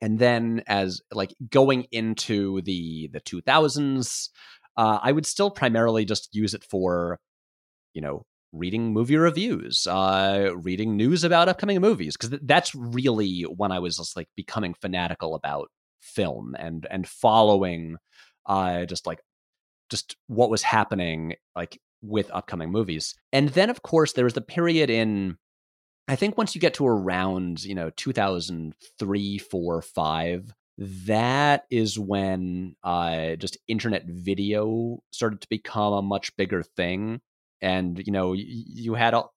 And 0.00 0.18
then 0.18 0.62
as 0.66 1.00
like 1.12 1.34
going 1.50 1.86
into 1.92 2.60
the 2.62 3.10
the 3.12 3.20
2000s, 3.20 4.28
uh, 4.76 4.98
I 5.02 5.12
would 5.12 5.26
still 5.26 5.50
primarily 5.50 6.04
just 6.04 6.34
use 6.34 6.52
it 6.52 6.64
for, 6.64 7.20
you 7.94 8.02
know, 8.02 8.24
reading 8.52 8.92
movie 8.92 9.16
reviews, 9.16 9.86
uh, 9.86 10.50
reading 10.56 10.96
news 10.96 11.24
about 11.24 11.48
upcoming 11.48 11.80
movies, 11.80 12.16
because 12.16 12.30
th- 12.30 12.42
that's 12.44 12.74
really 12.74 13.42
when 13.42 13.72
I 13.72 13.78
was 13.78 13.96
just 13.96 14.16
like 14.16 14.28
becoming 14.36 14.74
fanatical 14.74 15.34
about 15.34 15.70
film 16.00 16.54
and 16.58 16.86
and 16.90 17.08
following, 17.08 17.96
uh, 18.46 18.84
just 18.84 19.06
like 19.06 19.20
just 19.90 20.16
what 20.28 20.50
was 20.50 20.62
happening 20.62 21.34
like 21.56 21.80
with 22.02 22.30
upcoming 22.32 22.70
movies. 22.70 23.14
And 23.32 23.48
then 23.50 23.70
of 23.70 23.82
course 23.82 24.12
there 24.12 24.24
was 24.24 24.34
the 24.34 24.40
period 24.40 24.90
in 24.90 25.36
I 26.06 26.16
think 26.16 26.36
once 26.36 26.54
you 26.54 26.60
get 26.60 26.74
to 26.74 26.86
around, 26.86 27.64
you 27.64 27.74
know, 27.74 27.90
2003, 27.96 29.38
4, 29.38 29.82
5, 29.82 30.54
that 30.78 31.64
is 31.70 31.98
when 31.98 32.74
uh 32.82 33.36
just 33.36 33.56
internet 33.68 34.04
video 34.06 34.98
started 35.12 35.40
to 35.40 35.48
become 35.48 35.92
a 35.92 36.02
much 36.02 36.36
bigger 36.36 36.62
thing 36.62 37.20
and 37.64 38.02
you 38.06 38.12
know 38.12 38.34
you, 38.34 38.44
you 38.46 38.94
had 38.94 39.14
all 39.14 39.32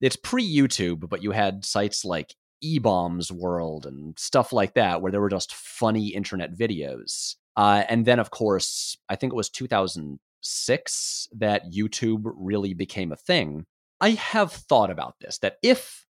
it's 0.00 0.16
pre-youtube 0.16 1.08
but 1.08 1.22
you 1.22 1.32
had 1.32 1.64
sites 1.64 2.04
like 2.04 2.34
eBaum's 2.64 3.32
World 3.32 3.86
and 3.86 4.16
stuff 4.16 4.52
like 4.52 4.74
that 4.74 5.02
where 5.02 5.10
there 5.10 5.20
were 5.20 5.28
just 5.28 5.52
funny 5.52 6.08
internet 6.08 6.56
videos 6.56 7.34
uh, 7.56 7.82
and 7.88 8.06
then 8.06 8.20
of 8.20 8.30
course 8.30 8.96
i 9.08 9.16
think 9.16 9.32
it 9.32 9.36
was 9.36 9.50
2006 9.50 11.28
that 11.36 11.72
youtube 11.72 12.22
really 12.24 12.72
became 12.72 13.12
a 13.12 13.16
thing. 13.16 13.66
I 14.00 14.10
have 14.10 14.52
thought 14.52 14.90
about 14.90 15.16
this 15.20 15.38
that 15.38 15.56
if 15.62 16.06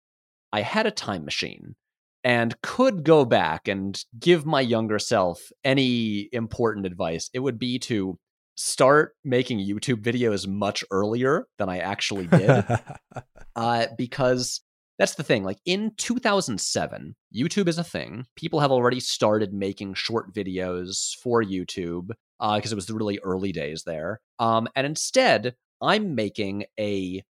i 0.52 0.62
had 0.62 0.86
a 0.86 0.92
time 0.92 1.24
machine 1.24 1.76
and 2.24 2.62
could 2.62 3.04
go 3.04 3.26
back 3.26 3.68
and 3.68 4.04
give 4.20 4.46
my 4.46 4.62
younger 4.62 5.00
self 5.00 5.52
any 5.64 6.30
important 6.34 6.86
advice 6.86 7.30
it 7.34 7.40
would 7.40 7.58
be 7.58 7.80
to 7.80 8.20
start 8.56 9.14
making 9.24 9.60
youtube 9.60 10.02
videos 10.02 10.48
much 10.48 10.84
earlier 10.92 11.48
than 11.58 11.70
i 11.70 11.80
actually 11.80 12.28
did 12.28 12.66
uh, 13.56 13.88
because 13.98 14.62
that's 15.02 15.16
the 15.16 15.24
thing. 15.24 15.44
Like 15.44 15.58
in 15.66 15.94
2007, 15.98 17.16
YouTube 17.36 17.68
is 17.68 17.80
a 17.80 17.84
thing. 17.84 18.28
People 18.36 18.60
have 18.60 18.72
already 18.72 19.00
started 19.00 19.52
making 19.52 19.96
short 19.96 20.32
videos 20.32 21.16
for 21.24 21.44
YouTube 21.44 22.10
because 22.40 22.72
uh, 22.72 22.74
it 22.74 22.76
was 22.76 22.86
the 22.86 22.94
really 22.94 23.18
early 23.24 23.52
days 23.52 23.82
there. 23.84 24.22
Um, 24.38 24.68
and 24.76 24.86
instead, 24.86 25.56
I'm 25.82 26.14
making 26.14 26.66
a 26.80 27.24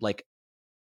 like 0.00 0.24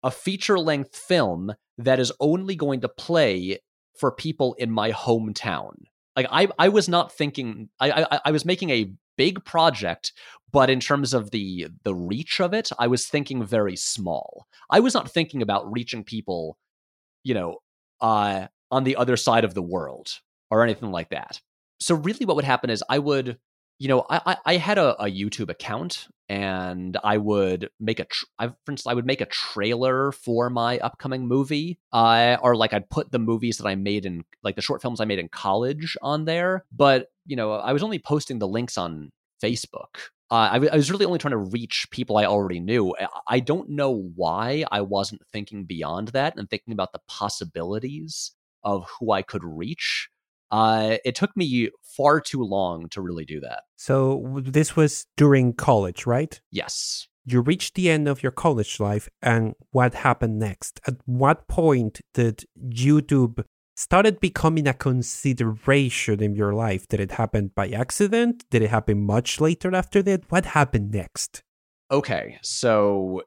a 0.04 0.12
feature 0.12 0.58
length 0.58 0.96
film 0.96 1.54
that 1.80 2.00
is 2.00 2.14
only 2.22 2.56
going 2.56 2.80
to 2.80 2.88
play 2.88 3.60
for 4.00 4.10
people 4.10 4.54
in 4.54 4.72
my 4.72 4.94
hometown. 4.94 5.74
Like 6.16 6.28
I, 6.32 6.48
I 6.58 6.70
was 6.70 6.88
not 6.88 7.12
thinking. 7.12 7.68
I, 7.82 8.06
I, 8.10 8.20
I 8.28 8.32
was 8.32 8.46
making 8.46 8.70
a 8.70 8.94
big 9.18 9.44
project, 9.46 10.14
but 10.52 10.70
in 10.70 10.80
terms 10.80 11.14
of 11.14 11.32
the 11.32 11.68
the 11.84 11.96
reach 11.96 12.40
of 12.40 12.54
it, 12.54 12.70
I 12.80 12.88
was 12.88 13.08
thinking 13.08 13.44
very 13.44 13.76
small. 13.76 14.48
I 14.70 14.80
was 14.80 14.94
not 14.94 15.12
thinking 15.12 15.42
about 15.42 15.72
reaching 15.72 16.04
people, 16.04 16.58
you 17.24 17.34
know, 17.34 17.60
uh, 18.02 18.48
on 18.72 18.84
the 18.84 18.96
other 18.96 19.18
side 19.18 19.44
of 19.44 19.54
the 19.54 19.62
world 19.62 20.20
or 20.50 20.64
anything 20.64 20.92
like 20.92 21.10
that. 21.10 21.42
So 21.80 21.96
really, 21.96 22.26
what 22.26 22.36
would 22.36 22.46
happen 22.46 22.70
is 22.70 22.84
I 22.90 23.00
would 23.00 23.38
you 23.80 23.88
know, 23.90 24.06
I 24.10 24.38
I 24.46 24.58
had 24.58 24.78
a, 24.78 25.02
a 25.02 25.12
YouTube 25.12 25.50
account 25.50 26.08
and 26.30 26.98
I 27.04 27.18
would 27.18 27.70
make 27.80 28.00
a, 28.00 28.08
I, 28.40 28.48
for 28.48 28.72
instance, 28.72 28.88
I 28.88 28.94
would 28.94 29.06
make 29.06 29.22
a 29.22 29.26
trailer 29.26 30.12
for 30.12 30.50
my 30.50 30.80
upcoming 30.80 31.28
movie, 31.28 31.78
uh, 31.92 32.38
or 32.42 32.56
like 32.56 32.74
I'd 32.74 32.90
put 32.90 33.12
the 33.12 33.20
movies 33.20 33.58
that 33.58 33.68
I 33.68 33.76
made 33.76 34.06
in, 34.06 34.24
like 34.44 34.56
the 34.56 34.62
short 34.62 34.82
films 34.82 35.02
I 35.02 35.06
made 35.06 35.20
in 35.20 35.30
college 35.30 35.98
on 36.02 36.26
there. 36.26 36.66
But 36.72 37.08
you 37.26 37.36
know, 37.36 37.54
I 37.54 37.74
was 37.74 37.84
only 37.84 38.00
posting 38.00 38.40
the 38.40 38.48
links 38.48 38.78
on 38.78 39.12
Facebook. 39.44 39.98
Uh, 40.32 40.50
I, 40.52 40.54
w- 40.54 40.70
I 40.72 40.76
was 40.76 40.90
really 40.90 41.06
only 41.06 41.20
trying 41.20 41.32
to 41.32 41.38
reach 41.38 41.88
people 41.92 42.18
I 42.18 42.26
already 42.26 42.60
knew. 42.60 42.96
I 43.28 43.40
don't 43.40 43.70
know 43.70 44.12
why 44.16 44.66
I 44.72 44.82
wasn't 44.82 45.22
thinking 45.32 45.66
beyond 45.66 46.10
that 46.10 46.36
and 46.36 46.50
thinking 46.50 46.74
about 46.74 46.94
the 46.94 47.02
possibilities 47.08 48.32
of 48.64 48.88
who 49.00 49.12
I 49.12 49.22
could 49.22 49.44
reach. 49.44 50.10
Uh, 50.52 50.98
it 51.04 51.16
took 51.16 51.36
me 51.36 51.70
far 51.84 52.22
too 52.22 52.44
long 52.44 52.88
to 52.90 53.02
really 53.02 53.26
do 53.26 53.40
that. 53.42 53.64
So 53.76 54.42
this 54.44 54.76
was 54.76 55.06
during 55.18 55.54
college, 55.54 56.06
right? 56.06 56.40
Yes. 56.52 57.08
You 57.26 57.42
reached 57.42 57.76
the 57.76 57.90
end 57.90 58.08
of 58.08 58.22
your 58.22 58.32
college 58.32 58.80
life, 58.80 59.10
and 59.22 59.56
what 59.72 59.96
happened 59.96 60.38
next? 60.38 60.80
At 60.88 60.96
what 61.06 61.48
point 61.48 62.02
did 62.14 62.46
YouTube 62.64 63.44
started 63.76 64.20
becoming 64.20 64.68
a 64.68 64.74
consideration 64.74 66.24
in 66.24 66.34
your 66.34 66.54
life? 66.54 66.88
Did 66.88 67.00
it 67.00 67.12
happen 67.12 67.52
by 67.54 67.70
accident? 67.70 68.46
Did 68.50 68.62
it 68.62 68.70
happen 68.70 69.06
much 69.06 69.40
later 69.40 69.76
after 69.76 70.02
that? 70.04 70.32
What 70.32 70.46
happened 70.46 70.92
next? 70.92 71.44
Okay, 71.92 72.40
so 72.42 73.22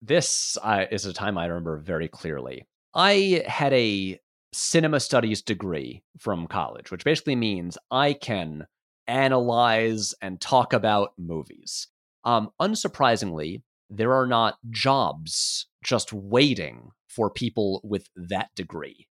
this 0.00 0.56
uh, 0.62 0.84
is 0.90 1.06
a 1.06 1.12
time 1.12 1.36
I 1.36 1.46
remember 1.46 1.78
very 1.78 2.08
clearly. 2.08 2.66
I 2.94 3.42
had 3.46 3.72
a 3.72 4.20
cinema 4.52 5.00
studies 5.00 5.42
degree 5.42 6.02
from 6.18 6.46
college, 6.46 6.90
which 6.90 7.04
basically 7.04 7.34
means 7.34 7.76
I 7.90 8.12
can 8.12 8.66
analyze 9.06 10.14
and 10.22 10.40
talk 10.40 10.72
about 10.72 11.12
movies. 11.18 11.88
Um, 12.24 12.50
unsurprisingly, 12.60 13.62
there 13.90 14.14
are 14.14 14.26
not 14.26 14.58
jobs 14.70 15.66
just 15.82 16.12
waiting 16.12 16.90
for 17.08 17.30
people 17.30 17.80
with 17.84 18.08
that 18.16 18.50
degree. 18.54 19.08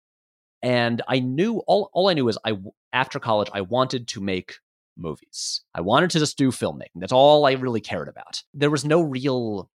And 0.64 1.02
I 1.08 1.20
knew 1.20 1.58
all, 1.68 1.90
all 1.94 2.10
I 2.10 2.14
knew 2.14 2.30
is 2.30 2.38
I 2.46 2.54
after 2.94 3.20
college 3.20 3.50
I 3.54 3.62
wanted 3.62 4.08
to 4.10 4.22
make 4.22 4.56
movies. 4.98 5.62
I 5.76 5.82
wanted 5.82 6.10
to 6.12 6.20
just 6.20 6.38
do 6.38 6.52
filmmaking. 6.52 6.96
That's 6.96 7.14
all 7.14 7.46
I 7.46 7.52
really 7.54 7.82
cared 7.82 8.08
about. 8.08 8.42
There 8.54 8.72
was 8.72 8.86
no 8.86 9.02
real 9.02 9.70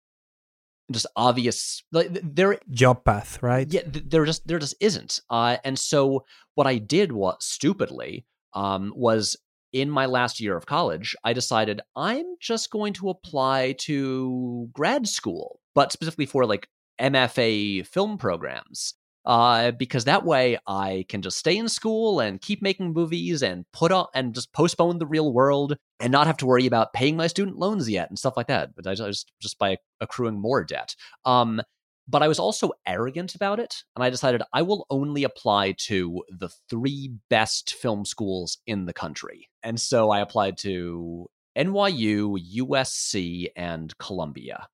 just 0.91 1.07
obvious 1.15 1.83
like 1.91 2.07
there 2.23 2.57
job 2.71 3.03
path 3.03 3.43
right 3.43 3.67
yeah 3.73 3.81
there 3.85 4.23
just 4.23 4.47
there 4.47 4.59
just 4.59 4.75
isn't 4.79 5.19
uh, 5.29 5.57
and 5.65 5.77
so 5.77 6.23
what 6.55 6.65
i 6.65 6.77
did 6.77 7.11
was 7.11 7.35
stupidly 7.41 8.25
um, 8.53 8.93
was 8.95 9.35
in 9.73 9.89
my 9.89 10.05
last 10.05 10.39
year 10.39 10.55
of 10.55 10.65
college 10.65 11.13
i 11.25 11.33
decided 11.33 11.81
i'm 11.97 12.25
just 12.39 12.71
going 12.71 12.93
to 12.93 13.09
apply 13.09 13.73
to 13.77 14.69
grad 14.71 15.07
school 15.07 15.59
but 15.75 15.91
specifically 15.91 16.25
for 16.25 16.45
like 16.45 16.69
mfa 17.01 17.85
film 17.85 18.17
programs 18.17 18.93
uh, 19.27 19.71
because 19.71 20.05
that 20.05 20.23
way 20.23 20.57
I 20.65 21.05
can 21.09 21.21
just 21.21 21.37
stay 21.37 21.57
in 21.57 21.67
school 21.67 22.21
and 22.21 22.41
keep 22.41 22.61
making 22.61 22.93
movies 22.93 23.43
and 23.43 23.65
put 23.73 23.91
on 23.91 24.07
and 24.15 24.33
just 24.33 24.53
postpone 24.53 24.99
the 24.99 25.05
real 25.05 25.33
world 25.33 25.75
and 25.99 26.13
not 26.13 26.27
have 26.27 26.37
to 26.37 26.45
worry 26.45 26.65
about 26.65 26.93
paying 26.93 27.17
my 27.17 27.27
student 27.27 27.57
loans 27.57 27.89
yet 27.89 28.09
and 28.09 28.17
stuff 28.17 28.37
like 28.37 28.47
that. 28.47 28.73
But 28.73 28.87
I 28.87 28.95
just 28.95 29.33
just 29.41 29.59
by 29.59 29.77
accruing 29.99 30.39
more 30.39 30.63
debt. 30.63 30.95
Um, 31.25 31.61
but 32.07 32.23
I 32.23 32.29
was 32.29 32.39
also 32.39 32.71
arrogant 32.87 33.35
about 33.35 33.59
it, 33.59 33.83
and 33.97 34.01
I 34.01 34.09
decided 34.09 34.41
I 34.53 34.61
will 34.61 34.85
only 34.89 35.25
apply 35.25 35.73
to 35.87 36.23
the 36.29 36.47
three 36.69 37.11
best 37.29 37.73
film 37.73 38.05
schools 38.05 38.59
in 38.65 38.85
the 38.85 38.93
country. 38.93 39.49
And 39.61 39.77
so 39.77 40.09
I 40.09 40.21
applied 40.21 40.57
to 40.59 41.27
NYU, 41.57 42.37
USC, 42.59 43.47
and 43.57 43.97
Columbia. 43.97 44.67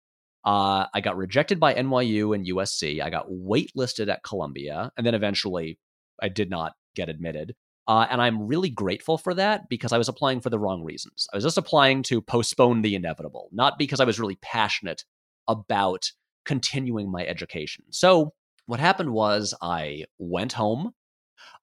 Uh, 0.45 0.85
I 0.93 1.01
got 1.01 1.17
rejected 1.17 1.59
by 1.59 1.73
NYU 1.73 2.35
and 2.35 2.45
USC. 2.45 3.01
I 3.01 3.09
got 3.09 3.29
waitlisted 3.29 4.09
at 4.09 4.23
Columbia, 4.23 4.91
and 4.97 5.05
then 5.05 5.15
eventually 5.15 5.79
I 6.21 6.29
did 6.29 6.49
not 6.49 6.73
get 6.95 7.09
admitted. 7.09 7.55
Uh, 7.87 8.07
and 8.09 8.21
I'm 8.21 8.47
really 8.47 8.69
grateful 8.69 9.17
for 9.17 9.33
that 9.33 9.67
because 9.69 9.91
I 9.91 9.97
was 9.97 10.07
applying 10.07 10.39
for 10.39 10.49
the 10.49 10.59
wrong 10.59 10.83
reasons. 10.83 11.27
I 11.33 11.37
was 11.37 11.43
just 11.43 11.57
applying 11.57 12.03
to 12.03 12.21
postpone 12.21 12.81
the 12.81 12.95
inevitable, 12.95 13.49
not 13.51 13.77
because 13.77 13.99
I 13.99 14.05
was 14.05 14.19
really 14.19 14.37
passionate 14.41 15.03
about 15.47 16.11
continuing 16.45 17.11
my 17.11 17.25
education. 17.25 17.85
So 17.91 18.33
what 18.65 18.79
happened 18.79 19.11
was 19.11 19.53
I 19.61 20.05
went 20.17 20.53
home. 20.53 20.93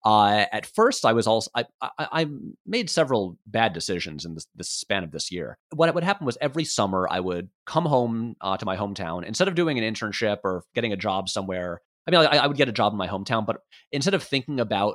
Uh, 0.05 0.47
at 0.51 0.65
first, 0.65 1.05
I 1.05 1.13
was 1.13 1.27
also 1.27 1.51
I, 1.55 1.65
I, 1.83 1.91
I 1.99 2.27
made 2.67 2.89
several 2.89 3.37
bad 3.47 3.73
decisions 3.73 4.25
in 4.25 4.35
this, 4.35 4.47
this, 4.55 4.71
span 4.71 5.05
of 5.05 5.11
this 5.11 5.31
year. 5.31 5.59
What 5.75 5.95
would 5.95 6.05
happen 6.05 6.25
was 6.25 6.39
every 6.41 6.65
summer 6.65 7.07
I 7.11 7.21
would 7.21 7.51
come 7.67 7.85
home 7.85 8.35
uh, 8.41 8.57
to 8.57 8.65
my 8.65 8.77
hometown 8.77 9.25
instead 9.25 9.49
of 9.49 9.55
doing 9.55 9.79
an 9.79 9.95
internship 9.95 10.39
or 10.43 10.65
getting 10.75 10.93
a 10.93 10.97
job 10.97 11.29
somewhere. 11.29 11.83
I 12.07 12.11
mean, 12.11 12.21
I, 12.21 12.39
I 12.39 12.47
would 12.47 12.57
get 12.57 12.69
a 12.69 12.73
job 12.73 12.93
in 12.93 12.99
my 12.99 13.09
hometown, 13.09 13.45
but 13.45 13.59
instead 13.93 14.15
of 14.15 14.23
thinking 14.23 14.59
about 14.59 14.95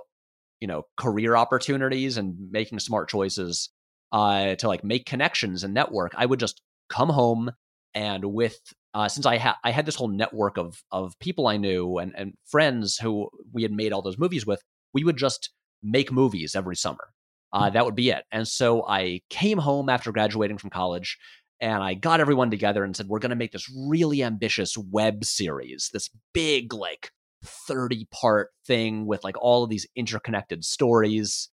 you 0.60 0.68
know 0.68 0.84
career 0.98 1.36
opportunities 1.36 2.18
and 2.18 2.52
making 2.52 2.80
smart 2.80 3.10
choices 3.10 3.70
uh, 4.12 4.56
to 4.56 4.68
like 4.68 4.84
make 4.84 5.06
connections 5.06 5.64
and 5.64 5.74
network, 5.74 6.14
I 6.18 6.26
would 6.26 6.40
just 6.40 6.62
come 6.90 7.10
home 7.10 7.52
and 7.94 8.26
with 8.26 8.60
uh, 8.94 9.10
since 9.10 9.26
I 9.26 9.38
had 9.38 9.56
I 9.64 9.72
had 9.72 9.86
this 9.86 9.96
whole 9.96 10.08
network 10.08 10.58
of 10.58 10.82
of 10.92 11.18
people 11.20 11.48
I 11.48 11.58
knew 11.58 11.98
and 11.98 12.14
and 12.16 12.34
friends 12.46 12.98
who 12.98 13.30
we 13.52 13.64
had 13.64 13.72
made 13.72 13.94
all 13.94 14.02
those 14.02 14.18
movies 14.18 14.46
with, 14.46 14.62
we 14.96 15.04
would 15.04 15.18
just 15.18 15.52
make 15.84 16.12
movies 16.12 16.56
every 16.56 16.76
summer. 16.76 17.10
Uh, 17.54 17.70
that 17.70 17.86
would 17.86 17.96
be 17.96 18.10
it. 18.10 18.24
And 18.32 18.48
so 18.48 18.86
I 18.88 19.22
came 19.30 19.60
home 19.60 19.88
after 19.88 20.12
graduating 20.12 20.58
from 20.58 20.72
college 20.72 21.18
and 21.62 21.84
I 21.84 21.94
got 21.94 22.20
everyone 22.20 22.50
together 22.50 22.84
and 22.84 22.96
said, 22.96 23.08
we're 23.08 23.20
going 23.20 23.30
to 23.30 23.36
make 23.36 23.52
this 23.52 23.72
really 23.88 24.24
ambitious 24.24 24.78
web 24.78 25.24
series, 25.24 25.90
this 25.94 26.10
big, 26.34 26.74
like 26.74 27.12
30 27.44 28.08
part 28.12 28.50
thing 28.66 29.06
with 29.06 29.24
like 29.24 29.36
all 29.40 29.64
of 29.64 29.70
these 29.70 29.88
interconnected 29.96 30.66
stories. 30.66 31.50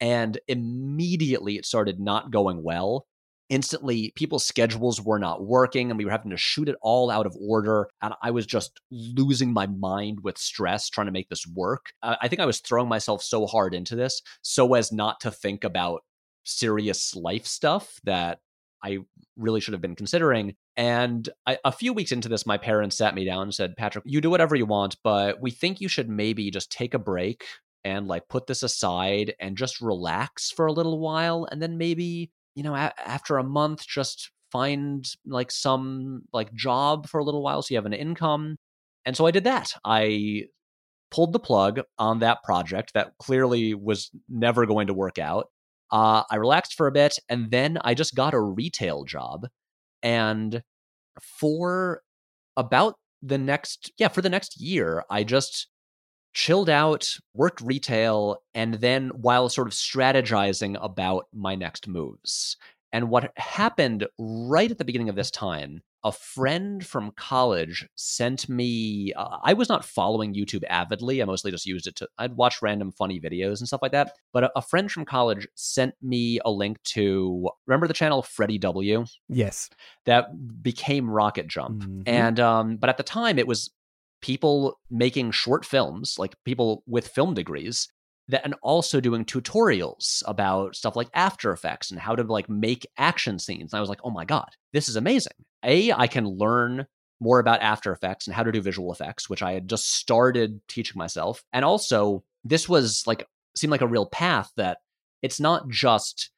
And 0.00 0.38
immediately 0.48 1.56
it 1.56 1.66
started 1.66 2.00
not 2.00 2.30
going 2.30 2.62
well 2.62 3.06
instantly 3.54 4.12
people's 4.16 4.44
schedules 4.44 5.00
were 5.00 5.20
not 5.20 5.46
working 5.46 5.88
and 5.88 5.96
we 5.96 6.04
were 6.04 6.10
having 6.10 6.32
to 6.32 6.36
shoot 6.36 6.68
it 6.68 6.74
all 6.82 7.08
out 7.08 7.24
of 7.24 7.36
order. 7.40 7.88
And 8.02 8.12
i 8.20 8.32
was 8.32 8.46
just 8.46 8.80
losing 8.90 9.52
my 9.52 9.68
mind 9.68 10.18
with 10.24 10.36
stress 10.36 10.90
trying 10.90 11.06
to 11.06 11.12
make 11.12 11.28
this 11.28 11.46
work. 11.46 11.92
I 12.02 12.26
think 12.26 12.40
i 12.40 12.46
was 12.46 12.60
throwing 12.60 12.88
myself 12.88 13.22
so 13.22 13.46
hard 13.46 13.72
into 13.72 13.94
this 13.94 14.20
so 14.42 14.74
as 14.74 14.90
not 14.92 15.20
to 15.20 15.30
think 15.30 15.62
about 15.62 16.02
serious 16.42 17.14
life 17.14 17.46
stuff 17.46 18.00
that 18.04 18.40
i 18.82 18.98
really 19.36 19.60
should 19.60 19.72
have 19.72 19.80
been 19.80 19.96
considering. 19.96 20.54
And 20.76 21.28
I, 21.46 21.58
a 21.64 21.70
few 21.70 21.92
weeks 21.92 22.10
into 22.10 22.28
this 22.28 22.46
my 22.46 22.58
parents 22.58 22.96
sat 22.96 23.14
me 23.14 23.24
down 23.24 23.42
and 23.44 23.54
said 23.54 23.76
patrick 23.76 24.04
you 24.04 24.20
do 24.20 24.30
whatever 24.30 24.56
you 24.56 24.66
want 24.66 24.96
but 25.04 25.40
we 25.40 25.52
think 25.52 25.80
you 25.80 25.88
should 25.88 26.08
maybe 26.08 26.50
just 26.50 26.72
take 26.72 26.94
a 26.94 26.98
break 26.98 27.44
and 27.84 28.08
like 28.08 28.28
put 28.28 28.48
this 28.48 28.64
aside 28.64 29.34
and 29.38 29.56
just 29.56 29.80
relax 29.80 30.50
for 30.50 30.66
a 30.66 30.72
little 30.72 30.98
while 30.98 31.46
and 31.50 31.62
then 31.62 31.78
maybe 31.78 32.32
you 32.54 32.62
know, 32.62 32.74
a- 32.74 32.92
after 33.04 33.38
a 33.38 33.44
month, 33.44 33.86
just 33.86 34.30
find 34.52 35.04
like 35.26 35.50
some 35.50 36.22
like 36.32 36.52
job 36.54 37.08
for 37.08 37.18
a 37.18 37.24
little 37.24 37.42
while 37.42 37.60
so 37.60 37.72
you 37.72 37.76
have 37.76 37.86
an 37.86 37.92
income. 37.92 38.56
And 39.04 39.16
so 39.16 39.26
I 39.26 39.30
did 39.32 39.44
that. 39.44 39.72
I 39.84 40.44
pulled 41.10 41.32
the 41.32 41.40
plug 41.40 41.80
on 41.98 42.20
that 42.20 42.42
project 42.42 42.92
that 42.94 43.12
clearly 43.18 43.74
was 43.74 44.10
never 44.28 44.66
going 44.66 44.86
to 44.86 44.94
work 44.94 45.18
out. 45.18 45.48
Uh, 45.90 46.22
I 46.30 46.36
relaxed 46.36 46.74
for 46.74 46.86
a 46.86 46.92
bit 46.92 47.18
and 47.28 47.50
then 47.50 47.78
I 47.82 47.94
just 47.94 48.14
got 48.14 48.34
a 48.34 48.40
retail 48.40 49.04
job. 49.04 49.46
And 50.02 50.62
for 51.20 52.02
about 52.56 52.94
the 53.22 53.38
next, 53.38 53.92
yeah, 53.98 54.08
for 54.08 54.22
the 54.22 54.30
next 54.30 54.60
year, 54.60 55.04
I 55.10 55.24
just 55.24 55.68
chilled 56.34 56.68
out, 56.68 57.16
worked 57.32 57.60
retail, 57.60 58.38
and 58.54 58.74
then 58.74 59.08
while 59.10 59.48
sort 59.48 59.68
of 59.68 59.72
strategizing 59.72 60.76
about 60.82 61.26
my 61.32 61.54
next 61.54 61.88
moves. 61.88 62.56
And 62.92 63.08
what 63.10 63.32
happened 63.36 64.06
right 64.18 64.70
at 64.70 64.78
the 64.78 64.84
beginning 64.84 65.08
of 65.08 65.16
this 65.16 65.30
time 65.30 65.82
a 66.04 66.12
friend 66.12 66.86
from 66.86 67.10
college 67.12 67.88
sent 67.96 68.46
me 68.46 69.12
uh, 69.16 69.38
i 69.42 69.54
was 69.54 69.70
not 69.70 69.84
following 69.84 70.34
youtube 70.34 70.62
avidly 70.68 71.22
i 71.22 71.24
mostly 71.24 71.50
just 71.50 71.64
used 71.64 71.86
it 71.86 71.96
to 71.96 72.06
i'd 72.18 72.36
watch 72.36 72.60
random 72.60 72.92
funny 72.92 73.18
videos 73.18 73.58
and 73.58 73.66
stuff 73.66 73.80
like 73.80 73.92
that 73.92 74.12
but 74.34 74.44
a, 74.44 74.50
a 74.56 74.60
friend 74.62 74.92
from 74.92 75.04
college 75.06 75.48
sent 75.54 75.94
me 76.02 76.38
a 76.44 76.50
link 76.50 76.80
to 76.82 77.48
remember 77.66 77.88
the 77.88 77.94
channel 77.94 78.22
FreddieW 78.22 79.08
Yes. 79.30 79.70
that 80.04 80.62
became 80.62 81.06
RocketJump 81.08 81.78
Mhm. 81.78 82.02
and 82.06 82.38
um 82.38 82.76
but 82.76 82.90
at 82.90 82.98
the 82.98 83.02
time 83.02 83.38
it 83.38 83.46
was 83.46 83.70
people 84.24 84.80
making 84.90 85.30
short 85.30 85.66
films 85.66 86.18
like 86.18 86.34
people 86.46 86.82
with 86.86 87.08
film 87.08 87.34
degrees 87.34 87.88
that 88.26 88.42
and 88.42 88.54
also 88.62 88.98
doing 88.98 89.22
tutorials 89.22 90.22
about 90.26 90.74
stuff 90.74 90.96
like 90.96 91.10
after 91.12 91.52
effects 91.52 91.90
and 91.90 92.00
how 92.00 92.16
to 92.16 92.22
like 92.22 92.48
make 92.48 92.86
action 92.96 93.38
scenes. 93.38 93.70
And 93.70 93.76
i 93.76 93.80
was 93.82 93.90
like 93.90 94.00
oh 94.02 94.10
my 94.10 94.24
god 94.24 94.48
this 94.72 94.88
is 94.88 94.96
amazing. 94.96 95.34
A 95.62 95.92
i 95.92 96.06
can 96.06 96.26
learn 96.26 96.86
more 97.20 97.38
about 97.38 97.60
after 97.60 97.92
effects 97.92 98.26
and 98.26 98.34
how 98.34 98.42
to 98.42 98.50
do 98.50 98.62
visual 98.62 98.90
effects 98.90 99.28
which 99.28 99.42
i 99.42 99.52
had 99.52 99.68
just 99.68 99.92
started 99.92 100.58
teaching 100.68 100.98
myself. 100.98 101.44
And 101.52 101.62
also 101.62 102.24
this 102.44 102.66
was 102.66 103.06
like 103.06 103.26
seemed 103.54 103.72
like 103.72 103.82
a 103.82 103.86
real 103.86 104.06
path 104.06 104.50
that 104.56 104.78
it's 105.20 105.38
not 105.38 105.68
just 105.68 106.30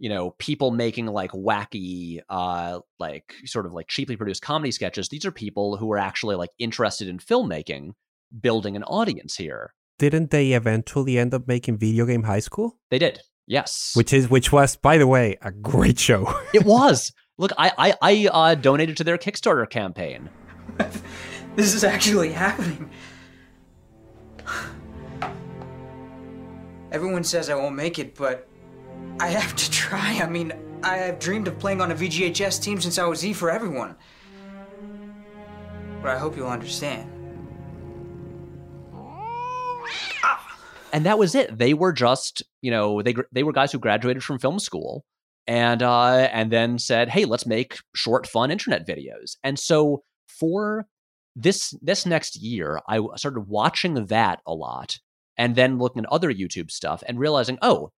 you 0.00 0.08
know 0.08 0.30
people 0.38 0.70
making 0.72 1.06
like 1.06 1.30
wacky 1.32 2.20
uh 2.28 2.80
like 2.98 3.34
sort 3.44 3.66
of 3.66 3.72
like 3.72 3.86
cheaply 3.86 4.16
produced 4.16 4.42
comedy 4.42 4.72
sketches 4.72 5.08
these 5.10 5.24
are 5.26 5.30
people 5.30 5.76
who 5.76 5.92
are 5.92 5.98
actually 5.98 6.34
like 6.34 6.50
interested 6.58 7.06
in 7.06 7.18
filmmaking 7.18 7.92
building 8.40 8.74
an 8.76 8.82
audience 8.84 9.36
here 9.36 9.74
Didn't 9.98 10.30
they 10.30 10.52
eventually 10.52 11.18
end 11.18 11.34
up 11.34 11.46
making 11.46 11.76
Video 11.78 12.06
Game 12.06 12.22
High 12.24 12.40
School? 12.40 12.78
they 12.90 12.98
did 12.98 13.20
yes 13.46 13.92
Which 13.94 14.12
is 14.12 14.28
which 14.30 14.50
was, 14.50 14.76
by 14.76 14.96
the 14.98 15.06
way, 15.06 15.36
a 15.42 15.52
great 15.52 15.98
show. 15.98 16.20
it 16.54 16.64
was 16.74 17.12
look 17.38 17.52
i 17.58 17.70
i, 17.78 17.94
I 18.00 18.28
uh, 18.32 18.54
donated 18.54 18.96
to 18.98 19.04
their 19.04 19.18
kickstarter 19.18 19.68
campaign 19.68 20.30
This 21.56 21.74
is 21.74 21.82
actually 21.84 22.30
happening. 22.32 22.88
Everyone 26.92 27.24
says 27.24 27.50
I 27.50 27.54
won't 27.54 27.74
make 27.74 27.98
it, 27.98 28.14
but 28.14 28.48
I 29.20 29.28
have 29.28 29.54
to 29.56 29.70
try. 29.70 30.20
I 30.22 30.28
mean, 30.28 30.52
I 30.82 30.96
have 30.96 31.18
dreamed 31.18 31.48
of 31.48 31.58
playing 31.58 31.80
on 31.80 31.90
a 31.90 31.94
VGHS 31.94 32.62
team 32.62 32.80
since 32.80 32.98
I 32.98 33.04
was 33.04 33.24
E 33.24 33.32
for 33.32 33.50
everyone. 33.50 33.96
But 36.02 36.10
I 36.10 36.18
hope 36.18 36.36
you'll 36.36 36.48
understand. 36.48 37.10
and 40.92 41.06
that 41.06 41.18
was 41.18 41.34
it. 41.34 41.56
They 41.56 41.74
were 41.74 41.92
just, 41.92 42.42
you 42.62 42.70
know, 42.70 43.02
they 43.02 43.14
they 43.32 43.42
were 43.42 43.52
guys 43.52 43.72
who 43.72 43.78
graduated 43.78 44.22
from 44.22 44.38
film 44.38 44.58
school 44.58 45.04
and 45.46 45.82
uh 45.82 46.28
and 46.32 46.50
then 46.50 46.78
said, 46.78 47.08
"Hey, 47.08 47.24
let's 47.24 47.46
make 47.46 47.78
short 47.94 48.26
fun 48.26 48.50
internet 48.50 48.86
videos." 48.86 49.36
And 49.44 49.58
so 49.58 50.02
for 50.28 50.86
this 51.36 51.74
this 51.82 52.06
next 52.06 52.40
year, 52.40 52.80
I 52.88 53.00
started 53.16 53.42
watching 53.48 54.06
that 54.06 54.40
a 54.46 54.54
lot 54.54 54.98
and 55.36 55.56
then 55.56 55.78
looking 55.78 56.04
at 56.04 56.12
other 56.12 56.32
YouTube 56.32 56.70
stuff 56.70 57.02
and 57.06 57.18
realizing, 57.18 57.58
"Oh, 57.62 57.92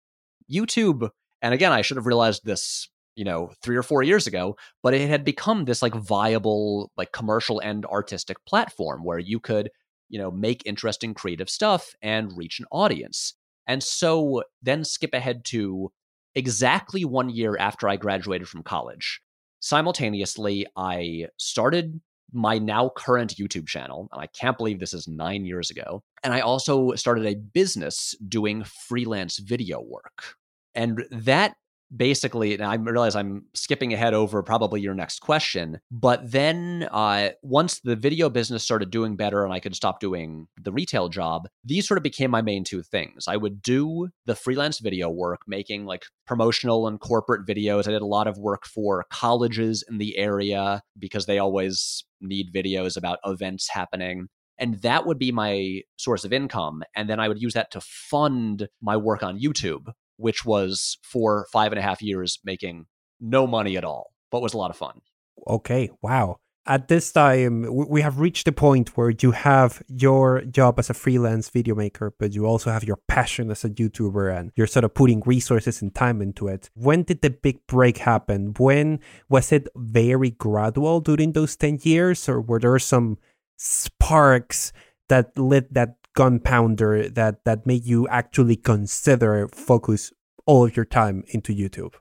YouTube 0.50 1.08
and 1.42 1.54
again, 1.54 1.72
I 1.72 1.82
should 1.82 1.96
have 1.96 2.06
realized 2.06 2.44
this, 2.44 2.88
you 3.14 3.24
know, 3.24 3.50
3 3.62 3.76
or 3.76 3.82
4 3.82 4.02
years 4.02 4.26
ago, 4.26 4.56
but 4.82 4.92
it 4.92 5.08
had 5.08 5.24
become 5.24 5.64
this 5.64 5.80
like 5.80 5.94
viable 5.94 6.92
like 6.96 7.12
commercial 7.12 7.60
and 7.60 7.86
artistic 7.86 8.44
platform 8.44 9.04
where 9.04 9.18
you 9.18 9.40
could 9.40 9.70
you 10.10 10.18
know, 10.18 10.30
make 10.30 10.62
interesting 10.66 11.14
creative 11.14 11.48
stuff 11.48 11.94
and 12.02 12.36
reach 12.36 12.58
an 12.58 12.66
audience. 12.70 13.34
And 13.66 13.82
so 13.82 14.42
then 14.60 14.84
skip 14.84 15.14
ahead 15.14 15.44
to 15.46 15.92
exactly 16.34 17.04
one 17.04 17.30
year 17.30 17.56
after 17.58 17.88
I 17.88 17.96
graduated 17.96 18.48
from 18.48 18.62
college. 18.62 19.20
Simultaneously, 19.60 20.66
I 20.76 21.28
started 21.38 22.00
my 22.32 22.58
now 22.58 22.90
current 22.96 23.36
YouTube 23.36 23.66
channel, 23.66 24.08
and 24.12 24.20
I 24.20 24.26
can't 24.26 24.58
believe 24.58 24.80
this 24.80 24.94
is 24.94 25.08
nine 25.08 25.44
years 25.44 25.70
ago. 25.70 26.02
And 26.22 26.34
I 26.34 26.40
also 26.40 26.94
started 26.94 27.26
a 27.26 27.36
business 27.36 28.14
doing 28.28 28.64
freelance 28.64 29.38
video 29.38 29.80
work. 29.80 30.34
And 30.74 31.04
that 31.10 31.54
basically, 31.94 32.54
and 32.54 32.62
I 32.62 32.74
realize 32.76 33.16
I'm 33.16 33.46
skipping 33.54 33.92
ahead 33.92 34.14
over 34.14 34.42
probably 34.42 34.80
your 34.80 34.94
next 34.94 35.20
question, 35.20 35.80
but 35.90 36.30
then 36.30 36.88
uh, 36.90 37.30
once 37.42 37.80
the 37.80 37.96
video 37.96 38.28
business 38.28 38.62
started 38.62 38.90
doing 38.90 39.16
better 39.16 39.44
and 39.44 39.52
I 39.52 39.60
could 39.60 39.74
stop 39.74 40.00
doing 40.00 40.46
the 40.60 40.72
retail 40.72 41.08
job, 41.08 41.48
these 41.64 41.86
sort 41.86 41.98
of 41.98 42.04
became 42.04 42.30
my 42.30 42.42
main 42.42 42.64
two 42.64 42.82
things. 42.82 43.26
I 43.26 43.36
would 43.36 43.62
do 43.62 44.08
the 44.26 44.36
freelance 44.36 44.78
video 44.78 45.10
work, 45.10 45.40
making 45.46 45.84
like 45.84 46.04
promotional 46.26 46.86
and 46.86 47.00
corporate 47.00 47.46
videos. 47.46 47.88
I 47.88 47.92
did 47.92 48.02
a 48.02 48.06
lot 48.06 48.28
of 48.28 48.38
work 48.38 48.66
for 48.66 49.04
colleges 49.10 49.84
in 49.88 49.98
the 49.98 50.16
area 50.16 50.82
because 50.98 51.26
they 51.26 51.38
always 51.38 52.04
need 52.20 52.52
videos 52.54 52.96
about 52.96 53.18
events 53.24 53.68
happening. 53.68 54.28
And 54.58 54.74
that 54.82 55.06
would 55.06 55.18
be 55.18 55.32
my 55.32 55.80
source 55.96 56.24
of 56.24 56.34
income. 56.34 56.82
And 56.94 57.08
then 57.08 57.18
I 57.18 57.28
would 57.28 57.40
use 57.40 57.54
that 57.54 57.70
to 57.72 57.80
fund 57.80 58.68
my 58.82 58.94
work 58.94 59.22
on 59.22 59.40
YouTube, 59.40 59.90
which 60.20 60.44
was 60.44 60.98
for 61.02 61.46
five 61.52 61.72
and 61.72 61.78
a 61.78 61.82
half 61.82 62.02
years 62.02 62.38
making 62.44 62.86
no 63.20 63.46
money 63.46 63.76
at 63.76 63.84
all, 63.84 64.12
but 64.30 64.42
was 64.42 64.54
a 64.54 64.58
lot 64.58 64.70
of 64.70 64.76
fun. 64.76 65.00
Okay, 65.46 65.90
wow. 66.02 66.38
At 66.66 66.88
this 66.88 67.10
time, 67.10 67.66
we 67.88 68.02
have 68.02 68.20
reached 68.20 68.44
the 68.44 68.52
point 68.52 68.96
where 68.96 69.10
you 69.10 69.30
have 69.30 69.82
your 69.88 70.42
job 70.42 70.78
as 70.78 70.90
a 70.90 70.94
freelance 70.94 71.48
video 71.48 71.74
maker, 71.74 72.12
but 72.18 72.34
you 72.34 72.44
also 72.44 72.70
have 72.70 72.84
your 72.84 72.98
passion 73.08 73.50
as 73.50 73.64
a 73.64 73.70
YouTuber 73.70 74.36
and 74.38 74.52
you're 74.54 74.66
sort 74.66 74.84
of 74.84 74.94
putting 74.94 75.22
resources 75.24 75.80
and 75.80 75.94
time 75.94 76.20
into 76.20 76.48
it. 76.48 76.68
When 76.74 77.02
did 77.02 77.22
the 77.22 77.30
big 77.30 77.66
break 77.66 77.98
happen? 77.98 78.54
When 78.58 79.00
was 79.28 79.52
it 79.52 79.68
very 79.74 80.32
gradual 80.32 81.00
during 81.00 81.32
those 81.32 81.56
10 81.56 81.80
years, 81.82 82.28
or 82.28 82.42
were 82.42 82.60
there 82.60 82.78
some 82.78 83.16
sparks 83.56 84.72
that 85.08 85.36
lit 85.36 85.72
that 85.74 85.96
gunpowder 86.14 87.08
that, 87.08 87.44
that 87.44 87.66
made 87.66 87.84
you 87.84 88.08
actually 88.08 88.56
consider 88.56 89.48
focus 89.48 90.12
all 90.46 90.66
of 90.66 90.76
your 90.76 90.84
time 90.84 91.24
into 91.28 91.54
YouTube? 91.54 91.94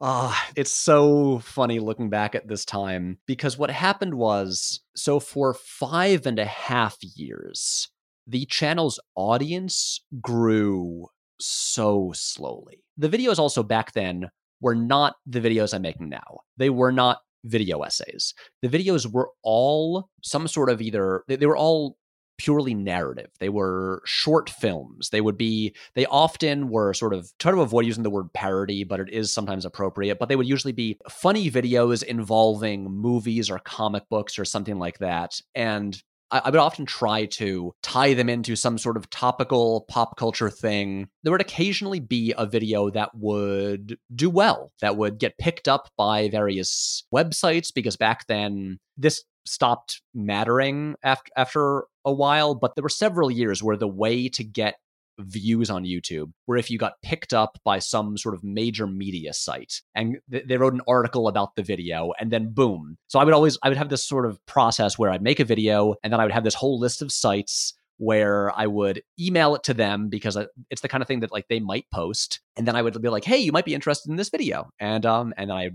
Ah, 0.00 0.48
it's 0.54 0.70
so 0.70 1.40
funny 1.40 1.80
looking 1.80 2.08
back 2.08 2.36
at 2.36 2.46
this 2.46 2.64
time 2.64 3.18
because 3.26 3.58
what 3.58 3.70
happened 3.70 4.14
was 4.14 4.80
so 4.94 5.18
for 5.18 5.54
five 5.54 6.24
and 6.24 6.38
a 6.38 6.44
half 6.44 6.96
years, 7.02 7.88
the 8.24 8.46
channel's 8.46 9.00
audience 9.16 10.00
grew 10.20 11.08
so 11.40 12.12
slowly. 12.14 12.84
The 12.96 13.08
videos 13.08 13.40
also 13.40 13.64
back 13.64 13.92
then 13.92 14.30
were 14.60 14.76
not 14.76 15.16
the 15.26 15.40
videos 15.40 15.74
I'm 15.74 15.82
making 15.82 16.08
now. 16.08 16.40
They 16.56 16.70
were 16.70 16.92
not 16.92 17.18
video 17.44 17.82
essays. 17.82 18.34
The 18.62 18.68
videos 18.68 19.10
were 19.10 19.30
all 19.42 20.08
some 20.22 20.46
sort 20.46 20.70
of 20.70 20.80
either, 20.80 21.24
they 21.26 21.46
were 21.46 21.56
all 21.56 21.96
purely 22.38 22.72
narrative. 22.72 23.30
They 23.38 23.48
were 23.48 24.02
short 24.04 24.48
films. 24.48 25.10
They 25.10 25.20
would 25.20 25.36
be, 25.36 25.74
they 25.94 26.06
often 26.06 26.68
were 26.68 26.94
sort 26.94 27.12
of, 27.12 27.30
try 27.38 27.52
to 27.52 27.60
avoid 27.60 27.84
using 27.84 28.04
the 28.04 28.10
word 28.10 28.32
parody, 28.32 28.84
but 28.84 29.00
it 29.00 29.10
is 29.10 29.32
sometimes 29.32 29.64
appropriate. 29.64 30.18
But 30.18 30.28
they 30.28 30.36
would 30.36 30.48
usually 30.48 30.72
be 30.72 30.98
funny 31.08 31.50
videos 31.50 32.02
involving 32.02 32.84
movies 32.90 33.50
or 33.50 33.58
comic 33.58 34.08
books 34.08 34.38
or 34.38 34.44
something 34.44 34.78
like 34.78 34.98
that. 34.98 35.40
And 35.54 36.00
I, 36.30 36.42
I 36.44 36.50
would 36.50 36.60
often 36.60 36.86
try 36.86 37.26
to 37.26 37.72
tie 37.82 38.14
them 38.14 38.28
into 38.28 38.56
some 38.56 38.78
sort 38.78 38.96
of 38.96 39.10
topical 39.10 39.84
pop 39.88 40.16
culture 40.16 40.50
thing. 40.50 41.08
There 41.22 41.32
would 41.32 41.40
occasionally 41.40 42.00
be 42.00 42.34
a 42.36 42.46
video 42.46 42.90
that 42.90 43.10
would 43.14 43.98
do 44.14 44.30
well, 44.30 44.72
that 44.80 44.96
would 44.96 45.18
get 45.18 45.38
picked 45.38 45.68
up 45.68 45.88
by 45.96 46.28
various 46.28 47.04
websites, 47.14 47.72
because 47.74 47.96
back 47.96 48.26
then 48.26 48.78
this 48.96 49.24
stopped 49.46 50.02
mattering 50.14 50.94
after 51.02 51.30
after 51.36 51.84
a 52.04 52.12
while, 52.12 52.54
but 52.54 52.74
there 52.74 52.82
were 52.82 52.88
several 52.88 53.30
years 53.30 53.62
where 53.62 53.76
the 53.76 53.88
way 53.88 54.28
to 54.28 54.44
get 54.44 54.76
views 55.18 55.70
on 55.70 55.84
YouTube 55.84 56.32
where 56.46 56.58
if 56.58 56.70
you 56.70 56.78
got 56.78 56.94
picked 57.02 57.32
up 57.32 57.58
by 57.64 57.78
some 57.78 58.16
sort 58.16 58.34
of 58.34 58.44
major 58.44 58.86
media 58.86 59.32
site 59.32 59.80
and 59.94 60.18
th- 60.30 60.44
they 60.46 60.56
wrote 60.56 60.74
an 60.74 60.80
article 60.86 61.28
about 61.28 61.56
the 61.56 61.62
video 61.62 62.12
and 62.20 62.30
then 62.30 62.52
boom. 62.52 62.96
So 63.08 63.18
I 63.18 63.24
would 63.24 63.34
always 63.34 63.58
I 63.62 63.68
would 63.68 63.78
have 63.78 63.88
this 63.88 64.06
sort 64.06 64.26
of 64.26 64.44
process 64.46 64.98
where 64.98 65.10
I'd 65.10 65.22
make 65.22 65.40
a 65.40 65.44
video 65.44 65.94
and 66.02 66.12
then 66.12 66.20
I 66.20 66.24
would 66.24 66.32
have 66.32 66.44
this 66.44 66.54
whole 66.54 66.78
list 66.78 67.02
of 67.02 67.12
sites 67.12 67.74
where 67.98 68.52
I 68.56 68.66
would 68.66 69.02
email 69.18 69.56
it 69.56 69.64
to 69.64 69.74
them 69.74 70.08
because 70.08 70.38
it's 70.70 70.82
the 70.82 70.88
kind 70.88 71.02
of 71.02 71.08
thing 71.08 71.20
that 71.20 71.32
like 71.32 71.48
they 71.48 71.60
might 71.60 71.86
post 71.92 72.40
and 72.56 72.66
then 72.66 72.76
I 72.76 72.82
would 72.82 73.00
be 73.02 73.08
like, 73.08 73.24
"Hey, 73.24 73.38
you 73.38 73.52
might 73.52 73.64
be 73.64 73.74
interested 73.74 74.10
in 74.10 74.16
this 74.16 74.30
video." 74.30 74.70
And 74.78 75.04
um 75.04 75.34
and 75.36 75.50
then 75.50 75.56
I 75.56 75.70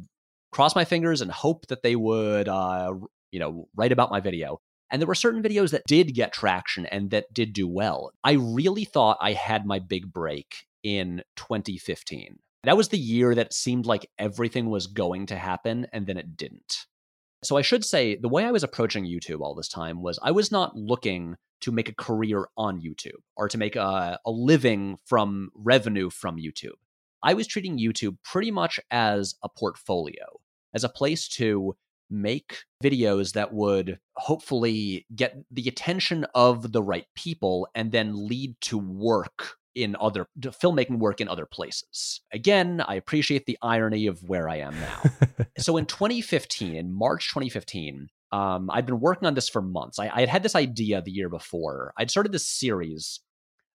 cross 0.52 0.76
my 0.76 0.86
fingers 0.86 1.22
and 1.22 1.32
hope 1.32 1.68
that 1.68 1.84
they 1.84 1.96
would 1.96 2.48
uh 2.48 2.94
you 3.32 3.40
know 3.40 3.68
write 3.76 3.92
about 3.92 4.12
my 4.12 4.20
video. 4.20 4.60
And 4.92 5.02
there 5.02 5.08
were 5.08 5.16
certain 5.16 5.42
videos 5.42 5.72
that 5.72 5.84
did 5.88 6.14
get 6.14 6.34
traction 6.34 6.86
and 6.86 7.10
that 7.12 7.34
did 7.34 7.54
do 7.54 7.68
well. 7.68 8.12
I 8.24 8.34
really 8.34 8.86
thought 8.86 9.18
I 9.20 9.34
had 9.34 9.66
my 9.66 9.80
big 9.80 10.14
break 10.14 10.68
in 10.84 11.24
2015. 11.36 12.38
That 12.64 12.78
was 12.78 12.90
the 12.90 12.98
year 12.98 13.36
that 13.36 13.54
seemed 13.54 13.86
like 13.86 14.10
everything 14.20 14.70
was 14.70 14.88
going 14.88 15.26
to 15.28 15.36
happen 15.36 15.88
and 15.92 16.08
then 16.08 16.18
it 16.18 16.38
didn't. 16.38 16.86
So 17.44 17.58
I 17.58 17.62
should 17.62 17.84
say 17.84 18.16
the 18.16 18.30
way 18.30 18.46
I 18.46 18.52
was 18.52 18.64
approaching 18.64 19.06
YouTube 19.06 19.42
all 19.42 19.56
this 19.56 19.68
time 19.68 20.02
was 20.02 20.18
I 20.24 20.32
was 20.32 20.52
not 20.52 20.76
looking 20.76 21.36
to 21.62 21.72
make 21.72 21.90
a 21.90 21.96
career 21.96 22.48
on 22.58 22.82
YouTube 22.82 23.22
or 23.36 23.50
to 23.50 23.58
make 23.58 23.76
a, 23.76 24.20
a 24.26 24.32
living 24.32 24.98
from 25.06 25.50
revenue 25.56 26.10
from 26.10 26.38
YouTube. 26.38 26.78
I 27.22 27.34
was 27.34 27.48
treating 27.48 27.80
YouTube 27.80 28.18
pretty 28.24 28.52
much 28.52 28.80
as 28.92 29.36
a 29.44 29.50
portfolio, 29.50 30.40
as 30.74 30.84
a 30.84 30.90
place 30.90 31.28
to 31.30 31.76
make 32.10 32.58
videos 32.84 33.34
that 33.34 33.54
would 33.54 34.00
hopefully 34.16 35.06
get 35.16 35.36
the 35.52 35.68
attention 35.68 36.26
of 36.36 36.72
the 36.72 36.84
right 36.84 37.06
people 37.16 37.68
and 37.74 37.92
then 37.92 38.28
lead 38.28 38.56
to 38.62 38.78
work 38.78 39.56
in 39.76 39.96
other 40.00 40.28
filmmaking 40.40 41.00
work 41.00 41.20
in 41.20 41.28
other 41.28 41.46
places. 41.46 42.22
Again, 42.32 42.84
I 42.88 42.96
appreciate 42.96 43.46
the 43.46 43.58
irony 43.62 44.08
of 44.08 44.22
where 44.24 44.48
I 44.48 44.58
am 44.58 44.76
now. 44.80 45.46
so 45.58 45.78
in 45.78 45.86
2015, 45.88 46.76
in 46.76 46.94
March 46.94 47.30
2015, 47.30 48.08
um, 48.32 48.70
I'd 48.72 48.86
been 48.86 49.00
working 49.00 49.28
on 49.28 49.34
this 49.34 49.50
for 49.50 49.62
months. 49.62 50.00
I, 50.00 50.10
I, 50.14 50.20
had 50.22 50.30
had 50.30 50.44
this 50.44 50.56
idea 50.56 51.02
the 51.02 51.12
year 51.12 51.30
before. 51.30 51.94
I'd 51.98 52.12
started 52.12 52.32
this 52.32 52.48
series 52.48 53.20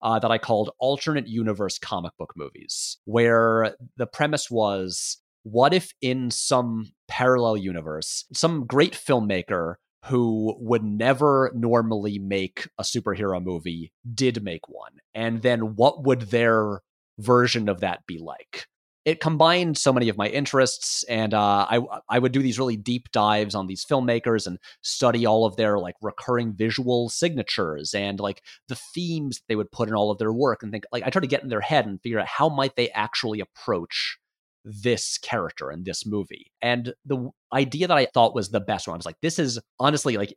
uh, 0.02 0.18
that 0.18 0.30
I 0.30 0.38
called 0.38 0.70
Alternate 0.78 1.26
Universe 1.26 1.78
Comic 1.78 2.12
Book 2.18 2.34
Movies, 2.36 2.98
where 3.04 3.74
the 3.96 4.06
premise 4.06 4.50
was 4.50 5.18
what 5.42 5.74
if 5.74 5.92
in 6.00 6.30
some 6.30 6.92
parallel 7.08 7.56
universe, 7.56 8.24
some 8.32 8.66
great 8.66 8.92
filmmaker 8.94 9.74
who 10.06 10.54
would 10.58 10.84
never 10.84 11.50
normally 11.54 12.18
make 12.18 12.68
a 12.78 12.82
superhero 12.82 13.42
movie 13.42 13.92
did 14.14 14.42
make 14.42 14.68
one? 14.68 14.92
And 15.14 15.42
then 15.42 15.76
what 15.76 16.04
would 16.04 16.22
their 16.22 16.82
version 17.18 17.68
of 17.68 17.80
that 17.80 18.06
be 18.06 18.18
like? 18.18 18.66
It 19.04 19.20
combined 19.20 19.76
so 19.76 19.92
many 19.92 20.08
of 20.08 20.16
my 20.16 20.28
interests, 20.28 21.04
and 21.10 21.34
uh, 21.34 21.66
I 21.68 21.80
I 22.08 22.18
would 22.18 22.32
do 22.32 22.40
these 22.40 22.58
really 22.58 22.78
deep 22.78 23.10
dives 23.12 23.54
on 23.54 23.66
these 23.66 23.84
filmmakers 23.84 24.46
and 24.46 24.58
study 24.80 25.26
all 25.26 25.44
of 25.44 25.56
their 25.56 25.78
like 25.78 25.94
recurring 26.00 26.54
visual 26.54 27.10
signatures 27.10 27.92
and 27.92 28.18
like 28.18 28.40
the 28.68 28.78
themes 28.94 29.42
they 29.46 29.56
would 29.56 29.70
put 29.70 29.90
in 29.90 29.94
all 29.94 30.10
of 30.10 30.16
their 30.16 30.32
work, 30.32 30.62
and 30.62 30.72
think 30.72 30.84
like 30.90 31.02
I 31.04 31.10
try 31.10 31.20
to 31.20 31.26
get 31.26 31.42
in 31.42 31.50
their 31.50 31.60
head 31.60 31.84
and 31.84 32.00
figure 32.00 32.18
out 32.18 32.26
how 32.26 32.48
might 32.48 32.76
they 32.76 32.88
actually 32.92 33.40
approach 33.40 34.16
this 34.64 35.18
character 35.18 35.70
in 35.70 35.84
this 35.84 36.06
movie. 36.06 36.50
And 36.62 36.94
the 37.04 37.30
idea 37.52 37.88
that 37.88 37.96
I 37.96 38.06
thought 38.06 38.34
was 38.34 38.50
the 38.50 38.60
best 38.60 38.88
one 38.88 38.94
I 38.94 38.96
was 38.98 39.06
like, 39.06 39.20
this 39.20 39.38
is 39.38 39.58
honestly 39.78 40.16
like, 40.16 40.34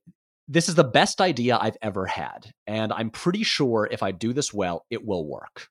this 0.47 0.69
is 0.69 0.75
the 0.75 0.83
best 0.83 1.19
idea 1.19 1.57
I've 1.59 1.77
ever 1.81 2.05
had. 2.05 2.51
And 2.67 2.93
I'm 2.93 3.09
pretty 3.09 3.43
sure 3.43 3.87
if 3.91 4.03
I 4.03 4.11
do 4.11 4.33
this 4.33 4.53
well, 4.53 4.85
it 4.89 5.05
will 5.05 5.27
work. 5.27 5.67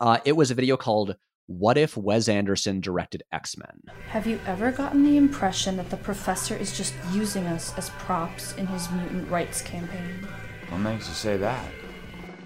Uh, 0.00 0.18
it 0.24 0.32
was 0.32 0.50
a 0.50 0.54
video 0.54 0.76
called 0.76 1.16
What 1.46 1.78
If 1.78 1.96
Wes 1.96 2.28
Anderson 2.28 2.80
Directed 2.80 3.22
X 3.32 3.56
Men? 3.56 3.80
Have 4.08 4.26
you 4.26 4.38
ever 4.46 4.70
gotten 4.70 5.02
the 5.02 5.16
impression 5.16 5.76
that 5.76 5.90
the 5.90 5.96
professor 5.96 6.56
is 6.56 6.76
just 6.76 6.94
using 7.12 7.46
us 7.46 7.76
as 7.76 7.90
props 7.90 8.54
in 8.54 8.66
his 8.66 8.90
mutant 8.90 9.28
rights 9.30 9.62
campaign? 9.62 10.26
What 10.68 10.78
makes 10.78 11.08
you 11.08 11.14
say 11.14 11.36
that? 11.38 11.64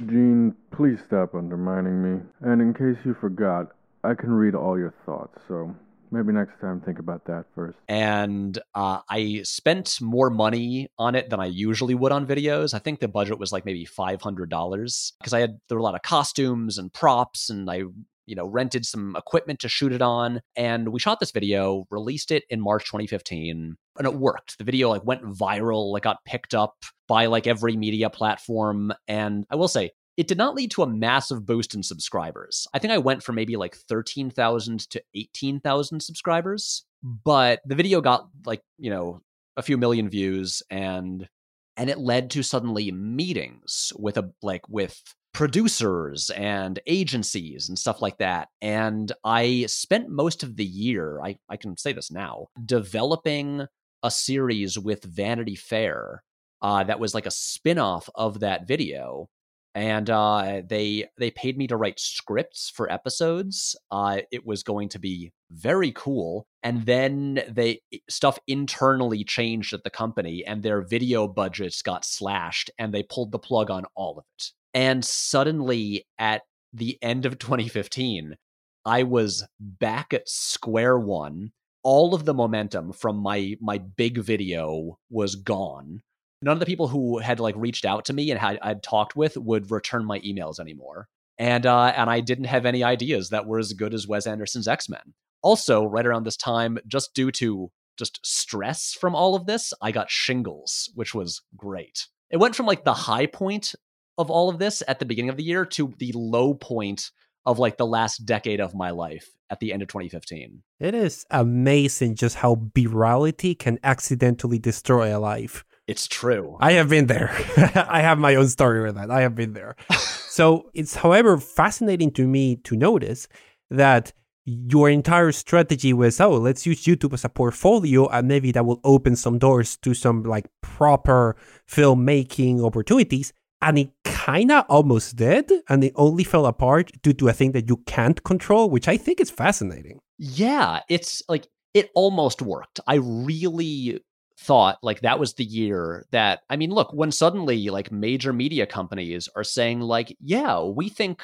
Jean, 0.06 0.54
please 0.70 0.98
stop 1.06 1.34
undermining 1.34 2.02
me. 2.02 2.20
And 2.40 2.60
in 2.60 2.72
case 2.74 3.04
you 3.04 3.14
forgot, 3.20 3.72
I 4.04 4.14
can 4.14 4.32
read 4.32 4.54
all 4.54 4.78
your 4.78 4.94
thoughts, 5.06 5.38
so 5.46 5.74
maybe 6.10 6.32
next 6.32 6.60
time 6.60 6.80
think 6.80 6.98
about 6.98 7.24
that 7.26 7.46
first. 7.54 7.78
And 7.88 8.58
uh, 8.74 9.00
I 9.08 9.42
spent 9.44 10.00
more 10.00 10.30
money 10.30 10.88
on 10.98 11.14
it 11.14 11.30
than 11.30 11.40
I 11.40 11.46
usually 11.46 11.94
would 11.94 12.12
on 12.12 12.26
videos. 12.26 12.74
I 12.74 12.78
think 12.78 13.00
the 13.00 13.08
budget 13.08 13.38
was 13.38 13.52
like 13.52 13.64
maybe 13.64 13.84
five 13.84 14.20
hundred 14.20 14.50
dollars 14.50 15.12
because 15.18 15.32
I 15.32 15.40
had 15.40 15.58
there 15.68 15.76
were 15.76 15.80
a 15.80 15.84
lot 15.84 15.94
of 15.94 16.02
costumes 16.02 16.78
and 16.78 16.92
props, 16.92 17.48
and 17.48 17.70
I 17.70 17.82
you 18.26 18.36
know 18.36 18.46
rented 18.46 18.84
some 18.84 19.16
equipment 19.16 19.60
to 19.60 19.68
shoot 19.68 19.92
it 19.92 20.02
on. 20.02 20.40
And 20.56 20.88
we 20.88 21.00
shot 21.00 21.20
this 21.20 21.30
video, 21.30 21.84
released 21.90 22.30
it 22.30 22.44
in 22.50 22.60
March 22.60 22.84
2015, 22.86 23.76
and 23.98 24.06
it 24.06 24.14
worked. 24.14 24.58
The 24.58 24.64
video 24.64 24.90
like 24.90 25.04
went 25.04 25.22
viral, 25.22 25.92
like 25.92 26.02
got 26.02 26.24
picked 26.24 26.54
up 26.54 26.74
by 27.08 27.26
like 27.26 27.46
every 27.46 27.76
media 27.76 28.10
platform. 28.10 28.92
And 29.06 29.44
I 29.50 29.56
will 29.56 29.68
say 29.68 29.90
it 30.16 30.28
did 30.28 30.38
not 30.38 30.54
lead 30.54 30.70
to 30.72 30.82
a 30.82 30.86
massive 30.86 31.46
boost 31.46 31.74
in 31.74 31.82
subscribers. 31.82 32.66
I 32.74 32.78
think 32.78 32.92
I 32.92 32.98
went 32.98 33.22
from 33.22 33.34
maybe 33.34 33.56
like 33.56 33.74
13,000 33.74 34.90
to 34.90 35.02
18,000 35.14 36.00
subscribers, 36.00 36.84
but 37.02 37.60
the 37.64 37.74
video 37.74 38.00
got 38.00 38.28
like, 38.44 38.62
you 38.78 38.90
know, 38.90 39.20
a 39.56 39.62
few 39.62 39.76
million 39.76 40.08
views 40.08 40.62
and 40.70 41.28
and 41.76 41.88
it 41.88 41.98
led 41.98 42.30
to 42.30 42.42
suddenly 42.42 42.92
meetings 42.92 43.92
with 43.98 44.18
a 44.18 44.30
like 44.42 44.68
with 44.68 45.00
producers 45.32 46.28
and 46.30 46.78
agencies 46.86 47.68
and 47.68 47.78
stuff 47.78 48.02
like 48.02 48.18
that. 48.18 48.48
And 48.60 49.10
I 49.24 49.64
spent 49.66 50.10
most 50.10 50.42
of 50.42 50.56
the 50.56 50.64
year, 50.64 51.20
I, 51.22 51.38
I 51.48 51.56
can 51.56 51.76
say 51.78 51.94
this 51.94 52.10
now, 52.10 52.48
developing 52.64 53.66
a 54.02 54.10
series 54.10 54.78
with 54.78 55.04
Vanity 55.04 55.56
Fair 55.56 56.22
uh, 56.60 56.84
that 56.84 57.00
was 57.00 57.14
like 57.14 57.24
a 57.24 57.30
spin-off 57.30 58.10
of 58.14 58.40
that 58.40 58.68
video 58.68 59.28
and 59.74 60.10
uh, 60.10 60.62
they 60.68 61.06
they 61.18 61.30
paid 61.30 61.56
me 61.56 61.66
to 61.66 61.76
write 61.76 61.98
scripts 61.98 62.70
for 62.74 62.90
episodes. 62.92 63.76
Uh, 63.90 64.20
it 64.30 64.46
was 64.46 64.62
going 64.62 64.88
to 64.90 64.98
be 64.98 65.32
very 65.50 65.92
cool, 65.92 66.46
and 66.62 66.84
then 66.84 67.42
they 67.48 67.80
stuff 68.08 68.38
internally 68.46 69.24
changed 69.24 69.72
at 69.72 69.82
the 69.84 69.90
company, 69.90 70.44
and 70.46 70.62
their 70.62 70.82
video 70.82 71.26
budgets 71.26 71.82
got 71.82 72.04
slashed, 72.04 72.70
and 72.78 72.92
they 72.92 73.02
pulled 73.02 73.32
the 73.32 73.38
plug 73.38 73.70
on 73.70 73.84
all 73.94 74.18
of 74.18 74.24
it. 74.36 74.50
And 74.74 75.04
suddenly, 75.04 76.06
at 76.18 76.42
the 76.72 76.98
end 77.02 77.24
of 77.24 77.38
2015, 77.38 78.36
I 78.84 79.02
was 79.04 79.46
back 79.58 80.12
at 80.12 80.28
square 80.28 80.98
one. 80.98 81.52
All 81.84 82.14
of 82.14 82.26
the 82.26 82.34
momentum 82.34 82.92
from 82.92 83.16
my 83.16 83.56
my 83.60 83.78
big 83.78 84.18
video 84.18 84.98
was 85.10 85.34
gone 85.34 86.02
none 86.42 86.54
of 86.54 86.60
the 86.60 86.66
people 86.66 86.88
who 86.88 87.18
had 87.18 87.40
like 87.40 87.54
reached 87.56 87.84
out 87.84 88.04
to 88.06 88.12
me 88.12 88.30
and 88.30 88.38
had 88.38 88.58
I'd 88.62 88.82
talked 88.82 89.16
with 89.16 89.36
would 89.36 89.70
return 89.70 90.04
my 90.04 90.20
emails 90.20 90.58
anymore. 90.58 91.08
And 91.38 91.64
uh, 91.64 91.92
and 91.96 92.10
I 92.10 92.20
didn't 92.20 92.44
have 92.44 92.66
any 92.66 92.84
ideas 92.84 93.30
that 93.30 93.46
were 93.46 93.58
as 93.58 93.72
good 93.72 93.94
as 93.94 94.06
Wes 94.06 94.26
Anderson's 94.26 94.68
X 94.68 94.88
Men. 94.88 95.14
Also, 95.42 95.84
right 95.84 96.06
around 96.06 96.24
this 96.24 96.36
time, 96.36 96.78
just 96.86 97.14
due 97.14 97.30
to 97.32 97.70
just 97.98 98.20
stress 98.24 98.92
from 98.92 99.14
all 99.14 99.34
of 99.34 99.46
this, 99.46 99.72
I 99.80 99.92
got 99.92 100.10
shingles, 100.10 100.90
which 100.94 101.14
was 101.14 101.42
great. 101.56 102.06
It 102.30 102.38
went 102.38 102.54
from 102.54 102.66
like 102.66 102.84
the 102.84 102.94
high 102.94 103.26
point 103.26 103.74
of 104.18 104.30
all 104.30 104.48
of 104.48 104.58
this 104.58 104.82
at 104.88 104.98
the 104.98 105.04
beginning 105.04 105.30
of 105.30 105.36
the 105.36 105.42
year 105.42 105.64
to 105.66 105.92
the 105.98 106.12
low 106.14 106.54
point 106.54 107.10
of 107.44 107.58
like 107.58 107.76
the 107.76 107.86
last 107.86 108.24
decade 108.24 108.60
of 108.60 108.74
my 108.74 108.90
life 108.90 109.28
at 109.50 109.60
the 109.60 109.72
end 109.72 109.82
of 109.82 109.88
2015. 109.88 110.62
It 110.80 110.94
is 110.94 111.26
amazing 111.30 112.14
just 112.14 112.36
how 112.36 112.54
virality 112.74 113.58
can 113.58 113.78
accidentally 113.82 114.58
destroy 114.58 115.16
a 115.16 115.18
life. 115.18 115.64
It's 115.92 116.08
true. 116.08 116.56
I 116.58 116.72
have 116.72 116.88
been 116.88 117.06
there. 117.06 117.30
I 117.98 118.00
have 118.00 118.18
my 118.18 118.34
own 118.34 118.48
story 118.48 118.80
with 118.82 118.94
that. 118.94 119.10
I 119.10 119.20
have 119.20 119.34
been 119.34 119.52
there. 119.52 119.76
so 120.38 120.70
it's, 120.72 120.94
however, 120.96 121.36
fascinating 121.36 122.10
to 122.12 122.26
me 122.26 122.56
to 122.64 122.74
notice 122.74 123.28
that 123.68 124.14
your 124.46 124.88
entire 124.90 125.30
strategy 125.30 125.92
was 125.92 126.20
oh 126.20 126.32
let's 126.32 126.66
use 126.66 126.82
youtube 126.82 127.12
as 127.12 127.24
a 127.24 127.28
portfolio 127.28 128.08
and 128.08 128.26
maybe 128.26 128.50
that 128.50 128.66
will 128.66 128.80
open 128.82 129.14
some 129.14 129.38
doors 129.38 129.76
to 129.76 129.94
some 129.94 130.24
like 130.24 130.46
proper 130.60 131.36
filmmaking 131.70 132.60
opportunities 132.60 133.32
and 133.60 133.78
it 133.78 133.90
kind 134.02 134.50
of 134.50 134.64
almost 134.68 135.14
did 135.14 135.48
and 135.68 135.84
it 135.84 135.92
only 135.94 136.24
fell 136.24 136.46
apart 136.46 136.90
due 137.02 137.12
to 137.12 137.28
a 137.28 137.32
thing 137.32 137.52
that 137.52 137.68
you 137.68 137.76
can't 137.86 138.24
control 138.24 138.68
which 138.68 138.88
i 138.88 138.96
think 138.96 139.20
is 139.20 139.30
fascinating 139.30 140.00
yeah 140.18 140.80
it's 140.88 141.22
like 141.28 141.46
it 141.72 141.92
almost 141.94 142.42
worked 142.42 142.80
i 142.88 142.96
really 142.96 144.02
thought 144.42 144.78
like 144.82 145.00
that 145.00 145.18
was 145.18 145.34
the 145.34 145.44
year 145.44 146.06
that 146.10 146.40
I 146.50 146.56
mean, 146.56 146.70
look, 146.70 146.92
when 146.92 147.12
suddenly 147.12 147.70
like 147.70 147.92
major 147.92 148.32
media 148.32 148.66
companies 148.66 149.28
are 149.36 149.44
saying 149.44 149.80
like, 149.80 150.16
yeah, 150.20 150.62
we 150.62 150.88
think, 150.88 151.22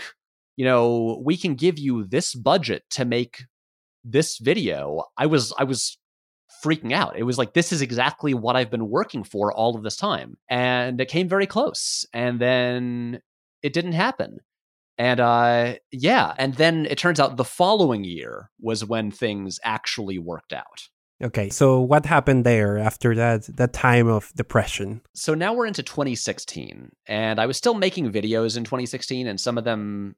you 0.56 0.64
know, 0.64 1.20
we 1.24 1.36
can 1.36 1.54
give 1.54 1.78
you 1.78 2.04
this 2.04 2.34
budget 2.34 2.84
to 2.90 3.04
make 3.04 3.44
this 4.04 4.38
video. 4.38 5.04
I 5.16 5.26
was 5.26 5.52
I 5.58 5.64
was 5.64 5.98
freaking 6.64 6.92
out. 6.92 7.16
It 7.16 7.24
was 7.24 7.38
like 7.38 7.54
this 7.54 7.72
is 7.72 7.82
exactly 7.82 8.34
what 8.34 8.56
I've 8.56 8.70
been 8.70 8.88
working 8.88 9.24
for 9.24 9.52
all 9.52 9.76
of 9.76 9.82
this 9.82 9.96
time. 9.96 10.36
And 10.48 11.00
it 11.00 11.08
came 11.08 11.28
very 11.28 11.46
close. 11.46 12.06
And 12.12 12.40
then 12.40 13.20
it 13.62 13.72
didn't 13.72 13.92
happen. 13.92 14.38
And 14.96 15.20
uh 15.20 15.74
yeah, 15.92 16.34
and 16.38 16.54
then 16.54 16.86
it 16.86 16.98
turns 16.98 17.20
out 17.20 17.36
the 17.36 17.44
following 17.44 18.04
year 18.04 18.50
was 18.60 18.84
when 18.84 19.10
things 19.10 19.60
actually 19.64 20.18
worked 20.18 20.52
out. 20.52 20.88
Okay, 21.22 21.48
so 21.48 21.80
what 21.80 22.06
happened 22.06 22.44
there 22.44 22.78
after 22.78 23.14
that 23.16 23.44
that 23.56 23.72
time 23.72 24.06
of 24.06 24.32
depression? 24.36 25.00
So 25.14 25.34
now 25.34 25.52
we're 25.52 25.66
into 25.66 25.82
2016, 25.82 26.92
and 27.06 27.40
I 27.40 27.46
was 27.46 27.56
still 27.56 27.74
making 27.74 28.12
videos 28.12 28.56
in 28.56 28.64
2016, 28.64 29.26
and 29.26 29.40
some 29.40 29.58
of 29.58 29.64
them 29.64 30.14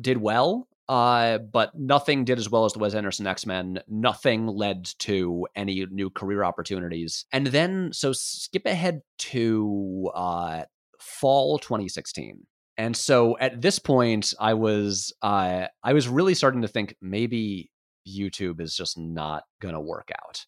did 0.00 0.16
well, 0.16 0.68
uh, 0.88 1.38
but 1.38 1.78
nothing 1.78 2.24
did 2.24 2.38
as 2.38 2.50
well 2.50 2.64
as 2.64 2.72
the 2.72 2.80
Wes 2.80 2.94
Anderson 2.94 3.28
X 3.28 3.46
Men. 3.46 3.78
Nothing 3.86 4.48
led 4.48 4.86
to 5.00 5.46
any 5.54 5.86
new 5.88 6.10
career 6.10 6.42
opportunities. 6.42 7.26
And 7.30 7.46
then, 7.46 7.90
so 7.92 8.12
skip 8.12 8.66
ahead 8.66 9.02
to 9.18 10.10
uh, 10.12 10.62
fall 10.98 11.60
2016. 11.60 12.44
And 12.76 12.96
so 12.96 13.38
at 13.38 13.60
this 13.60 13.78
point, 13.78 14.34
I 14.40 14.54
was 14.54 15.12
uh, 15.22 15.66
I 15.84 15.92
was 15.92 16.08
really 16.08 16.34
starting 16.34 16.62
to 16.62 16.68
think 16.68 16.96
maybe 17.00 17.70
YouTube 18.06 18.60
is 18.60 18.74
just 18.74 18.98
not 18.98 19.44
going 19.60 19.74
to 19.74 19.80
work 19.80 20.10
out. 20.24 20.46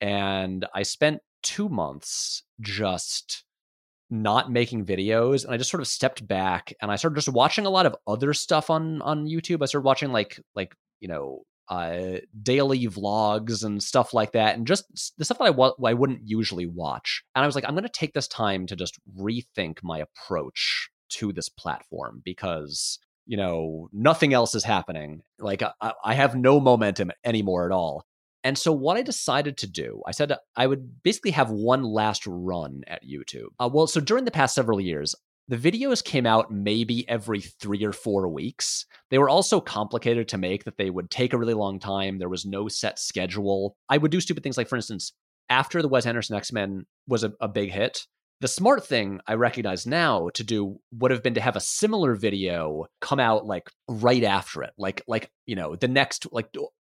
And 0.00 0.66
I 0.74 0.82
spent 0.82 1.20
two 1.42 1.68
months 1.68 2.42
just 2.60 3.44
not 4.10 4.50
making 4.50 4.84
videos 4.84 5.44
and 5.44 5.52
I 5.52 5.56
just 5.56 5.70
sort 5.70 5.80
of 5.80 5.88
stepped 5.88 6.26
back 6.26 6.72
and 6.80 6.90
I 6.90 6.96
started 6.96 7.16
just 7.16 7.28
watching 7.28 7.66
a 7.66 7.70
lot 7.70 7.86
of 7.86 7.96
other 8.06 8.32
stuff 8.34 8.70
on 8.70 9.02
on 9.02 9.26
YouTube. 9.26 9.62
I 9.62 9.66
started 9.66 9.86
watching 9.86 10.12
like 10.12 10.40
like, 10.54 10.74
you 11.00 11.08
know, 11.08 11.42
uh, 11.68 12.18
daily 12.42 12.86
vlogs 12.86 13.64
and 13.64 13.82
stuff 13.82 14.12
like 14.12 14.32
that, 14.32 14.56
and 14.56 14.66
just 14.66 14.84
the 15.16 15.24
stuff 15.24 15.38
that 15.38 15.44
I 15.44 15.50
wa- 15.50 15.74
I 15.84 15.94
wouldn't 15.94 16.20
usually 16.24 16.66
watch. 16.66 17.24
And 17.34 17.42
I 17.42 17.46
was 17.46 17.54
like, 17.54 17.64
I'm 17.66 17.74
going 17.74 17.84
to 17.84 17.88
take 17.88 18.12
this 18.12 18.28
time 18.28 18.66
to 18.66 18.76
just 18.76 18.98
rethink 19.18 19.78
my 19.82 19.98
approach 20.00 20.90
to 21.10 21.32
this 21.32 21.48
platform 21.48 22.20
because 22.24 22.98
you 23.26 23.36
know 23.36 23.88
nothing 23.92 24.32
else 24.32 24.54
is 24.54 24.64
happening. 24.64 25.22
Like 25.38 25.62
I, 25.62 25.92
I 26.04 26.14
have 26.14 26.34
no 26.34 26.60
momentum 26.60 27.10
anymore 27.24 27.66
at 27.66 27.72
all. 27.72 28.06
And 28.44 28.58
so, 28.58 28.72
what 28.72 28.98
I 28.98 29.02
decided 29.02 29.56
to 29.58 29.66
do, 29.66 30.02
I 30.06 30.10
said 30.12 30.36
I 30.54 30.66
would 30.66 31.02
basically 31.02 31.30
have 31.30 31.50
one 31.50 31.82
last 31.82 32.24
run 32.26 32.82
at 32.86 33.02
YouTube. 33.02 33.48
Uh, 33.58 33.70
well, 33.72 33.86
so 33.86 34.00
during 34.00 34.26
the 34.26 34.30
past 34.30 34.54
several 34.54 34.80
years, 34.80 35.14
the 35.48 35.56
videos 35.56 36.04
came 36.04 36.26
out 36.26 36.50
maybe 36.50 37.08
every 37.08 37.40
three 37.40 37.82
or 37.84 37.92
four 37.92 38.28
weeks. 38.28 38.84
They 39.10 39.18
were 39.18 39.30
also 39.30 39.60
complicated 39.60 40.28
to 40.28 40.38
make 40.38 40.64
that 40.64 40.76
they 40.76 40.90
would 40.90 41.10
take 41.10 41.32
a 41.32 41.38
really 41.38 41.54
long 41.54 41.78
time. 41.78 42.18
There 42.18 42.28
was 42.28 42.44
no 42.44 42.68
set 42.68 42.98
schedule. 42.98 43.76
I 43.88 43.98
would 43.98 44.10
do 44.10 44.20
stupid 44.20 44.42
things 44.42 44.58
like, 44.58 44.68
for 44.68 44.76
instance, 44.76 45.12
after 45.48 45.82
the 45.82 45.88
Wes 45.88 46.06
Anderson 46.06 46.36
X 46.36 46.52
Men 46.52 46.86
was 47.06 47.24
a, 47.24 47.32
a 47.40 47.48
big 47.48 47.70
hit, 47.70 48.06
the 48.40 48.48
smart 48.48 48.86
thing 48.86 49.20
I 49.26 49.34
recognize 49.34 49.86
now 49.86 50.28
to 50.34 50.44
do 50.44 50.78
would 50.92 51.10
have 51.10 51.22
been 51.22 51.34
to 51.34 51.40
have 51.40 51.56
a 51.56 51.60
similar 51.60 52.14
video 52.14 52.86
come 53.00 53.20
out 53.20 53.46
like 53.46 53.70
right 53.88 54.24
after 54.24 54.62
it, 54.62 54.72
like 54.76 55.02
like 55.06 55.30
you 55.46 55.56
know 55.56 55.76
the 55.76 55.88
next 55.88 56.26
like 56.32 56.54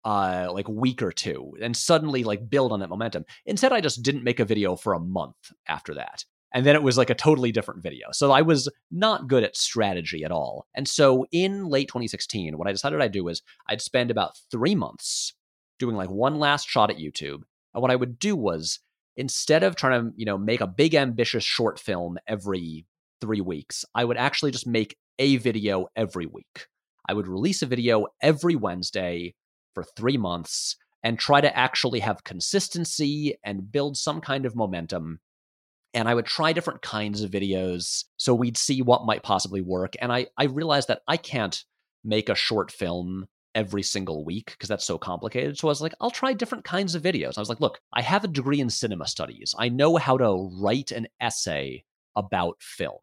uh 0.05 0.49
like 0.53 0.69
week 0.69 1.03
or 1.03 1.13
two, 1.13 1.55
and 1.61 1.77
suddenly 1.77 2.25
like 2.25 2.49
build 2.49 2.73
on 2.73 2.81
that 2.81 2.89
momentum. 2.89 3.25
Instead, 3.47 3.73
I 3.73 3.81
just 3.81 4.03
didn't 4.03 4.25
make 4.25 4.41
a 4.41 4.45
video 4.45 4.77
for 4.77 4.95
a 4.95 5.01
month 5.01 5.37
after 5.69 5.95
that 5.95 6.25
and 6.55 6.65
then 6.65 6.77
it 6.77 6.83
was 6.83 6.97
like 6.97 7.11
a 7.11 7.15
totally 7.15 7.51
different 7.51 7.83
video. 7.83 8.07
So 8.13 8.31
I 8.31 8.43
was 8.43 8.71
not 8.93 9.27
good 9.27 9.43
at 9.43 9.57
strategy 9.57 10.23
at 10.23 10.31
all. 10.31 10.67
And 10.75 10.89
so 10.89 11.27
in 11.33 11.67
late 11.67 11.89
2016, 11.89 12.57
what 12.57 12.69
I 12.69 12.73
decided 12.73 13.01
I'd 13.01 13.11
do 13.11 13.25
was 13.25 13.43
I'd 13.69 13.83
spend 13.83 14.13
about 14.13 14.39
three 14.53 14.77
months 14.77 15.35
doing 15.81 15.97
like 15.97 16.11
one 16.11 16.39
last 16.39 16.69
shot 16.69 16.91
at 16.91 16.99
YouTube. 16.99 17.43
And 17.75 17.83
what 17.83 17.91
I 17.91 17.97
would 17.97 18.21
do 18.21 18.37
was 18.37 18.79
instead 19.17 19.63
of 19.63 19.77
trying 19.77 20.11
to, 20.11 20.13
you 20.17 20.27
know, 20.27 20.39
make 20.39 20.61
a 20.61 20.67
big 20.67 20.95
ambitious 20.95 21.45
short 21.45 21.79
film 21.79 22.19
every 22.27 22.87
three 23.21 23.41
weeks, 23.41 23.85
I 23.95 24.05
would 24.05 24.17
actually 24.17 24.51
just 24.51 24.67
make 24.67 24.97
a 25.19 25.37
video 25.37 25.89
every 25.97 26.27
week. 26.27 26.67
I 27.09 27.15
would 27.15 27.29
release 27.29 27.63
a 27.63 27.67
video 27.67 28.07
every 28.21 28.57
Wednesday 28.57 29.35
for 29.75 29.85
three 29.85 30.17
months 30.17 30.77
and 31.03 31.19
try 31.19 31.41
to 31.41 31.57
actually 31.57 32.01
have 32.01 32.25
consistency 32.25 33.37
and 33.45 33.71
build 33.71 33.97
some 33.97 34.21
kind 34.21 34.47
of 34.47 34.57
momentum 34.57 35.21
and 35.95 36.09
I 36.09 36.15
would 36.15 36.27
try 36.27 36.53
different 36.53 36.83
kinds 36.83 37.23
of 37.23 37.31
videos 37.31 38.05
so 38.17 38.35
we'd 38.35 38.59
see 38.59 38.83
what 38.83 39.07
might 39.07 39.23
possibly 39.23 39.61
work. 39.61 39.95
And 40.01 40.13
I, 40.13 40.27
I 40.37 40.45
realized 40.45 40.89
that 40.89 41.03
I 41.07 41.17
can't 41.17 41.65
make 42.03 42.29
a 42.29 42.35
short 42.35 42.73
film 42.73 43.27
every 43.55 43.83
single 43.83 44.25
week 44.25 44.53
because 44.53 44.69
that's 44.69 44.85
so 44.85 44.99
complicated. 44.99 45.59
So 45.59 45.69
I 45.69 45.71
was 45.71 45.81
like, 45.81 45.95
I'll 46.01 46.11
try 46.11 46.33
different 46.33 46.65
kinds 46.65 46.95
of 46.95 47.03
videos. 47.03 47.37
I 47.37 47.41
was 47.41 47.49
like, 47.49 47.61
look, 47.61 47.81
I 47.93 48.03
have 48.03 48.25
a 48.25 48.29
degree 48.29 48.61
in 48.61 48.71
cinema 48.71 49.07
studies. 49.07 49.55
I 49.59 49.69
know 49.69 49.97
how 49.97 50.17
to 50.19 50.51
write 50.61 50.91
an 50.91 51.07
essay 51.21 51.85
about 52.17 52.57
film. 52.61 53.01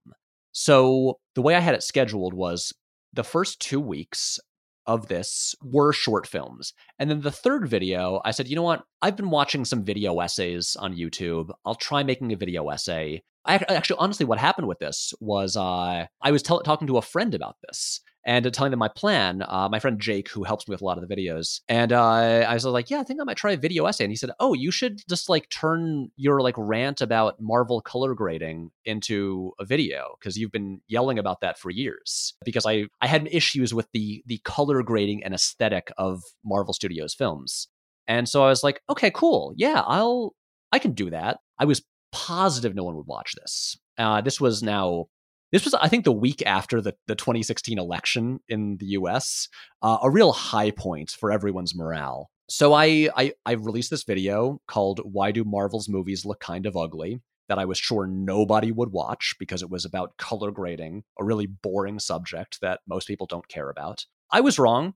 So 0.52 1.20
the 1.36 1.42
way 1.42 1.56
I 1.56 1.60
had 1.60 1.76
it 1.76 1.84
scheduled 1.84 2.34
was 2.34 2.74
the 3.14 3.24
first 3.24 3.60
two 3.60 3.80
weeks 3.80 4.40
of 4.86 5.08
this 5.08 5.56
were 5.64 5.94
short 5.94 6.28
films. 6.28 6.74
And 7.00 7.10
then 7.10 7.22
the 7.22 7.32
third 7.32 7.68
video, 7.68 8.22
I 8.26 8.32
said, 8.32 8.48
you 8.48 8.56
know 8.56 8.64
what? 8.64 8.84
I've 9.02 9.16
been 9.16 9.30
watching 9.30 9.64
some 9.64 9.84
video 9.84 10.20
essays 10.20 10.76
on 10.76 10.96
YouTube. 10.96 11.52
I'll 11.66 11.76
try 11.76 12.04
making 12.04 12.34
a 12.34 12.38
video 12.38 12.68
essay. 12.70 13.24
I 13.46 13.56
actually, 13.56 13.98
honestly, 14.00 14.26
what 14.26 14.38
happened 14.38 14.68
with 14.68 14.80
this 14.80 15.14
was 15.20 15.58
uh, 15.58 16.06
I 16.22 16.32
was 16.32 16.44
t- 16.44 16.60
talking 16.64 16.88
to 16.88 16.98
a 16.98 17.02
friend 17.02 17.34
about 17.34 17.58
this 17.64 18.02
and 18.24 18.54
telling 18.54 18.70
them 18.70 18.80
my 18.80 18.88
plan. 18.88 19.44
Uh, 19.48 19.68
my 19.70 19.80
friend 19.80 20.00
Jake, 20.00 20.30
who 20.30 20.44
helps 20.44 20.68
me 20.68 20.74
with 20.74 20.82
a 20.82 20.86
lot 20.86 20.98
of 20.98 21.08
the 21.08 21.16
videos, 21.16 21.62
and 21.68 21.92
uh, 21.92 22.46
I 22.48 22.54
was 22.54 22.66
like, 22.66 22.90
"Yeah, 22.90 23.00
I 23.00 23.04
think 23.04 23.20
I 23.20 23.24
might 23.24 23.38
try 23.38 23.54
a 23.54 23.58
video 23.58 23.86
essay." 23.86 24.04
And 24.04 24.12
he 24.12 24.16
said, 24.16 24.32
"Oh, 24.40 24.54
you 24.54 24.72
should 24.72 25.02
just 25.10 25.28
like 25.30 25.50
turn 25.50 26.10
your 26.18 26.42
like 26.42 26.56
rant 26.58 27.02
about 27.02 27.42
Marvel 27.42 27.82
color 27.82 28.14
grading 28.14 28.72
into 28.86 29.54
a 29.60 29.66
video 29.66 30.16
because 30.20 30.38
you've 30.38 30.52
been 30.52 30.82
yelling 30.88 31.18
about 31.18 31.42
that 31.42 31.58
for 31.58 31.72
years." 31.72 32.36
Because 32.46 32.66
I 32.66 32.86
I 33.02 33.08
had 33.08 33.28
issues 33.32 33.74
with 33.74 33.88
the 33.92 34.24
the 34.28 34.40
color 34.40 34.84
grading 34.84 35.24
and 35.24 35.34
aesthetic 35.34 35.92
of 35.98 36.22
Marvel 36.46 36.74
Studios 36.74 37.16
films, 37.16 37.68
and 38.08 38.30
so 38.30 38.44
I 38.44 38.50
was 38.50 38.64
like, 38.64 38.82
"Okay, 38.90 39.12
cool, 39.12 39.54
yeah, 39.56 39.82
I'll 39.88 40.36
I 40.72 40.80
can 40.80 40.94
do 40.94 41.10
that." 41.10 41.40
I 41.60 41.66
was 41.66 41.84
positive 42.12 42.76
no 42.76 42.84
one 42.84 42.96
would 42.96 43.08
watch 43.08 43.34
this. 43.36 43.78
Uh, 43.98 44.22
this 44.22 44.40
was 44.40 44.64
now 44.64 45.08
this 45.52 45.66
was, 45.66 45.74
I 45.74 45.90
think, 45.90 46.06
the 46.06 46.14
week 46.14 46.42
after 46.46 46.80
the, 46.80 46.96
the 47.08 47.16
2016 47.16 47.78
election 47.78 48.40
in 48.48 48.78
the 48.78 48.86
US, 48.88 49.50
uh, 49.82 49.98
a 50.02 50.10
real 50.10 50.32
high 50.32 50.72
point 50.72 51.12
for 51.12 51.30
everyone's 51.30 51.76
morale. 51.76 52.30
So 52.50 52.74
I, 52.74 53.10
I 53.16 53.34
I 53.46 53.54
released 53.54 53.90
this 53.90 54.04
video 54.04 54.60
called 54.68 55.02
"Why 55.04 55.32
Do 55.32 55.44
Marvel's 55.44 55.88
Movies 55.90 56.26
Look 56.26 56.40
Kind 56.40 56.66
of 56.66 56.76
Ugly?" 56.76 57.22
that 57.48 57.60
I 57.60 57.66
was 57.66 57.78
sure 57.78 58.08
nobody 58.08 58.72
would 58.72 58.94
watch 58.94 59.36
because 59.38 59.62
it 59.62 59.70
was 59.70 59.84
about 59.84 60.16
color 60.18 60.52
grading, 60.52 61.04
a 61.20 61.24
really 61.24 61.48
boring 61.48 62.00
subject 62.00 62.60
that 62.62 62.80
most 62.88 63.08
people 63.08 63.28
don't 63.28 63.48
care 63.50 63.70
about. 63.70 64.06
I 64.32 64.40
was 64.40 64.58
wrong. 64.58 64.94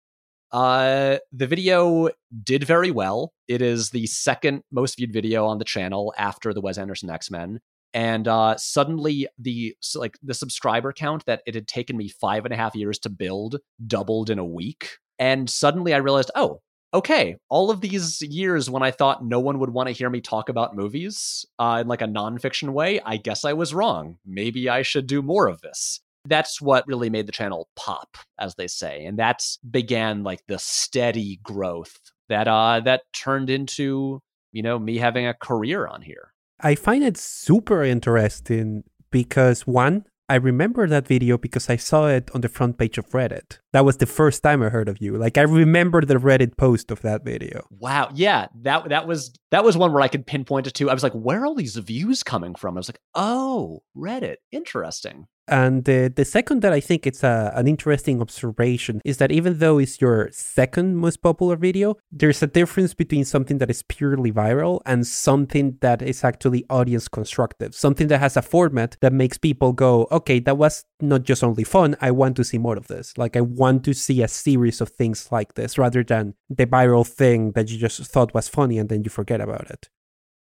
Uh, 0.52 1.18
the 1.32 1.48
video 1.48 2.10
did 2.44 2.64
very 2.64 2.92
well. 2.92 3.34
It 3.48 3.62
is 3.62 3.90
the 3.90 4.06
second 4.08 4.64
most 4.72 4.98
viewed 4.98 5.12
video 5.12 5.46
on 5.46 5.58
the 5.58 5.66
channel 5.66 6.14
after 6.18 6.54
the 6.54 6.62
Wes 6.62 6.78
Anderson 6.78 7.10
X 7.10 7.30
Men 7.30 7.60
and 7.96 8.28
uh, 8.28 8.58
suddenly 8.58 9.28
the 9.40 9.76
like 9.96 10.18
the 10.22 10.34
subscriber 10.36 10.92
count 10.94 11.26
that 11.26 11.42
it 11.48 11.56
had 11.56 11.68
taken 11.68 11.98
me 11.98 12.10
five 12.10 12.46
and 12.46 12.54
a 12.54 12.58
half 12.58 12.76
years 12.76 13.00
to 13.00 13.10
build 13.10 13.56
doubled 13.88 14.30
in 14.30 14.38
a 14.38 14.46
week 14.46 14.98
and 15.18 15.50
suddenly 15.50 15.94
i 15.94 15.98
realized 15.98 16.30
oh 16.36 16.62
okay 16.94 17.38
all 17.50 17.72
of 17.72 17.82
these 17.82 18.22
years 18.22 18.70
when 18.70 18.84
i 18.84 18.92
thought 18.92 19.26
no 19.26 19.40
one 19.40 19.60
would 19.60 19.70
want 19.70 19.88
to 19.88 19.94
hear 19.94 20.10
me 20.10 20.20
talk 20.20 20.50
about 20.50 20.76
movies 20.76 21.46
uh, 21.58 21.80
in 21.82 21.88
like 21.88 22.02
a 22.02 22.08
nonfiction 22.08 22.70
way 22.74 23.00
i 23.06 23.16
guess 23.16 23.46
i 23.46 23.54
was 23.54 23.74
wrong 23.74 24.18
maybe 24.26 24.70
i 24.70 24.82
should 24.82 25.08
do 25.08 25.22
more 25.22 25.48
of 25.48 25.62
this 25.62 26.02
that's 26.26 26.62
what 26.62 26.88
really 26.88 27.10
made 27.10 27.28
the 27.28 27.32
channel 27.32 27.70
pop 27.76 28.18
as 28.40 28.56
they 28.56 28.68
say 28.68 29.06
and 29.06 29.18
that's 29.18 29.58
began 29.70 30.24
like 30.24 30.42
the 30.48 30.60
steady 30.60 31.40
growth 31.44 32.00
that 32.30 32.48
uh 32.48 32.80
that 32.80 33.02
turned 33.14 33.50
into 33.50 34.22
you 34.52 34.62
know 34.62 34.80
me 34.80 34.98
having 34.98 35.26
a 35.28 35.34
career 35.34 35.88
on 35.88 36.02
here 36.02 36.32
I 36.60 36.76
find 36.76 37.04
it 37.04 37.18
super 37.18 37.84
interesting 37.84 38.84
because 39.12 39.68
one, 39.68 40.06
I 40.28 40.36
remember 40.36 40.88
that 40.88 41.08
video 41.08 41.38
because 41.38 41.70
I 41.70 41.76
saw 41.76 42.08
it 42.08 42.32
on 42.34 42.42
the 42.42 42.50
front 42.50 42.78
page 42.78 42.98
of 42.98 43.08
Reddit. 43.10 43.60
That 43.74 43.86
was 43.86 43.98
the 43.98 44.08
first 44.08 44.42
time 44.42 44.64
I 44.64 44.70
heard 44.70 44.90
of 44.90 45.00
you. 45.00 45.18
Like 45.18 45.38
I 45.38 45.44
remember 45.44 46.02
the 46.02 46.16
Reddit 46.16 46.58
post 46.58 46.90
of 46.90 47.02
that 47.02 47.24
video. 47.24 47.68
Wow. 47.70 48.10
Yeah. 48.16 48.48
That 48.62 48.90
that 48.90 49.06
was 49.06 49.36
that 49.52 49.64
was 49.64 49.78
one 49.78 49.94
where 49.94 50.02
I 50.02 50.08
could 50.08 50.26
pinpoint 50.26 50.66
it 50.66 50.74
to. 50.76 50.90
I 50.90 50.94
was 50.94 51.04
like, 51.04 51.14
where 51.14 51.44
are 51.44 51.46
all 51.46 51.56
these 51.56 51.76
views 51.76 52.24
coming 52.24 52.56
from? 52.56 52.76
I 52.76 52.80
was 52.80 52.90
like, 52.90 53.02
oh, 53.14 53.84
Reddit. 53.96 54.38
Interesting. 54.52 55.28
And 55.48 55.86
the, 55.86 56.12
the 56.14 56.26
second 56.26 56.62
that 56.64 56.74
I 56.74 56.80
think 56.80 57.06
it's 57.06 57.24
a, 57.24 57.52
an 57.56 57.68
interesting 57.68 58.22
observation 58.22 59.02
is 59.06 59.18
that 59.18 59.32
even 59.32 59.60
though 59.60 59.78
it's 59.78 60.02
your 60.02 60.30
second 60.32 60.98
most 60.98 61.22
popular 61.22 61.56
video, 61.56 61.98
there's 62.12 62.42
a 62.42 62.48
difference 62.48 62.94
between 62.94 63.26
something 63.26 63.60
that 63.60 63.70
is 63.70 63.84
purely 63.84 64.32
viral 64.32 64.82
and 64.86 65.06
something 65.06 65.78
that 65.82 66.02
is 66.02 66.24
actually 66.24 66.66
audience 66.70 67.08
constructive, 67.08 67.76
something 67.76 68.08
that 68.08 68.20
has 68.20 68.36
a 68.36 68.42
format 68.42 68.98
that 69.02 69.14
makes 69.14 69.38
people 69.38 69.72
go, 69.72 70.08
okay, 70.12 70.40
that 70.40 70.58
was 70.58 70.86
not 71.00 71.24
just 71.24 71.44
only 71.44 71.64
fun, 71.64 71.96
I 72.02 72.12
want 72.12 72.36
to 72.38 72.44
see 72.44 72.58
more 72.58 72.78
of 72.78 72.88
this. 72.88 73.16
Like, 73.18 73.38
I 73.38 73.42
want 73.42 73.84
to 73.86 73.94
see 73.94 74.24
a 74.24 74.28
series 74.28 74.82
of 74.82 74.90
things 74.90 75.32
like 75.32 75.54
this 75.54 75.78
rather 75.78 76.04
than 76.04 76.34
the 76.50 76.66
viral 76.66 77.06
thing 77.08 77.52
that 77.52 77.70
you 77.70 77.78
just 77.78 78.02
thought 78.06 78.34
was 78.34 78.48
funny 78.48 78.80
and 78.80 78.90
then 78.90 79.04
you 79.04 79.10
forget 79.10 79.42
about 79.42 79.70
it. 79.70 79.90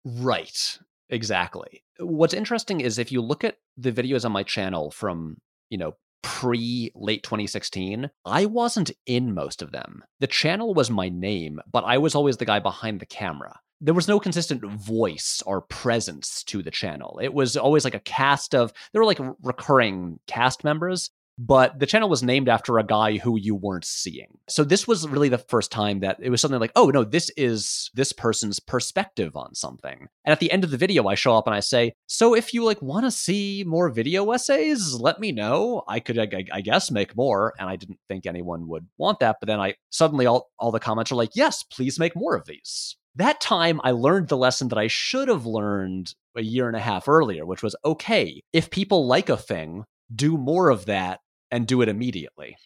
Right. 0.04 0.78
Exactly. 1.10 1.82
What's 1.98 2.34
interesting 2.34 2.80
is 2.80 2.98
if 2.98 3.10
you 3.10 3.20
look 3.20 3.44
at 3.44 3.56
the 3.76 3.92
videos 3.92 4.24
on 4.24 4.32
my 4.32 4.42
channel 4.42 4.90
from, 4.90 5.38
you 5.70 5.78
know, 5.78 5.96
pre 6.22 6.90
late 6.94 7.22
2016, 7.22 8.10
I 8.24 8.46
wasn't 8.46 8.90
in 9.06 9.34
most 9.34 9.62
of 9.62 9.72
them. 9.72 10.04
The 10.20 10.26
channel 10.26 10.74
was 10.74 10.90
my 10.90 11.08
name, 11.08 11.60
but 11.70 11.84
I 11.84 11.98
was 11.98 12.14
always 12.14 12.36
the 12.36 12.44
guy 12.44 12.58
behind 12.58 13.00
the 13.00 13.06
camera. 13.06 13.58
There 13.80 13.94
was 13.94 14.08
no 14.08 14.18
consistent 14.18 14.64
voice 14.64 15.42
or 15.46 15.60
presence 15.62 16.42
to 16.44 16.62
the 16.62 16.70
channel. 16.70 17.20
It 17.22 17.32
was 17.32 17.56
always 17.56 17.84
like 17.84 17.94
a 17.94 18.00
cast 18.00 18.54
of, 18.54 18.72
there 18.92 19.00
were 19.00 19.06
like 19.06 19.20
recurring 19.42 20.18
cast 20.26 20.64
members, 20.64 21.10
but 21.38 21.78
the 21.78 21.86
channel 21.86 22.08
was 22.08 22.22
named 22.22 22.48
after 22.48 22.78
a 22.78 22.84
guy 22.84 23.16
who 23.16 23.38
you 23.38 23.54
weren't 23.54 23.84
seeing. 23.84 24.38
So 24.48 24.64
this 24.64 24.88
was 24.88 25.06
really 25.06 25.28
the 25.28 25.38
first 25.38 25.70
time 25.70 26.00
that 26.00 26.18
it 26.20 26.30
was 26.30 26.40
something 26.40 26.58
like, 26.58 26.72
oh 26.74 26.90
no, 26.90 27.04
this 27.04 27.30
is 27.36 27.90
this 27.94 28.12
person's 28.12 28.58
perspective 28.58 29.36
on 29.36 29.54
something. 29.54 30.08
And 30.24 30.32
at 30.32 30.40
the 30.40 30.50
end 30.50 30.64
of 30.64 30.72
the 30.72 30.76
video, 30.76 31.06
I 31.06 31.14
show 31.14 31.36
up 31.36 31.46
and 31.46 31.54
I 31.54 31.60
say, 31.60 31.92
so 32.08 32.34
if 32.34 32.52
you 32.52 32.64
like 32.64 32.82
want 32.82 33.04
to 33.04 33.12
see 33.12 33.62
more 33.64 33.88
video 33.88 34.28
essays, 34.32 34.94
let 34.94 35.20
me 35.20 35.30
know. 35.30 35.84
I 35.86 36.00
could, 36.00 36.18
I, 36.18 36.44
I, 36.52 36.60
guess, 36.60 36.90
make 36.90 37.16
more. 37.16 37.54
And 37.58 37.68
I 37.68 37.76
didn't 37.76 38.00
think 38.08 38.26
anyone 38.26 38.66
would 38.66 38.86
want 38.98 39.20
that. 39.20 39.36
But 39.40 39.46
then 39.46 39.60
I 39.60 39.74
suddenly 39.90 40.26
all 40.26 40.50
all 40.58 40.72
the 40.72 40.80
comments 40.80 41.12
are 41.12 41.16
like, 41.16 41.36
yes, 41.36 41.62
please 41.62 42.00
make 42.00 42.16
more 42.16 42.34
of 42.34 42.46
these. 42.46 42.96
That 43.14 43.40
time, 43.40 43.80
I 43.84 43.92
learned 43.92 44.28
the 44.28 44.36
lesson 44.36 44.68
that 44.68 44.78
I 44.78 44.86
should 44.88 45.28
have 45.28 45.46
learned 45.46 46.14
a 46.36 46.42
year 46.42 46.68
and 46.68 46.76
a 46.76 46.80
half 46.80 47.08
earlier, 47.08 47.46
which 47.46 47.62
was 47.62 47.76
okay, 47.84 48.40
if 48.52 48.70
people 48.70 49.06
like 49.06 49.28
a 49.28 49.36
thing, 49.36 49.84
do 50.14 50.36
more 50.36 50.70
of 50.70 50.86
that 50.86 51.20
and 51.50 51.66
do 51.66 51.82
it 51.82 51.88
immediately. 51.88 52.56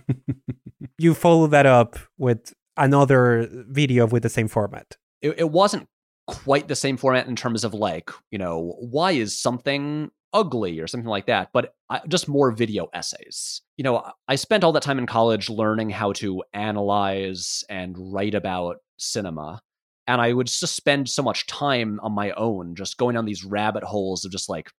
you 0.98 1.14
follow 1.14 1.46
that 1.48 1.66
up 1.66 1.98
with 2.18 2.52
another 2.76 3.48
video 3.50 4.06
with 4.06 4.22
the 4.22 4.28
same 4.28 4.48
format. 4.48 4.96
It, 5.20 5.34
it 5.38 5.50
wasn't 5.50 5.88
quite 6.26 6.68
the 6.68 6.76
same 6.76 6.96
format 6.96 7.26
in 7.26 7.36
terms 7.36 7.64
of 7.64 7.74
like, 7.74 8.10
you 8.30 8.38
know, 8.38 8.74
why 8.78 9.12
is 9.12 9.38
something 9.38 10.10
ugly 10.32 10.80
or 10.80 10.86
something 10.86 11.08
like 11.08 11.26
that, 11.26 11.50
but 11.52 11.74
I, 11.90 12.00
just 12.08 12.28
more 12.28 12.50
video 12.52 12.88
essays. 12.94 13.60
You 13.76 13.84
know, 13.84 14.02
I 14.28 14.36
spent 14.36 14.64
all 14.64 14.72
that 14.72 14.82
time 14.82 14.98
in 14.98 15.06
college 15.06 15.50
learning 15.50 15.90
how 15.90 16.12
to 16.14 16.42
analyze 16.52 17.64
and 17.68 17.96
write 17.98 18.34
about 18.34 18.76
cinema. 18.96 19.60
And 20.06 20.20
I 20.20 20.32
would 20.32 20.46
just 20.46 20.74
spend 20.74 21.08
so 21.08 21.22
much 21.22 21.46
time 21.46 22.00
on 22.02 22.12
my 22.12 22.32
own, 22.32 22.74
just 22.74 22.96
going 22.96 23.14
down 23.14 23.24
these 23.24 23.44
rabbit 23.44 23.84
holes 23.84 24.24
of 24.24 24.32
just 24.32 24.48
like, 24.48 24.70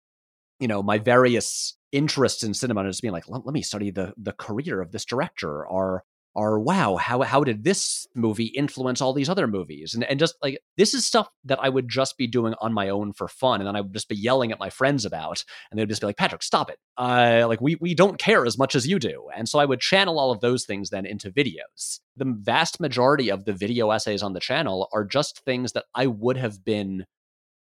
you 0.62 0.68
know, 0.68 0.80
my 0.80 0.98
various 0.98 1.76
interests 1.90 2.44
in 2.44 2.54
cinema 2.54 2.80
and 2.80 2.88
just 2.90 3.02
being 3.02 3.12
like, 3.12 3.28
let, 3.28 3.44
let 3.44 3.52
me 3.52 3.62
study 3.62 3.90
the 3.90 4.14
the 4.16 4.32
career 4.32 4.80
of 4.80 4.92
this 4.92 5.04
director 5.04 5.66
or 5.66 6.04
are 6.34 6.58
wow 6.58 6.96
how 6.96 7.20
how 7.20 7.44
did 7.44 7.62
this 7.62 8.06
movie 8.14 8.46
influence 8.46 9.00
all 9.00 9.12
these 9.12 9.28
other 9.28 9.48
movies? 9.48 9.92
And 9.92 10.04
and 10.04 10.20
just 10.20 10.36
like 10.40 10.60
this 10.76 10.94
is 10.94 11.04
stuff 11.04 11.28
that 11.44 11.58
I 11.60 11.68
would 11.68 11.88
just 11.88 12.16
be 12.16 12.28
doing 12.28 12.54
on 12.60 12.72
my 12.72 12.90
own 12.90 13.12
for 13.12 13.26
fun 13.26 13.60
and 13.60 13.66
then 13.66 13.74
I 13.74 13.80
would 13.80 13.92
just 13.92 14.08
be 14.08 14.14
yelling 14.14 14.52
at 14.52 14.60
my 14.60 14.70
friends 14.70 15.04
about 15.04 15.44
and 15.70 15.78
they'd 15.78 15.88
just 15.88 16.00
be 16.00 16.06
like 16.06 16.16
Patrick 16.16 16.44
stop 16.44 16.70
it. 16.70 16.78
Uh 16.96 17.44
like 17.48 17.60
we 17.60 17.76
we 17.80 17.92
don't 17.92 18.20
care 18.20 18.46
as 18.46 18.56
much 18.56 18.76
as 18.76 18.86
you 18.86 19.00
do. 19.00 19.28
And 19.36 19.48
so 19.48 19.58
I 19.58 19.64
would 19.64 19.80
channel 19.80 20.20
all 20.20 20.30
of 20.30 20.40
those 20.40 20.64
things 20.64 20.90
then 20.90 21.04
into 21.04 21.32
videos. 21.32 21.98
The 22.16 22.32
vast 22.38 22.78
majority 22.78 23.30
of 23.30 23.46
the 23.46 23.52
video 23.52 23.90
essays 23.90 24.22
on 24.22 24.32
the 24.32 24.40
channel 24.40 24.88
are 24.92 25.04
just 25.04 25.40
things 25.44 25.72
that 25.72 25.86
I 25.92 26.06
would 26.06 26.36
have 26.36 26.64
been 26.64 27.04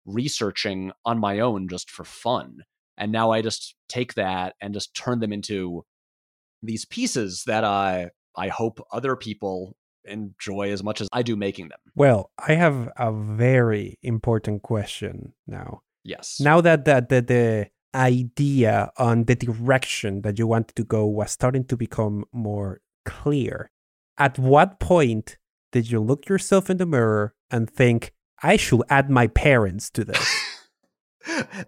researching 0.05 0.93
on 1.05 1.19
my 1.19 1.41
own 1.41 1.67
just 1.67 1.91
for 1.91 2.05
fun 2.05 2.59
and 3.01 3.11
now 3.11 3.33
I 3.33 3.41
just 3.41 3.75
take 3.89 4.15
that 4.15 4.55
and 4.61 4.75
just 4.75 4.95
turn 4.95 5.19
them 5.19 5.33
into 5.33 5.85
these 6.63 6.85
pieces 6.85 7.45
that 7.47 7.65
I 7.65 8.11
I 8.37 8.49
hope 8.49 8.87
other 8.93 9.17
people 9.17 9.75
enjoy 10.05 10.71
as 10.71 10.85
much 10.85 11.01
as 11.01 11.09
I 11.13 11.23
do 11.23 11.35
making 11.35 11.69
them. 11.69 11.79
Well, 11.97 12.31
I 12.39 12.55
have 12.55 12.91
a 12.97 13.11
very 13.11 13.99
important 14.03 14.63
question 14.63 15.33
now. 15.47 15.83
Yes. 16.05 16.39
Now 16.41 16.61
that 16.61 16.85
that 16.85 17.09
the, 17.09 17.23
the 17.23 17.71
idea 17.95 18.93
on 18.99 19.25
the 19.25 19.35
direction 19.35 20.23
that 20.23 20.39
you 20.39 20.47
wanted 20.47 20.77
to 20.77 20.85
go 20.85 21.07
was 21.07 21.33
starting 21.33 21.65
to 21.65 21.77
become 21.77 22.25
more 22.33 22.83
clear, 23.07 23.71
at 24.19 24.39
what 24.39 24.79
point 24.79 25.39
did 25.73 25.91
you 25.91 26.01
look 26.01 26.29
yourself 26.29 26.69
in 26.69 26.77
the 26.77 26.87
mirror 26.87 27.35
and 27.51 27.69
think, 27.71 28.13
I 28.43 28.57
should 28.57 28.83
add 28.91 29.11
my 29.11 29.27
parents 29.27 29.91
to 29.91 30.05
this? 30.05 30.27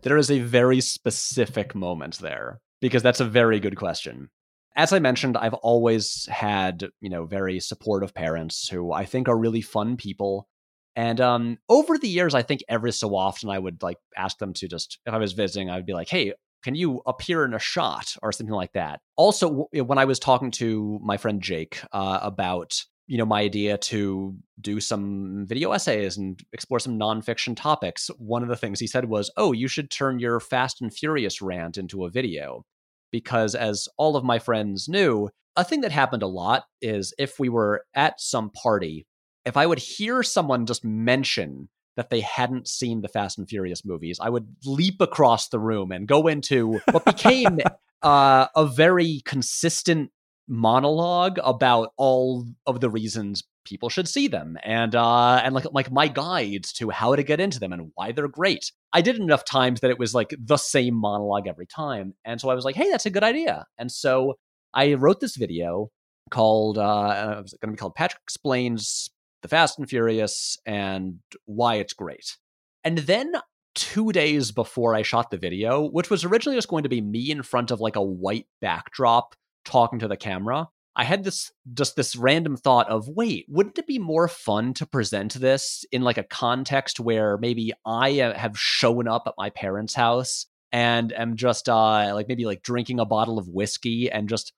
there 0.03 0.17
is 0.17 0.31
a 0.31 0.41
very 0.41 0.81
specific 0.81 1.75
moment 1.75 2.19
there 2.19 2.61
because 2.81 3.03
that's 3.03 3.21
a 3.21 3.25
very 3.25 3.61
good 3.61 3.77
question 3.77 4.31
as 4.77 4.93
I 4.93 4.99
mentioned, 4.99 5.37
I've 5.37 5.55
always 5.55 6.27
had, 6.27 6.89
you 7.01 7.11
know, 7.11 7.27
very 7.27 7.61
supportive 7.61 8.15
parents 8.15 8.69
who 8.69 8.93
I 8.93 9.05
think 9.05 9.29
are 9.29 9.37
really 9.37 9.61
fun 9.61 9.97
people. 9.97 10.49
And 10.97 11.21
um, 11.21 11.59
over 11.69 11.99
the 11.99 12.09
years, 12.09 12.35
I 12.35 12.43
think 12.43 12.63
every 12.69 12.93
so 12.93 13.15
often 13.15 13.51
I 13.51 13.59
would 13.59 13.83
like 13.83 13.99
ask 14.17 14.39
them 14.39 14.53
to 14.55 14.69
just, 14.69 14.99
if 15.07 15.13
I 15.13 15.19
was 15.19 15.33
visiting, 15.33 15.71
I 15.71 15.77
would 15.77 15.87
be 15.87 15.95
like, 15.95 16.09
hey, 16.09 16.33
can 16.63 16.75
you 16.75 17.03
appear 17.07 17.45
in 17.45 17.55
a 17.55 17.59
shot 17.59 18.15
or 18.23 18.33
something 18.33 18.55
like 18.55 18.73
that? 18.73 19.01
Also, 19.17 19.69
when 19.73 19.99
I 19.99 20.05
was 20.05 20.19
talking 20.19 20.51
to 20.53 20.99
my 21.03 21.17
friend 21.17 21.43
Jake 21.43 21.83
uh, 21.93 22.21
about, 22.23 22.83
you 23.13 23.19
know, 23.19 23.27
my 23.27 23.43
idea 23.43 23.77
to 23.77 24.35
do 24.59 24.81
some 24.81 25.45
video 25.47 25.73
essays 25.73 26.17
and 26.17 26.43
explore 26.55 26.81
some 26.81 26.99
nonfiction 26.99 27.55
topics, 27.55 28.11
one 28.17 28.43
of 28.43 28.49
the 28.49 28.57
things 28.57 28.81
he 28.81 28.87
said 28.87 29.05
was, 29.05 29.31
oh, 29.37 29.53
you 29.53 29.69
should 29.69 29.91
turn 29.91 30.19
your 30.19 30.41
Fast 30.41 30.81
and 30.81 30.95
Furious 30.95 31.43
rant 31.43 31.77
into 31.77 32.07
a 32.07 32.11
video. 32.11 32.65
Because 33.11 33.55
as 33.55 33.87
all 33.99 34.17
of 34.17 34.25
my 34.25 34.39
friends 34.39 34.89
knew, 34.89 35.29
a 35.57 35.63
thing 35.63 35.83
that 35.83 35.93
happened 35.93 36.23
a 36.23 36.27
lot 36.27 36.65
is 36.81 37.13
if 37.19 37.39
we 37.39 37.51
were 37.51 37.85
at 37.95 38.19
some 38.19 38.49
party, 38.49 39.07
if 39.45 39.59
I 39.59 39.67
would 39.67 39.79
hear 39.79 40.23
someone 40.23 40.65
just 40.65 40.83
mention 40.83 41.69
that 41.99 42.09
they 42.09 42.21
hadn't 42.21 42.67
seen 42.67 43.03
the 43.03 43.09
Fast 43.09 43.37
and 43.37 43.47
Furious 43.47 43.85
movies, 43.85 44.21
I 44.23 44.31
would 44.31 44.47
leap 44.65 45.03
across 45.03 45.51
the 45.51 45.61
room 45.61 45.93
and 45.93 46.09
go 46.09 46.29
into 46.29 46.81
what 46.91 47.05
became 47.05 47.59
uh, 48.03 48.47
a 48.57 48.65
very 48.65 49.21
consistent 49.27 50.13
monologue 50.49 51.39
about 51.43 51.93
all 51.97 52.47
of 52.67 52.81
the 52.81 52.91
reasons 52.91 53.43
people 53.65 53.89
should 53.89 54.09
see 54.09 54.27
them 54.27 54.57
and 54.65 54.95
uh 54.97 55.41
and 55.45 55.55
like 55.55 55.67
like 55.73 55.91
my 55.93 56.09
guides 56.09 56.73
to 56.73 56.91
how 56.91 57.15
to 57.15 57.23
get 57.23 57.41
into 57.41 57.61
them 57.61 57.73
and 57.73 57.93
why 57.95 58.13
they're 58.13 58.29
great. 58.29 58.73
I 58.93 59.03
did 59.03 59.17
it 59.17 59.23
enough 59.23 59.45
times 59.45 59.81
that 59.81 59.91
it 59.91 59.99
was 59.99 60.15
like 60.15 60.35
the 60.39 60.57
same 60.57 60.95
monologue 60.95 61.47
every 61.47 61.67
time. 61.67 62.15
And 62.25 62.41
so 62.41 62.51
I 62.51 62.55
was 62.55 62.65
like, 62.65 62.75
"Hey, 62.75 62.91
that's 62.91 63.07
a 63.07 63.11
good 63.11 63.23
idea." 63.23 63.67
And 63.79 63.91
so 63.91 64.35
I 64.75 64.95
wrote 64.95 65.21
this 65.21 65.37
video 65.37 65.91
called 66.31 66.79
uh 66.79 67.41
was 67.43 67.55
going 67.61 67.73
to 67.73 67.77
be 67.77 67.81
called 67.81 67.95
Patrick 67.95 68.23
explains 68.25 69.11
the 69.43 69.49
Fast 69.49 69.79
and 69.79 69.89
Furious 69.89 70.59
and 70.67 71.19
why 71.47 71.77
it's 71.77 71.93
great. 71.93 72.37
And 72.85 72.99
then 72.99 73.33
2 73.75 74.13
days 74.13 74.51
before 74.53 74.95
I 74.95 75.03
shot 75.03 75.31
the 75.31 75.39
video, 75.39 75.89
which 75.89 76.11
was 76.11 76.25
originally 76.25 76.57
just 76.57 76.69
going 76.69 76.83
to 76.83 76.89
be 76.89 77.01
me 77.01 77.31
in 77.31 77.43
front 77.43 77.71
of 77.71 77.81
like 77.81 77.97
a 77.97 78.03
white 78.03 78.47
backdrop 78.61 79.35
talking 79.65 79.99
to 80.01 80.09
the 80.09 80.17
camera, 80.17 80.69
I 80.95 81.05
had 81.05 81.25
this 81.25 81.51
just 81.73 81.97
this 81.97 82.17
random 82.17 82.57
thought 82.57 82.89
of 82.91 83.09
wait, 83.09 83.47
wouldn't 83.49 83.79
it 83.79 83.87
be 83.87 83.99
more 83.99 84.29
fun 84.29 84.75
to 84.75 84.87
present 84.87 85.35
this 85.35 85.85
in 85.91 86.03
like 86.03 86.19
a 86.19 86.25
context 86.25 87.01
where 87.01 87.39
maybe 87.39 87.73
I 87.87 88.21
uh, 88.21 88.37
have 88.37 88.59
shown 88.59 89.09
up 89.09 89.25
at 89.27 89.35
my 89.39 89.51
parents' 89.51 89.95
house 89.95 90.47
and 90.71 91.13
am 91.13 91.37
just 91.37 91.69
uh 91.69 92.13
like 92.15 92.29
maybe 92.29 92.45
like 92.45 92.63
drinking 92.63 93.01
a 93.01 93.07
bottle 93.07 93.39
of 93.39 93.49
whiskey 93.49 94.11
and 94.11 94.29
just 94.29 94.53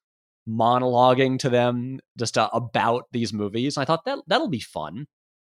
monologuing 0.47 1.39
to 1.39 1.49
them 1.49 1.99
just 2.17 2.37
uh, 2.37 2.49
about 2.53 3.05
these 3.11 3.33
movies. 3.33 3.77
I 3.77 3.85
thought 3.85 4.05
that 4.05 4.19
that'll 4.27 4.49
be 4.49 4.59
fun. 4.59 5.07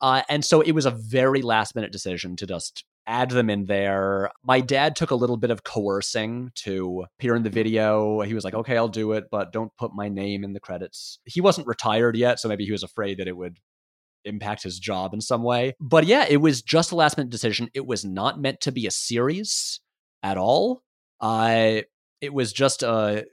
Uh, 0.02 0.24
and 0.30 0.44
so 0.44 0.62
it 0.62 0.74
was 0.74 0.86
a 0.86 0.92
very 0.92 1.42
last 1.42 1.74
minute 1.74 1.92
decision 1.92 2.36
to 2.36 2.46
just 2.46 2.84
add 3.08 3.32
them 3.32 3.50
in 3.50 3.66
there. 3.66 4.32
My 4.44 4.62
dad 4.62 4.96
took 4.96 5.12
a 5.12 5.16
little 5.16 5.38
bit 5.38 5.52
of 5.52 5.64
coercing 5.64 6.52
to 6.64 7.06
appear 7.18 7.36
in 7.36 7.44
the 7.44 7.50
video. 7.50 8.22
He 8.22 8.34
was 8.34 8.44
like, 8.44 8.54
okay, 8.54 8.78
I'll 8.78 8.88
do 8.88 9.12
it, 9.14 9.26
but 9.32 9.54
don't 9.54 9.76
put 9.78 9.94
my 9.94 10.10
name 10.10 10.44
in 10.44 10.54
the 10.54 10.60
credits. 10.60 11.20
He 11.26 11.42
wasn't 11.42 11.68
retired 11.68 12.16
yet, 12.16 12.40
so 12.40 12.50
maybe 12.50 12.66
he 12.66 12.72
was 12.72 12.84
afraid 12.84 13.20
that 13.20 13.28
it 13.28 13.38
would 13.38 13.58
impact 14.24 14.64
his 14.64 14.80
job 14.80 15.14
in 15.14 15.22
some 15.22 15.44
way. 15.44 15.76
But 15.80 16.06
yeah, 16.06 16.26
it 16.28 16.38
was 16.38 16.62
just 16.62 16.92
a 16.92 16.96
last 16.96 17.18
minute 17.18 17.30
decision. 17.30 17.70
It 17.74 17.86
was 17.86 18.04
not 18.04 18.42
meant 18.42 18.62
to 18.62 18.72
be 18.72 18.88
a 18.88 18.92
series 18.92 19.80
at 20.24 20.38
all. 20.38 20.82
Uh, 21.22 21.82
it 22.22 22.34
was 22.34 22.52
just 22.52 22.82
a 22.82 23.26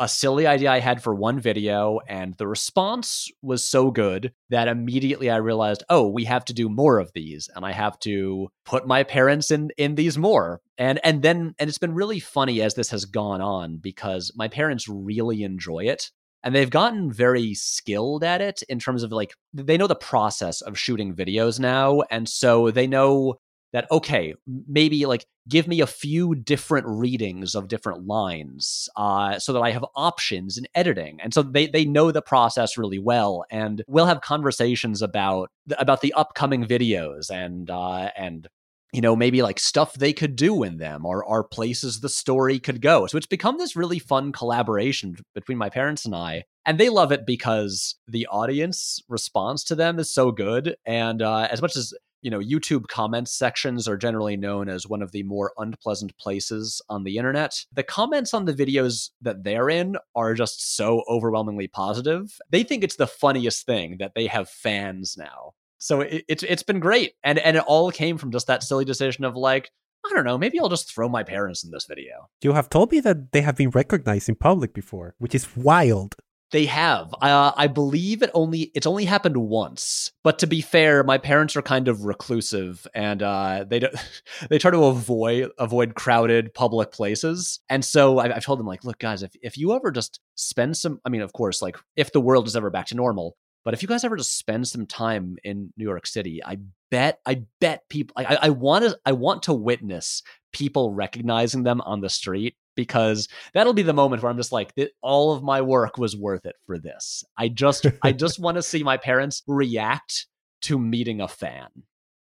a 0.00 0.08
silly 0.08 0.46
idea 0.46 0.70
I 0.70 0.80
had 0.80 1.02
for 1.02 1.14
one 1.14 1.38
video, 1.38 2.00
and 2.08 2.34
the 2.38 2.48
response 2.48 3.28
was 3.42 3.64
so 3.64 3.90
good 3.90 4.32
that 4.48 4.66
immediately 4.66 5.28
I 5.30 5.36
realized, 5.36 5.84
oh, 5.90 6.08
we 6.08 6.24
have 6.24 6.44
to 6.46 6.54
do 6.54 6.70
more 6.70 6.98
of 6.98 7.12
these, 7.14 7.50
and 7.54 7.64
I 7.64 7.72
have 7.72 7.98
to 8.00 8.48
put 8.64 8.86
my 8.86 9.04
parents 9.04 9.50
in 9.50 9.70
in 9.76 9.94
these 9.94 10.16
more. 10.16 10.60
And 10.78 10.98
and 11.04 11.22
then 11.22 11.54
and 11.58 11.68
it's 11.68 11.78
been 11.78 11.94
really 11.94 12.18
funny 12.18 12.62
as 12.62 12.74
this 12.74 12.90
has 12.90 13.04
gone 13.04 13.42
on 13.42 13.76
because 13.76 14.32
my 14.34 14.48
parents 14.48 14.88
really 14.88 15.42
enjoy 15.42 15.84
it. 15.84 16.10
And 16.42 16.54
they've 16.54 16.70
gotten 16.70 17.12
very 17.12 17.52
skilled 17.52 18.24
at 18.24 18.40
it 18.40 18.62
in 18.68 18.78
terms 18.78 19.02
of 19.02 19.12
like, 19.12 19.34
they 19.52 19.76
know 19.76 19.86
the 19.86 19.94
process 19.94 20.62
of 20.62 20.78
shooting 20.78 21.14
videos 21.14 21.60
now. 21.60 22.00
And 22.10 22.26
so 22.26 22.70
they 22.70 22.86
know 22.86 23.34
that 23.72 23.86
okay 23.90 24.34
maybe 24.66 25.06
like 25.06 25.26
give 25.48 25.66
me 25.66 25.80
a 25.80 25.86
few 25.86 26.34
different 26.34 26.86
readings 26.86 27.54
of 27.54 27.68
different 27.68 28.06
lines 28.06 28.88
uh, 28.96 29.38
so 29.38 29.52
that 29.52 29.60
i 29.60 29.70
have 29.70 29.84
options 29.96 30.58
in 30.58 30.66
editing. 30.74 31.18
And 31.20 31.32
so 31.32 31.42
they 31.42 31.66
they 31.66 31.84
know 31.84 32.10
the 32.10 32.22
process 32.22 32.78
really 32.78 32.98
well 32.98 33.44
and 33.50 33.82
we'll 33.86 34.06
have 34.06 34.20
conversations 34.20 35.02
about 35.02 35.50
about 35.78 36.00
the 36.00 36.12
upcoming 36.14 36.64
videos 36.64 37.30
and 37.30 37.70
uh, 37.70 38.10
and 38.16 38.48
you 38.92 39.00
know 39.00 39.14
maybe 39.14 39.42
like 39.42 39.60
stuff 39.60 39.94
they 39.94 40.12
could 40.12 40.36
do 40.36 40.62
in 40.62 40.78
them 40.78 41.06
or 41.06 41.24
or 41.24 41.44
places 41.44 42.00
the 42.00 42.08
story 42.08 42.58
could 42.58 42.80
go. 42.80 43.06
So 43.06 43.18
it's 43.18 43.26
become 43.26 43.58
this 43.58 43.76
really 43.76 43.98
fun 43.98 44.32
collaboration 44.32 45.16
between 45.34 45.58
my 45.58 45.70
parents 45.70 46.04
and 46.04 46.14
i 46.14 46.44
and 46.66 46.78
they 46.78 46.88
love 46.88 47.12
it 47.12 47.26
because 47.26 47.96
the 48.06 48.26
audience 48.26 49.00
response 49.08 49.64
to 49.64 49.74
them 49.74 49.98
is 49.98 50.10
so 50.10 50.30
good 50.30 50.76
and 50.84 51.22
uh, 51.22 51.48
as 51.50 51.62
much 51.62 51.76
as 51.76 51.94
you 52.22 52.30
know, 52.30 52.38
YouTube 52.38 52.88
comments 52.88 53.32
sections 53.32 53.88
are 53.88 53.96
generally 53.96 54.36
known 54.36 54.68
as 54.68 54.86
one 54.86 55.02
of 55.02 55.12
the 55.12 55.22
more 55.22 55.52
unpleasant 55.58 56.16
places 56.18 56.82
on 56.88 57.04
the 57.04 57.16
internet. 57.16 57.64
The 57.72 57.82
comments 57.82 58.34
on 58.34 58.44
the 58.44 58.52
videos 58.52 59.10
that 59.22 59.44
they're 59.44 59.70
in 59.70 59.96
are 60.14 60.34
just 60.34 60.76
so 60.76 61.02
overwhelmingly 61.08 61.68
positive. 61.68 62.38
They 62.50 62.62
think 62.62 62.84
it's 62.84 62.96
the 62.96 63.06
funniest 63.06 63.66
thing 63.66 63.96
that 63.98 64.12
they 64.14 64.26
have 64.26 64.48
fans 64.48 65.16
now. 65.18 65.52
So 65.78 66.02
it, 66.02 66.24
it's 66.28 66.42
it's 66.42 66.62
been 66.62 66.80
great, 66.80 67.14
and 67.24 67.38
and 67.38 67.56
it 67.56 67.64
all 67.66 67.90
came 67.90 68.18
from 68.18 68.32
just 68.32 68.46
that 68.48 68.62
silly 68.62 68.84
decision 68.84 69.24
of 69.24 69.34
like, 69.34 69.70
I 70.04 70.14
don't 70.14 70.26
know, 70.26 70.36
maybe 70.36 70.60
I'll 70.60 70.68
just 70.68 70.92
throw 70.92 71.08
my 71.08 71.22
parents 71.22 71.64
in 71.64 71.70
this 71.70 71.86
video. 71.86 72.28
You 72.42 72.52
have 72.52 72.68
told 72.68 72.92
me 72.92 73.00
that 73.00 73.32
they 73.32 73.40
have 73.40 73.56
been 73.56 73.70
recognized 73.70 74.28
in 74.28 74.34
public 74.34 74.74
before, 74.74 75.14
which 75.18 75.34
is 75.34 75.56
wild. 75.56 76.16
They 76.52 76.66
have. 76.66 77.14
Uh, 77.20 77.52
I 77.56 77.68
believe 77.68 78.22
it 78.22 78.30
only 78.34 78.72
it's 78.74 78.86
only 78.86 79.04
happened 79.04 79.36
once. 79.36 80.10
But 80.24 80.40
to 80.40 80.46
be 80.46 80.60
fair, 80.60 81.04
my 81.04 81.16
parents 81.16 81.54
are 81.56 81.62
kind 81.62 81.86
of 81.86 82.04
reclusive, 82.04 82.86
and 82.92 83.22
uh, 83.22 83.64
they 83.68 83.78
don't, 83.78 83.94
they 84.50 84.58
try 84.58 84.70
to 84.70 84.84
avoid 84.84 85.50
avoid 85.58 85.94
crowded 85.94 86.52
public 86.52 86.90
places. 86.90 87.60
And 87.68 87.84
so 87.84 88.18
I, 88.18 88.34
I've 88.34 88.44
told 88.44 88.58
them 88.58 88.66
like, 88.66 88.84
look, 88.84 88.98
guys, 88.98 89.22
if 89.22 89.32
if 89.42 89.56
you 89.56 89.74
ever 89.74 89.90
just 89.92 90.20
spend 90.34 90.76
some, 90.76 91.00
I 91.04 91.08
mean, 91.08 91.20
of 91.22 91.32
course, 91.32 91.62
like 91.62 91.76
if 91.96 92.12
the 92.12 92.20
world 92.20 92.48
is 92.48 92.56
ever 92.56 92.70
back 92.70 92.86
to 92.86 92.96
normal, 92.96 93.36
but 93.64 93.74
if 93.74 93.82
you 93.82 93.88
guys 93.88 94.04
ever 94.04 94.16
just 94.16 94.38
spend 94.38 94.66
some 94.66 94.86
time 94.86 95.36
in 95.44 95.72
New 95.76 95.84
York 95.84 96.06
City, 96.06 96.42
I 96.44 96.58
bet, 96.90 97.20
I 97.26 97.42
bet 97.60 97.88
people, 97.88 98.14
I, 98.16 98.38
I 98.42 98.50
want 98.50 98.84
to, 98.84 98.98
I 99.04 99.12
want 99.12 99.44
to 99.44 99.52
witness 99.52 100.22
people 100.52 100.92
recognizing 100.92 101.62
them 101.62 101.80
on 101.82 102.00
the 102.00 102.08
street 102.08 102.56
because 102.80 103.28
that'll 103.52 103.74
be 103.74 103.82
the 103.82 103.92
moment 103.92 104.22
where 104.22 104.30
I'm 104.30 104.38
just 104.38 104.52
like, 104.52 104.72
all 105.02 105.34
of 105.34 105.42
my 105.42 105.60
work 105.60 105.98
was 105.98 106.16
worth 106.16 106.46
it 106.46 106.56
for 106.66 106.78
this. 106.78 107.22
I 107.36 107.48
just, 107.48 107.84
I 108.02 108.12
just 108.12 108.38
want 108.44 108.56
to 108.56 108.62
see 108.62 108.82
my 108.82 108.96
parents 108.96 109.42
react 109.46 110.26
to 110.62 110.78
meeting 110.78 111.20
a 111.20 111.28
fan. 111.28 111.68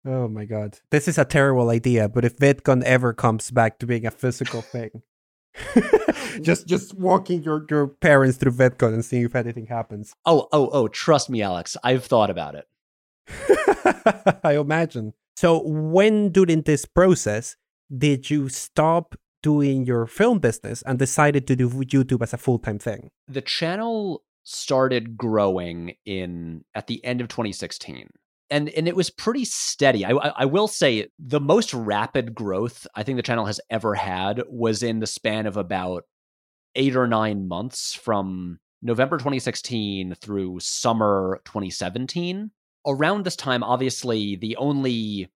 Oh 0.08 0.28
my 0.28 0.46
god, 0.46 0.80
this 0.90 1.08
is 1.08 1.18
a 1.18 1.26
terrible 1.26 1.70
idea. 1.70 2.10
But 2.10 2.26
if 2.26 2.38
VidCon 2.38 2.84
ever 2.84 3.14
comes 3.14 3.52
back 3.52 3.78
to 3.80 3.86
being 3.86 4.06
a 4.06 4.12
physical 4.12 4.62
thing, 4.74 5.04
just 6.42 6.68
just 6.68 6.98
walking 6.98 7.44
your 7.44 7.66
your 7.70 7.88
parents 7.88 8.38
through 8.38 8.54
VidCon 8.54 8.94
and 8.94 9.06
seeing 9.06 9.26
if 9.26 9.36
anything 9.36 9.68
happens. 9.68 10.14
Oh 10.26 10.48
oh 10.52 10.70
oh! 10.72 10.88
Trust 10.88 11.30
me, 11.30 11.42
Alex. 11.42 11.78
I've 11.84 12.06
thought 12.06 12.30
about 12.30 12.56
it. 12.56 12.66
I 14.44 14.58
imagine. 14.58 15.14
So 15.36 15.62
when 15.64 16.32
during 16.32 16.64
this 16.64 16.86
process 16.86 17.56
did 17.96 18.30
you 18.30 18.50
stop 18.50 19.16
doing 19.42 19.86
your 19.86 20.06
film 20.06 20.40
business 20.40 20.82
and 20.84 21.00
decided 21.00 21.48
to 21.48 21.56
do 21.56 21.70
YouTube 21.70 22.22
as 22.22 22.34
a 22.34 22.38
full 22.38 22.60
time 22.60 22.80
thing? 22.80 23.10
The 23.28 23.42
channel 23.42 24.24
started 24.44 25.18
growing 25.18 25.96
in 26.06 26.64
at 26.74 26.88
the 26.88 27.04
end 27.06 27.22
of 27.22 27.28
2016 27.28 28.10
and 28.50 28.70
and 28.70 28.88
it 28.88 28.96
was 28.96 29.10
pretty 29.10 29.46
steady. 29.46 30.06
I, 30.06 30.12
I 30.12 30.46
will 30.46 30.68
say 30.68 31.08
the 31.20 31.40
most 31.40 31.74
rapid 31.74 32.34
growth 32.34 32.88
I 32.96 33.04
think 33.04 33.18
the 33.18 33.24
channel 33.24 33.46
has 33.46 33.62
ever 33.70 33.96
had 33.96 34.42
was 34.50 34.84
in 34.84 35.00
the 35.00 35.08
span 35.08 35.46
of 35.46 35.58
about 35.58 36.06
eight 36.76 36.96
or 36.96 37.08
nine 37.08 37.48
months 37.48 37.94
from 37.94 38.60
November 38.82 39.18
2016 39.18 40.16
through 40.16 40.60
summer 40.60 41.42
2017. 41.46 42.52
Around 42.88 43.26
this 43.26 43.36
time, 43.36 43.64
obviously, 43.64 44.36
the 44.38 44.56
only 44.56 45.30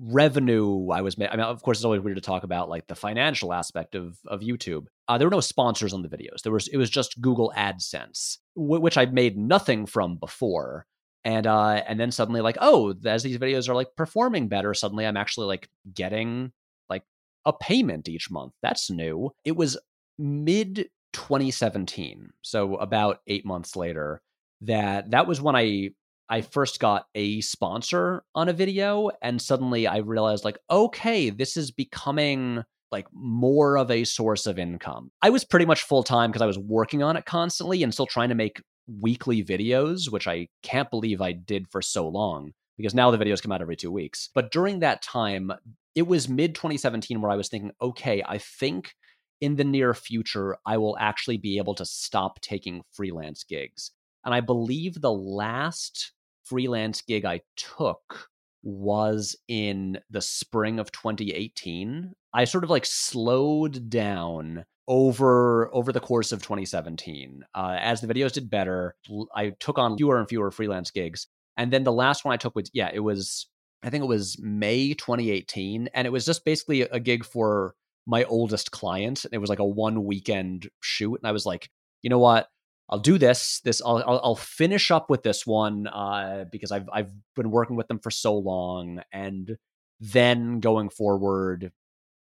revenue 0.00 0.90
I 0.90 1.02
was 1.02 1.18
making. 1.18 1.32
I 1.32 1.36
mean, 1.36 1.46
of 1.46 1.62
course, 1.62 1.78
it's 1.78 1.84
always 1.84 2.00
weird 2.00 2.16
to 2.16 2.22
talk 2.22 2.44
about 2.44 2.68
like 2.68 2.86
the 2.86 2.94
financial 2.94 3.52
aspect 3.52 3.94
of 3.94 4.18
of 4.26 4.40
YouTube. 4.40 4.86
Uh, 5.08 5.18
there 5.18 5.26
were 5.26 5.34
no 5.34 5.40
sponsors 5.40 5.92
on 5.92 6.02
the 6.02 6.08
videos. 6.08 6.42
There 6.42 6.52
was 6.52 6.68
it 6.68 6.76
was 6.76 6.90
just 6.90 7.20
Google 7.20 7.52
AdSense, 7.56 8.38
w- 8.56 8.80
which 8.80 8.96
I 8.96 9.06
made 9.06 9.36
nothing 9.36 9.86
from 9.86 10.16
before 10.16 10.86
and 11.24 11.46
uh 11.46 11.82
and 11.86 11.98
then 11.98 12.10
suddenly 12.10 12.40
like 12.40 12.56
oh 12.60 12.94
as 13.04 13.22
these 13.22 13.38
videos 13.38 13.68
are 13.68 13.74
like 13.74 13.88
performing 13.96 14.48
better 14.48 14.72
suddenly 14.72 15.06
i'm 15.06 15.16
actually 15.16 15.46
like 15.46 15.68
getting 15.92 16.52
like 16.88 17.02
a 17.44 17.52
payment 17.52 18.08
each 18.08 18.30
month 18.30 18.52
that's 18.62 18.90
new 18.90 19.30
it 19.44 19.56
was 19.56 19.76
mid 20.18 20.88
2017 21.12 22.30
so 22.42 22.76
about 22.76 23.20
8 23.26 23.44
months 23.44 23.76
later 23.76 24.22
that 24.62 25.10
that 25.10 25.26
was 25.26 25.40
when 25.40 25.56
i 25.56 25.90
i 26.28 26.40
first 26.40 26.80
got 26.80 27.06
a 27.14 27.40
sponsor 27.40 28.22
on 28.34 28.48
a 28.48 28.52
video 28.52 29.10
and 29.22 29.40
suddenly 29.40 29.86
i 29.86 29.98
realized 29.98 30.44
like 30.44 30.58
okay 30.70 31.30
this 31.30 31.56
is 31.56 31.70
becoming 31.70 32.62
like 32.90 33.06
more 33.12 33.76
of 33.76 33.90
a 33.90 34.04
source 34.04 34.46
of 34.46 34.58
income. 34.58 35.10
I 35.20 35.30
was 35.30 35.44
pretty 35.44 35.66
much 35.66 35.82
full 35.82 36.02
time 36.02 36.30
because 36.30 36.42
I 36.42 36.46
was 36.46 36.58
working 36.58 37.02
on 37.02 37.16
it 37.16 37.26
constantly 37.26 37.82
and 37.82 37.92
still 37.92 38.06
trying 38.06 38.30
to 38.30 38.34
make 38.34 38.62
weekly 39.00 39.44
videos, 39.44 40.10
which 40.10 40.26
I 40.26 40.48
can't 40.62 40.90
believe 40.90 41.20
I 41.20 41.32
did 41.32 41.68
for 41.68 41.82
so 41.82 42.08
long 42.08 42.52
because 42.76 42.94
now 42.94 43.10
the 43.10 43.18
videos 43.18 43.42
come 43.42 43.52
out 43.52 43.60
every 43.60 43.76
two 43.76 43.92
weeks. 43.92 44.30
But 44.34 44.50
during 44.50 44.80
that 44.80 45.02
time, 45.02 45.52
it 45.94 46.06
was 46.06 46.28
mid 46.28 46.54
2017 46.54 47.20
where 47.20 47.30
I 47.30 47.36
was 47.36 47.48
thinking, 47.48 47.72
okay, 47.82 48.22
I 48.26 48.38
think 48.38 48.94
in 49.40 49.56
the 49.56 49.64
near 49.64 49.94
future, 49.94 50.56
I 50.66 50.78
will 50.78 50.96
actually 50.98 51.36
be 51.36 51.58
able 51.58 51.74
to 51.76 51.84
stop 51.84 52.40
taking 52.40 52.82
freelance 52.92 53.44
gigs. 53.44 53.90
And 54.24 54.34
I 54.34 54.40
believe 54.40 55.00
the 55.00 55.12
last 55.12 56.12
freelance 56.48 57.02
gig 57.02 57.24
I 57.24 57.40
took 57.56 58.28
was 58.62 59.36
in 59.48 59.98
the 60.10 60.20
spring 60.20 60.78
of 60.78 60.90
2018. 60.92 62.12
I 62.34 62.44
sort 62.44 62.64
of 62.64 62.70
like 62.70 62.86
slowed 62.86 63.88
down 63.88 64.64
over 64.88 65.72
over 65.74 65.92
the 65.92 66.00
course 66.00 66.32
of 66.32 66.42
2017 66.42 67.44
uh, 67.54 67.76
as 67.78 68.00
the 68.00 68.06
videos 68.06 68.32
did 68.32 68.48
better 68.48 68.96
i 69.36 69.50
took 69.60 69.78
on 69.78 69.98
fewer 69.98 70.18
and 70.18 70.28
fewer 70.28 70.50
freelance 70.50 70.90
gigs 70.90 71.26
and 71.58 71.70
then 71.70 71.84
the 71.84 71.92
last 71.92 72.24
one 72.24 72.32
i 72.32 72.38
took 72.38 72.56
was 72.56 72.70
yeah 72.72 72.90
it 72.92 73.00
was 73.00 73.48
i 73.82 73.90
think 73.90 74.02
it 74.02 74.08
was 74.08 74.38
may 74.40 74.94
2018 74.94 75.90
and 75.92 76.06
it 76.06 76.10
was 76.10 76.24
just 76.24 76.42
basically 76.42 76.80
a 76.80 76.98
gig 76.98 77.22
for 77.22 77.74
my 78.06 78.24
oldest 78.24 78.70
client 78.70 79.26
it 79.30 79.38
was 79.38 79.50
like 79.50 79.58
a 79.58 79.64
one 79.64 80.04
weekend 80.04 80.70
shoot 80.80 81.16
and 81.16 81.28
i 81.28 81.32
was 81.32 81.44
like 81.44 81.68
you 82.00 82.08
know 82.08 82.18
what 82.18 82.48
I'll 82.90 82.98
do 82.98 83.18
this. 83.18 83.60
This 83.64 83.82
I'll 83.84 84.02
I'll, 84.06 84.34
finish 84.34 84.90
up 84.90 85.10
with 85.10 85.22
this 85.22 85.46
one 85.46 85.86
uh, 85.86 86.46
because 86.50 86.72
I've 86.72 86.88
I've 86.92 87.12
been 87.36 87.50
working 87.50 87.76
with 87.76 87.88
them 87.88 87.98
for 87.98 88.10
so 88.10 88.36
long, 88.36 89.02
and 89.12 89.58
then 90.00 90.60
going 90.60 90.88
forward, 90.88 91.72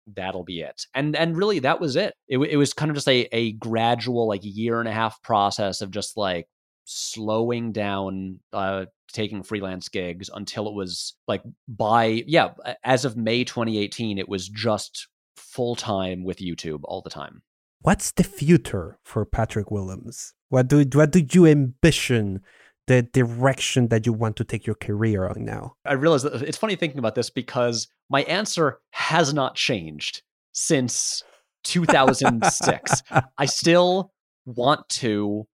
that'll 0.07 0.45
be 0.45 0.61
it. 0.61 0.87
And 0.95 1.17
and 1.17 1.37
really, 1.37 1.59
that 1.61 1.81
was 1.81 1.97
it. 1.97 2.15
It, 2.29 2.39
it 2.39 2.57
was 2.57 2.75
kind 2.75 2.91
of 2.91 2.95
just 2.95 3.09
a 3.09 3.29
a 3.33 3.53
gradual 3.53 4.29
like 4.29 4.43
year 4.45 4.79
and 4.79 4.89
a 4.89 4.93
half 4.93 5.21
process 5.23 5.81
of 5.81 5.91
just 5.91 6.17
like 6.17 6.47
slowing 6.85 7.73
down 7.73 8.41
uh 8.53 8.85
taking 9.13 9.43
freelance 9.43 9.89
gigs 9.89 10.29
until 10.35 10.67
it 10.69 10.75
was 10.75 11.15
like 11.29 11.43
by 11.69 12.25
yeah 12.27 12.51
as 12.83 13.05
of 13.05 13.17
May 13.17 13.45
2018 13.45 14.19
it 14.19 14.29
was 14.29 14.49
just 14.49 15.07
full 15.37 15.77
time 15.77 16.25
with 16.25 16.39
YouTube 16.39 16.81
all 16.85 17.03
the 17.03 17.11
time. 17.11 17.43
What's 17.83 18.13
the 18.13 18.23
future 18.23 18.99
for 19.05 19.25
Patrick 19.25 19.71
Willems? 19.71 20.35
What 20.51 20.69
do 20.69 20.85
what 20.93 21.11
do 21.11 21.27
you 21.33 21.47
ambition 21.47 22.41
the 22.87 23.03
direction 23.03 23.89
that 23.89 24.07
you 24.07 24.13
want 24.13 24.37
to 24.37 24.45
take 24.45 24.67
your 24.67 24.77
career 24.77 25.27
on 25.27 25.45
now? 25.45 25.75
I 25.85 25.95
realize 25.95 26.23
that 26.23 26.43
it's 26.43 26.57
funny 26.57 26.77
thinking 26.77 27.01
about 27.01 27.17
this 27.17 27.29
because 27.29 27.89
my 28.09 28.23
answer 28.23 28.79
has 28.93 29.35
not 29.35 29.57
changed 29.57 30.23
since 30.53 31.25
2006. 31.65 33.03
I 33.39 33.47
still 33.47 34.13
want 34.47 34.89
to. 34.89 35.49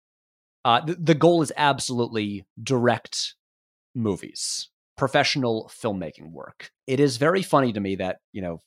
Uh, 0.63 0.81
the, 0.83 0.95
the 0.95 1.15
goal 1.15 1.43
is 1.43 1.51
absolutely 1.57 2.43
direct 2.63 3.35
movies, 3.93 4.69
professional 4.97 5.69
filmmaking 5.71 6.31
work. 6.31 6.71
It 6.87 6.99
is 6.99 7.17
very 7.17 7.43
funny 7.43 7.71
to 7.73 7.79
me 7.79 7.97
that, 7.97 8.17
you 8.33 8.41
know, 8.41 8.61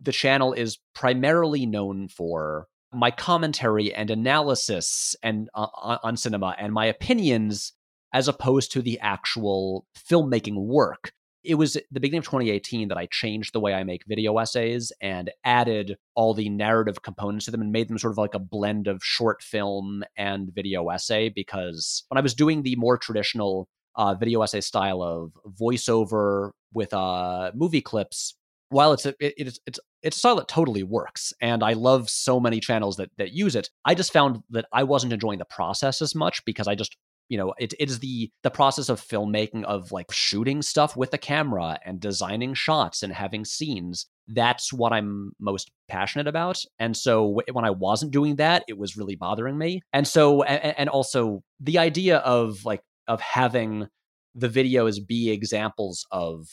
the 0.00 0.12
channel 0.12 0.54
is 0.54 0.78
primarily 0.94 1.66
known 1.66 2.08
for 2.08 2.66
my 2.94 3.10
commentary 3.10 3.92
and 3.92 4.10
analysis 4.10 5.16
and 5.22 5.48
uh, 5.54 5.98
on 6.02 6.16
cinema 6.16 6.54
and 6.58 6.72
my 6.72 6.86
opinions 6.86 7.72
as 8.12 8.28
opposed 8.28 8.72
to 8.72 8.80
the 8.80 8.98
actual 9.00 9.86
filmmaking 10.08 10.56
work. 10.56 11.12
It 11.42 11.56
was 11.56 11.76
the 11.90 12.00
beginning 12.00 12.20
of 12.20 12.24
2018 12.24 12.88
that 12.88 12.96
I 12.96 13.06
changed 13.10 13.52
the 13.52 13.60
way 13.60 13.74
I 13.74 13.84
make 13.84 14.02
video 14.06 14.38
essays 14.38 14.92
and 15.02 15.30
added 15.44 15.96
all 16.14 16.32
the 16.32 16.48
narrative 16.48 17.02
components 17.02 17.44
to 17.44 17.50
them 17.50 17.60
and 17.60 17.72
made 17.72 17.88
them 17.88 17.98
sort 17.98 18.12
of 18.12 18.18
like 18.18 18.34
a 18.34 18.38
blend 18.38 18.86
of 18.86 19.02
short 19.02 19.42
film 19.42 20.04
and 20.16 20.50
video 20.54 20.88
essay. 20.88 21.28
Because 21.28 22.04
when 22.08 22.16
I 22.16 22.22
was 22.22 22.34
doing 22.34 22.62
the 22.62 22.76
more 22.76 22.96
traditional 22.96 23.68
uh, 23.96 24.14
video 24.14 24.40
essay 24.42 24.62
style 24.62 25.02
of 25.02 25.32
voiceover 25.60 26.52
with 26.72 26.94
uh, 26.94 27.50
movie 27.54 27.82
clips, 27.82 28.36
while 28.68 28.92
it's 28.92 29.06
a, 29.06 29.14
it, 29.20 29.34
it's 29.36 29.58
it's 29.66 29.80
it's 30.02 30.16
a 30.16 30.18
style 30.18 30.36
that 30.36 30.48
totally 30.48 30.82
works 30.82 31.32
and 31.40 31.62
i 31.62 31.72
love 31.72 32.08
so 32.08 32.40
many 32.40 32.60
channels 32.60 32.96
that 32.96 33.10
that 33.18 33.32
use 33.32 33.54
it 33.54 33.68
i 33.84 33.94
just 33.94 34.12
found 34.12 34.40
that 34.50 34.66
i 34.72 34.82
wasn't 34.82 35.12
enjoying 35.12 35.38
the 35.38 35.44
process 35.44 36.02
as 36.02 36.14
much 36.14 36.44
because 36.44 36.66
i 36.66 36.74
just 36.74 36.96
you 37.28 37.38
know 37.38 37.54
it, 37.58 37.72
it 37.78 37.88
is 37.88 38.00
the 38.00 38.30
the 38.42 38.50
process 38.50 38.88
of 38.88 39.00
filmmaking 39.00 39.64
of 39.64 39.92
like 39.92 40.10
shooting 40.12 40.62
stuff 40.62 40.96
with 40.96 41.10
the 41.10 41.18
camera 41.18 41.78
and 41.84 42.00
designing 42.00 42.54
shots 42.54 43.02
and 43.02 43.12
having 43.12 43.44
scenes 43.44 44.06
that's 44.28 44.72
what 44.72 44.92
i'm 44.92 45.32
most 45.38 45.70
passionate 45.88 46.26
about 46.26 46.58
and 46.78 46.96
so 46.96 47.40
when 47.52 47.64
i 47.64 47.70
wasn't 47.70 48.10
doing 48.10 48.36
that 48.36 48.64
it 48.68 48.78
was 48.78 48.96
really 48.96 49.16
bothering 49.16 49.58
me 49.58 49.80
and 49.92 50.06
so 50.06 50.42
and, 50.42 50.74
and 50.78 50.88
also 50.88 51.42
the 51.60 51.78
idea 51.78 52.18
of 52.18 52.64
like 52.64 52.82
of 53.06 53.20
having 53.20 53.86
the 54.34 54.48
videos 54.48 54.96
be 55.06 55.30
examples 55.30 56.06
of 56.10 56.46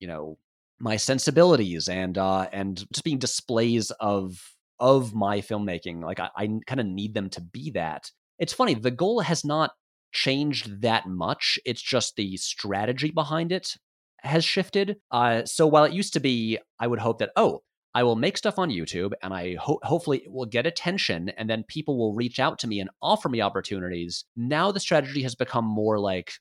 you 0.00 0.08
know 0.08 0.38
my 0.80 0.96
sensibilities 0.96 1.88
and 1.88 2.18
uh 2.18 2.46
and 2.52 2.84
just 2.92 3.04
being 3.04 3.18
displays 3.18 3.90
of 4.00 4.40
of 4.80 5.14
my 5.14 5.40
filmmaking 5.40 6.02
like 6.02 6.20
i, 6.20 6.30
I 6.36 6.46
kind 6.66 6.80
of 6.80 6.86
need 6.86 7.14
them 7.14 7.30
to 7.30 7.40
be 7.40 7.70
that 7.72 8.10
it's 8.38 8.52
funny 8.52 8.74
the 8.74 8.90
goal 8.90 9.20
has 9.20 9.44
not 9.44 9.72
changed 10.12 10.82
that 10.82 11.06
much 11.06 11.58
it's 11.64 11.82
just 11.82 12.16
the 12.16 12.36
strategy 12.36 13.10
behind 13.10 13.52
it 13.52 13.76
has 14.20 14.44
shifted 14.44 14.96
uh 15.10 15.44
so 15.44 15.66
while 15.66 15.84
it 15.84 15.92
used 15.92 16.12
to 16.14 16.20
be 16.20 16.58
i 16.78 16.86
would 16.86 17.00
hope 17.00 17.18
that 17.18 17.30
oh 17.36 17.60
I 17.94 18.02
will 18.02 18.16
make 18.16 18.36
stuff 18.36 18.58
on 18.58 18.70
YouTube 18.70 19.12
and 19.22 19.32
I 19.32 19.56
ho- 19.56 19.80
hopefully 19.82 20.18
it 20.18 20.30
will 20.30 20.46
get 20.46 20.66
attention 20.66 21.30
and 21.30 21.48
then 21.48 21.64
people 21.66 21.98
will 21.98 22.14
reach 22.14 22.38
out 22.38 22.58
to 22.60 22.68
me 22.68 22.80
and 22.80 22.90
offer 23.02 23.28
me 23.28 23.40
opportunities. 23.40 24.24
Now 24.36 24.70
the 24.70 24.78
strategy 24.78 25.22
has 25.22 25.34
become 25.34 25.64
more 25.64 25.98
like, 25.98 26.32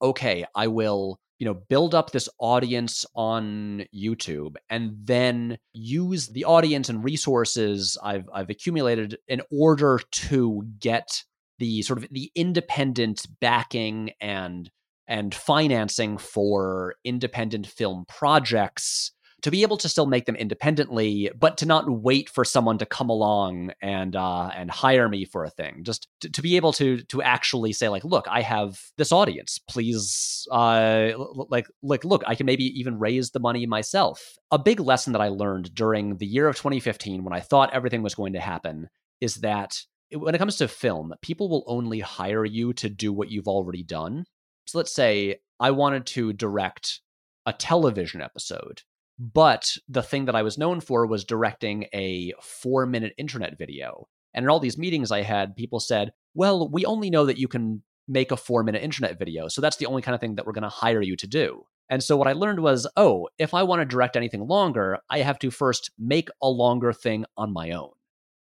okay, 0.00 0.46
I 0.54 0.68
will 0.68 1.18
you 1.42 1.46
know 1.46 1.54
build 1.54 1.92
up 1.92 2.12
this 2.12 2.28
audience 2.38 3.04
on 3.16 3.84
YouTube 3.92 4.54
and 4.70 4.92
then 5.02 5.58
use 5.72 6.28
the 6.28 6.44
audience 6.44 6.88
and 6.88 7.02
resources 7.02 7.98
I've 8.00 8.28
I've 8.32 8.48
accumulated 8.48 9.18
in 9.26 9.42
order 9.50 9.98
to 10.28 10.62
get 10.78 11.24
the 11.58 11.82
sort 11.82 11.98
of 11.98 12.06
the 12.12 12.30
independent 12.36 13.26
backing 13.40 14.12
and 14.20 14.70
and 15.08 15.34
financing 15.34 16.16
for 16.16 16.94
independent 17.02 17.66
film 17.66 18.04
projects 18.08 19.10
to 19.42 19.50
be 19.50 19.62
able 19.62 19.76
to 19.76 19.88
still 19.88 20.06
make 20.06 20.26
them 20.26 20.36
independently, 20.36 21.30
but 21.38 21.58
to 21.58 21.66
not 21.66 21.90
wait 21.90 22.30
for 22.30 22.44
someone 22.44 22.78
to 22.78 22.86
come 22.86 23.10
along 23.10 23.72
and 23.82 24.14
uh, 24.14 24.50
and 24.54 24.70
hire 24.70 25.08
me 25.08 25.24
for 25.24 25.44
a 25.44 25.50
thing. 25.50 25.82
Just 25.82 26.08
to, 26.20 26.30
to, 26.30 26.42
be 26.42 26.56
able 26.56 26.72
to 26.74 27.02
to 27.04 27.22
actually 27.22 27.72
say 27.72 27.88
like, 27.88 28.04
look, 28.04 28.26
I 28.28 28.42
have 28.42 28.80
this 28.96 29.12
audience. 29.12 29.58
Please, 29.68 30.46
uh, 30.50 31.12
like 31.50 31.66
like 31.82 32.04
look, 32.04 32.22
I 32.26 32.34
can 32.34 32.46
maybe 32.46 32.78
even 32.78 32.98
raise 32.98 33.30
the 33.30 33.40
money 33.40 33.66
myself. 33.66 34.38
A 34.50 34.58
big 34.58 34.80
lesson 34.80 35.12
that 35.12 35.22
I 35.22 35.28
learned 35.28 35.74
during 35.74 36.16
the 36.16 36.26
year 36.26 36.48
of 36.48 36.56
2015 36.56 37.24
when 37.24 37.32
I 37.32 37.40
thought 37.40 37.74
everything 37.74 38.02
was 38.02 38.14
going 38.14 38.34
to 38.34 38.40
happen 38.40 38.88
is 39.20 39.36
that 39.36 39.80
when 40.12 40.34
it 40.34 40.38
comes 40.38 40.56
to 40.56 40.68
film, 40.68 41.14
people 41.22 41.48
will 41.48 41.64
only 41.66 42.00
hire 42.00 42.44
you 42.44 42.72
to 42.74 42.88
do 42.88 43.12
what 43.12 43.30
you've 43.30 43.48
already 43.48 43.82
done. 43.82 44.24
So 44.66 44.78
let's 44.78 44.94
say 44.94 45.36
I 45.58 45.72
wanted 45.72 46.06
to 46.06 46.32
direct 46.32 47.00
a 47.46 47.52
television 47.52 48.20
episode 48.20 48.82
but 49.18 49.72
the 49.88 50.02
thing 50.02 50.24
that 50.26 50.34
I 50.34 50.42
was 50.42 50.58
known 50.58 50.80
for 50.80 51.06
was 51.06 51.24
directing 51.24 51.86
a 51.92 52.32
four 52.40 52.86
minute 52.86 53.14
internet 53.18 53.58
video. 53.58 54.08
And 54.34 54.44
in 54.44 54.50
all 54.50 54.60
these 54.60 54.78
meetings 54.78 55.12
I 55.12 55.22
had, 55.22 55.56
people 55.56 55.80
said, 55.80 56.12
well, 56.34 56.68
we 56.68 56.84
only 56.84 57.10
know 57.10 57.26
that 57.26 57.38
you 57.38 57.48
can 57.48 57.82
make 58.08 58.30
a 58.30 58.36
four 58.36 58.62
minute 58.62 58.82
internet 58.82 59.18
video. 59.18 59.48
So 59.48 59.60
that's 59.60 59.76
the 59.76 59.86
only 59.86 60.02
kind 60.02 60.14
of 60.14 60.20
thing 60.20 60.36
that 60.36 60.46
we're 60.46 60.52
going 60.52 60.62
to 60.62 60.68
hire 60.68 61.02
you 61.02 61.16
to 61.16 61.26
do. 61.26 61.64
And 61.88 62.02
so 62.02 62.16
what 62.16 62.28
I 62.28 62.32
learned 62.32 62.60
was, 62.60 62.86
oh, 62.96 63.28
if 63.38 63.52
I 63.52 63.64
want 63.64 63.80
to 63.80 63.84
direct 63.84 64.16
anything 64.16 64.46
longer, 64.46 64.98
I 65.10 65.18
have 65.18 65.38
to 65.40 65.50
first 65.50 65.90
make 65.98 66.28
a 66.42 66.48
longer 66.48 66.92
thing 66.92 67.26
on 67.36 67.52
my 67.52 67.72
own 67.72 67.90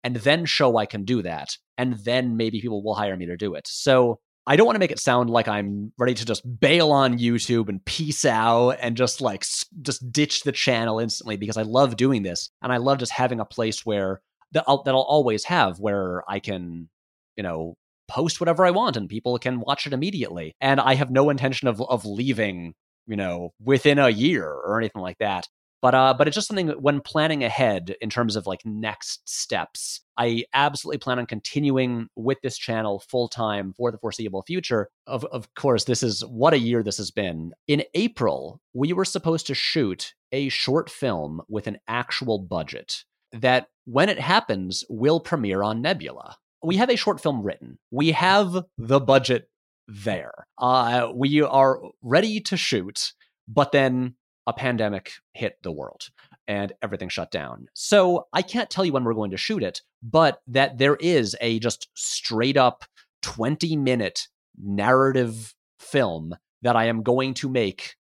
and 0.05 0.17
then 0.17 0.45
show 0.45 0.77
I 0.77 0.87
can 0.87 1.05
do 1.05 1.23
that. 1.23 1.57
And 1.77 1.95
then 1.95 2.37
maybe 2.37 2.61
people 2.61 2.83
will 2.83 2.95
hire 2.95 3.17
me 3.17 3.27
to 3.27 3.37
do 3.37 3.55
it. 3.55 3.67
So 3.67 4.21
I 4.49 4.57
don't 4.57 4.65
want 4.65 4.77
to 4.77 4.81
make 4.81 4.91
it 4.91 4.99
sound 4.99 5.29
like 5.29 5.47
I'm 5.47 5.93
ready 5.99 6.15
to 6.15 6.25
just 6.25 6.43
bail 6.59 6.91
on 6.91 7.19
YouTube 7.19 7.69
and 7.69 7.85
peace 7.85 8.25
out 8.25 8.79
and 8.81 8.97
just 8.97 9.21
like 9.21 9.45
just 9.83 10.11
ditch 10.11 10.43
the 10.43 10.53
channel 10.53 10.99
instantly 11.01 11.37
because 11.37 11.59
I 11.59 11.63
love 11.63 11.97
doing 11.97 12.23
this 12.23 12.49
and 12.63 12.73
I 12.73 12.79
love 12.79 12.97
just 12.97 13.13
having 13.13 13.41
a 13.41 13.45
place 13.45 13.85
where 13.85 14.23
that 14.53 14.65
I'll, 14.67 14.83
that 14.85 14.95
I'll 14.95 15.03
always 15.03 15.45
have 15.45 15.79
where 15.81 16.25
I 16.27 16.39
can, 16.39 16.89
you 17.37 17.43
know, 17.43 17.75
post 18.09 18.41
whatever 18.41 18.65
I 18.65 18.71
want 18.71 18.97
and 18.97 19.07
people 19.07 19.39
can 19.39 19.61
watch 19.61 19.87
it 19.87 19.93
immediately. 19.93 20.55
And 20.63 20.81
I 20.81 20.95
have 20.95 21.11
no 21.11 21.29
intention 21.29 21.69
of 21.69 21.83
of 21.83 22.07
leaving, 22.07 22.73
you 23.07 23.17
know, 23.17 23.51
within 23.63 23.99
a 23.99 24.09
year 24.09 24.47
or 24.47 24.79
anything 24.79 25.03
like 25.03 25.19
that. 25.19 25.47
But 25.81 25.95
uh, 25.95 26.15
but 26.15 26.27
it's 26.27 26.35
just 26.35 26.49
something 26.49 26.71
when 26.71 27.01
planning 27.01 27.45
ahead 27.45 27.95
in 28.01 28.11
terms 28.11 28.35
of 28.35 28.47
like 28.47 28.65
next 28.65 29.29
steps. 29.29 30.01
I 30.17 30.45
absolutely 30.53 30.99
plan 30.99 31.21
on 31.21 31.27
continuing 31.27 32.09
with 32.17 32.39
this 32.43 32.59
channel 32.59 32.99
full 33.09 33.29
time 33.29 33.73
for 33.77 33.93
the 33.93 33.99
foreseeable 33.99 34.43
future. 34.43 34.89
Of 35.07 35.25
of 35.27 35.55
course, 35.55 35.85
this 35.85 36.03
is 36.03 36.25
what 36.25 36.53
a 36.53 36.59
year 36.59 36.83
this 36.83 36.97
has 36.97 37.13
been. 37.13 37.53
In 37.69 37.85
April, 37.95 38.61
we 38.75 38.93
were 38.93 39.05
supposed 39.05 39.47
to 39.47 39.55
shoot 39.55 40.15
a 40.33 40.49
short 40.49 40.91
film 40.91 41.43
with 41.49 41.67
an 41.69 41.79
actual 41.87 42.39
budget 42.41 43.05
that, 43.33 43.69
when 43.85 44.09
it 44.09 44.19
happens, 44.19 44.85
will 44.89 45.21
premiere 45.21 45.63
on 45.63 45.81
Nebula. 45.81 46.37
We 46.63 46.77
have 46.77 46.91
a 46.91 46.97
short 46.97 47.21
film 47.21 47.43
written. 47.43 47.79
We 47.93 48.13
have 48.13 48.65
the 48.77 49.01
budget 49.01 49.49
there. 49.87 50.47
Uh, 50.59 51.09
we 51.15 51.41
are 51.41 51.81
ready 52.03 52.41
to 52.41 52.57
shoot, 52.57 53.13
but 53.47 53.71
then 53.73 54.17
a 54.49 54.53
pandemic 54.55 55.13
hit 55.35 55.59
the 55.63 55.71
world 55.71 56.09
and 56.49 56.73
everything 56.83 57.11
shut 57.11 57.31
down. 57.31 57.67
So 57.75 58.27
I 58.33 58.41
can't 58.41 58.71
tell 58.71 58.85
you 58.85 58.93
when 58.93 59.05
we're 59.05 59.13
going 59.13 59.31
to 59.33 59.37
shoot 59.37 59.63
it, 59.63 59.83
but 60.03 60.41
that 60.49 60.79
there 60.79 60.97
is 60.97 61.37
a 61.43 61.59
just 61.59 61.89
straight 61.95 62.57
up 62.57 62.85
20 63.23 63.77
minute 63.77 64.27
narrative 64.59 65.55
film 65.79 66.35
that 66.63 66.77
I 66.77 66.87
am 66.87 67.03
going 67.03 67.35
to 67.35 67.49
make 67.51 67.97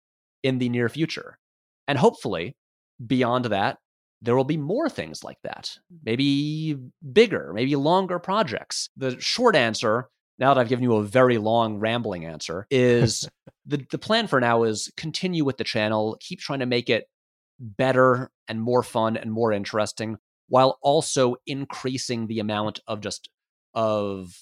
in 0.44 0.60
the 0.60 0.70
near 0.70 0.88
future. 0.88 1.40
And 1.88 1.98
hopefully, 1.98 2.56
beyond 3.06 3.46
that, 3.46 3.80
there 4.22 4.36
will 4.36 4.44
be 4.44 4.58
more 4.58 4.88
things 4.88 5.24
like 5.24 5.38
that. 5.44 5.78
Maybe 6.04 6.78
bigger, 7.12 7.52
maybe 7.54 7.76
longer 7.76 8.20
projects. 8.20 8.90
The 8.96 9.20
short 9.20 9.56
answer 9.56 10.10
now 10.38 10.54
that 10.54 10.60
I've 10.60 10.70
given 10.70 10.84
you 10.84 10.96
a 10.96 11.04
very 11.04 11.38
long 11.38 11.80
rambling 11.80 12.26
answer, 12.26 12.68
is 12.70 13.28
the 13.66 13.86
the 13.92 13.98
plan 13.98 14.28
for 14.28 14.40
now 14.40 14.64
is 14.64 14.92
continue 14.98 15.46
with 15.46 15.58
the 15.58 15.64
channel, 15.64 16.18
keep 16.20 16.40
trying 16.40 16.60
to 16.60 16.66
make 16.66 16.90
it 16.90 17.06
better 17.60 18.32
and 18.48 18.62
more 18.62 18.84
fun 18.84 19.18
and 19.18 19.32
more 19.32 19.52
interesting, 19.52 20.18
while 20.48 20.78
also 20.82 21.36
increasing 21.46 22.28
the 22.28 22.40
amount 22.40 22.80
of 22.88 23.02
just 23.02 23.30
of 23.74 24.36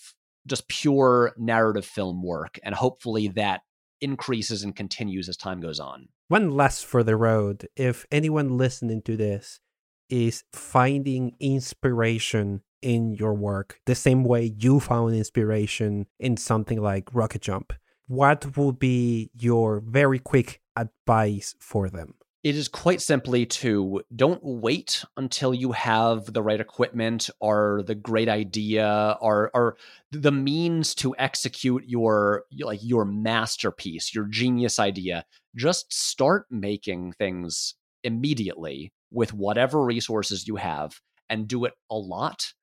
just 0.46 0.68
pure 0.68 1.34
narrative 1.38 1.86
film 1.86 2.24
work, 2.24 2.60
and 2.64 2.76
hopefully 2.76 3.30
that 3.30 3.62
increases 4.02 4.64
and 4.64 4.76
continues 4.76 5.30
as 5.30 5.38
time 5.38 5.62
goes 5.62 5.80
on. 5.80 6.10
One 6.28 6.52
last 6.52 6.86
for 6.86 7.04
the 7.04 7.16
road. 7.16 7.68
If 7.76 8.06
anyone 8.12 8.58
listening 8.58 9.02
to 9.04 9.16
this 9.16 9.62
is 10.10 10.44
finding 10.52 11.36
inspiration 11.40 12.62
in 12.84 13.16
your 13.16 13.34
work 13.34 13.80
the 13.86 13.96
same 13.96 14.24
way 14.24 14.54
you 14.58 14.80
found 14.80 15.16
inspiration 15.16 16.06
in 16.20 16.38
something 16.38 16.82
like 16.82 17.06
RocketJump. 17.06 17.72
What 18.08 18.58
would 18.58 18.80
be 18.80 19.32
your 19.34 19.80
very 19.80 20.20
quick 20.20 20.62
advice 20.76 21.56
for 21.60 21.90
them? 21.90 22.16
It 22.44 22.58
is 22.58 22.68
quite 22.68 23.02
simply 23.02 23.46
to 23.46 24.02
don't 24.14 24.42
wait 24.44 25.06
until 25.16 25.54
you 25.54 25.72
have 25.72 26.34
the 26.34 26.44
right 26.44 26.60
equipment 26.60 27.30
or 27.40 27.84
the 27.88 27.96
great 27.96 28.28
idea 28.28 29.18
or 29.22 29.50
or 29.54 29.78
the 30.12 30.34
means 30.34 30.94
to 30.96 31.16
execute 31.18 31.86
your 31.88 32.44
like 32.60 32.82
your 32.84 33.06
masterpiece, 33.06 34.14
your 34.14 34.26
genius 34.26 34.78
idea. 34.78 35.24
Just 35.56 35.94
start 35.94 36.46
making 36.52 37.14
things 37.14 37.76
immediately 38.04 38.92
with 39.10 39.34
whatever 39.34 39.82
resources 39.82 40.46
you 40.46 40.58
have 40.58 41.00
and 41.30 41.48
do 41.48 41.64
it 41.64 41.74
a 41.90 41.96
lot 41.96 42.54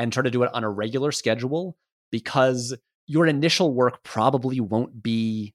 and 0.00 0.10
try 0.10 0.22
to 0.22 0.30
do 0.30 0.42
it 0.42 0.50
on 0.54 0.64
a 0.64 0.70
regular 0.70 1.12
schedule 1.12 1.76
because 2.10 2.74
your 3.06 3.26
initial 3.26 3.74
work 3.74 4.02
probably 4.02 4.58
won't 4.58 5.02
be 5.02 5.54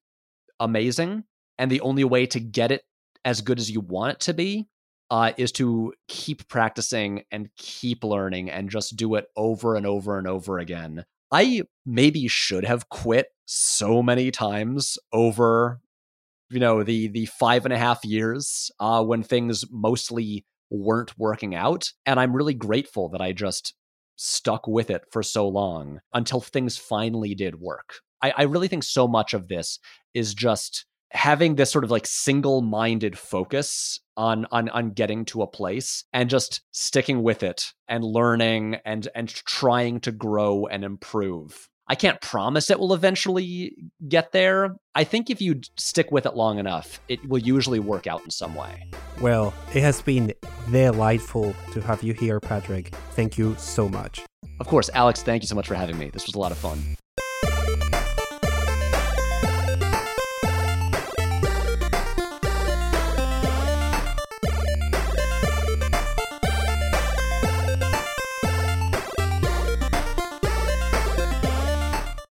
amazing. 0.59 1.23
And 1.57 1.71
the 1.71 1.81
only 1.81 2.03
way 2.03 2.27
to 2.27 2.39
get 2.39 2.71
it 2.71 2.83
as 3.25 3.41
good 3.41 3.57
as 3.57 3.71
you 3.71 3.79
want 3.79 4.13
it 4.13 4.19
to 4.19 4.35
be 4.35 4.67
uh, 5.09 5.31
is 5.37 5.51
to 5.53 5.93
keep 6.07 6.47
practicing 6.47 7.23
and 7.31 7.49
keep 7.57 8.03
learning 8.03 8.51
and 8.51 8.69
just 8.69 8.95
do 8.95 9.15
it 9.15 9.25
over 9.35 9.75
and 9.75 9.87
over 9.87 10.19
and 10.19 10.27
over 10.27 10.59
again. 10.59 11.05
I 11.31 11.63
maybe 11.83 12.27
should 12.27 12.65
have 12.65 12.89
quit 12.89 13.29
so 13.45 14.03
many 14.03 14.29
times 14.29 14.99
over, 15.11 15.81
you 16.51 16.59
know, 16.59 16.83
the 16.83 17.07
the 17.07 17.25
five 17.25 17.65
and 17.65 17.73
a 17.73 17.79
half 17.79 18.05
years 18.05 18.69
uh, 18.79 19.03
when 19.03 19.23
things 19.23 19.65
mostly 19.71 20.45
weren't 20.69 21.17
working 21.17 21.55
out, 21.55 21.93
and 22.05 22.19
I'm 22.19 22.35
really 22.35 22.53
grateful 22.53 23.09
that 23.09 23.21
I 23.21 23.31
just 23.31 23.73
stuck 24.15 24.67
with 24.67 24.89
it 24.89 25.03
for 25.11 25.23
so 25.23 25.47
long 25.47 25.99
until 26.13 26.41
things 26.41 26.77
finally 26.77 27.35
did 27.35 27.59
work. 27.59 27.99
I, 28.21 28.33
I 28.37 28.43
really 28.43 28.67
think 28.67 28.83
so 28.83 29.07
much 29.07 29.33
of 29.33 29.47
this 29.47 29.79
is 30.13 30.33
just 30.33 30.85
having 31.11 31.55
this 31.55 31.71
sort 31.71 31.83
of 31.83 31.91
like 31.91 32.05
single-minded 32.05 33.17
focus 33.17 33.99
on 34.17 34.45
on 34.51 34.69
on 34.69 34.91
getting 34.91 35.25
to 35.25 35.41
a 35.41 35.47
place 35.47 36.03
and 36.13 36.29
just 36.29 36.61
sticking 36.71 37.23
with 37.23 37.43
it 37.43 37.73
and 37.87 38.03
learning 38.03 38.77
and 38.85 39.07
and 39.15 39.29
trying 39.29 39.99
to 40.01 40.11
grow 40.11 40.65
and 40.65 40.83
improve 40.83 41.69
I 41.87 41.95
can't 41.95 42.19
promise 42.19 42.71
it 42.71 42.79
will 42.79 42.93
eventually 42.93 43.75
get 44.07 44.31
there. 44.31 44.75
I 44.95 45.03
think 45.03 45.29
if 45.29 45.39
you 45.41 45.61
stick 45.77 46.11
with 46.11 46.25
it 46.25 46.35
long 46.35 46.57
enough, 46.57 46.99
it 47.07 47.27
will 47.29 47.39
usually 47.39 47.79
work 47.79 48.07
out 48.07 48.23
in 48.23 48.31
some 48.31 48.55
way. 48.55 48.89
Well, 49.21 49.53
it 49.73 49.81
has 49.81 50.01
been 50.01 50.33
delightful 50.71 51.53
to 51.73 51.81
have 51.81 52.01
you 52.01 52.13
here, 52.13 52.39
Patrick. 52.39 52.95
Thank 53.11 53.37
you 53.37 53.55
so 53.59 53.87
much. 53.87 54.23
Of 54.59 54.67
course, 54.67 54.89
Alex, 54.93 55.21
thank 55.21 55.43
you 55.43 55.47
so 55.47 55.55
much 55.55 55.67
for 55.67 55.75
having 55.75 55.97
me. 55.97 56.09
This 56.09 56.25
was 56.25 56.35
a 56.35 56.39
lot 56.39 56.51
of 56.51 56.57
fun. 56.57 56.97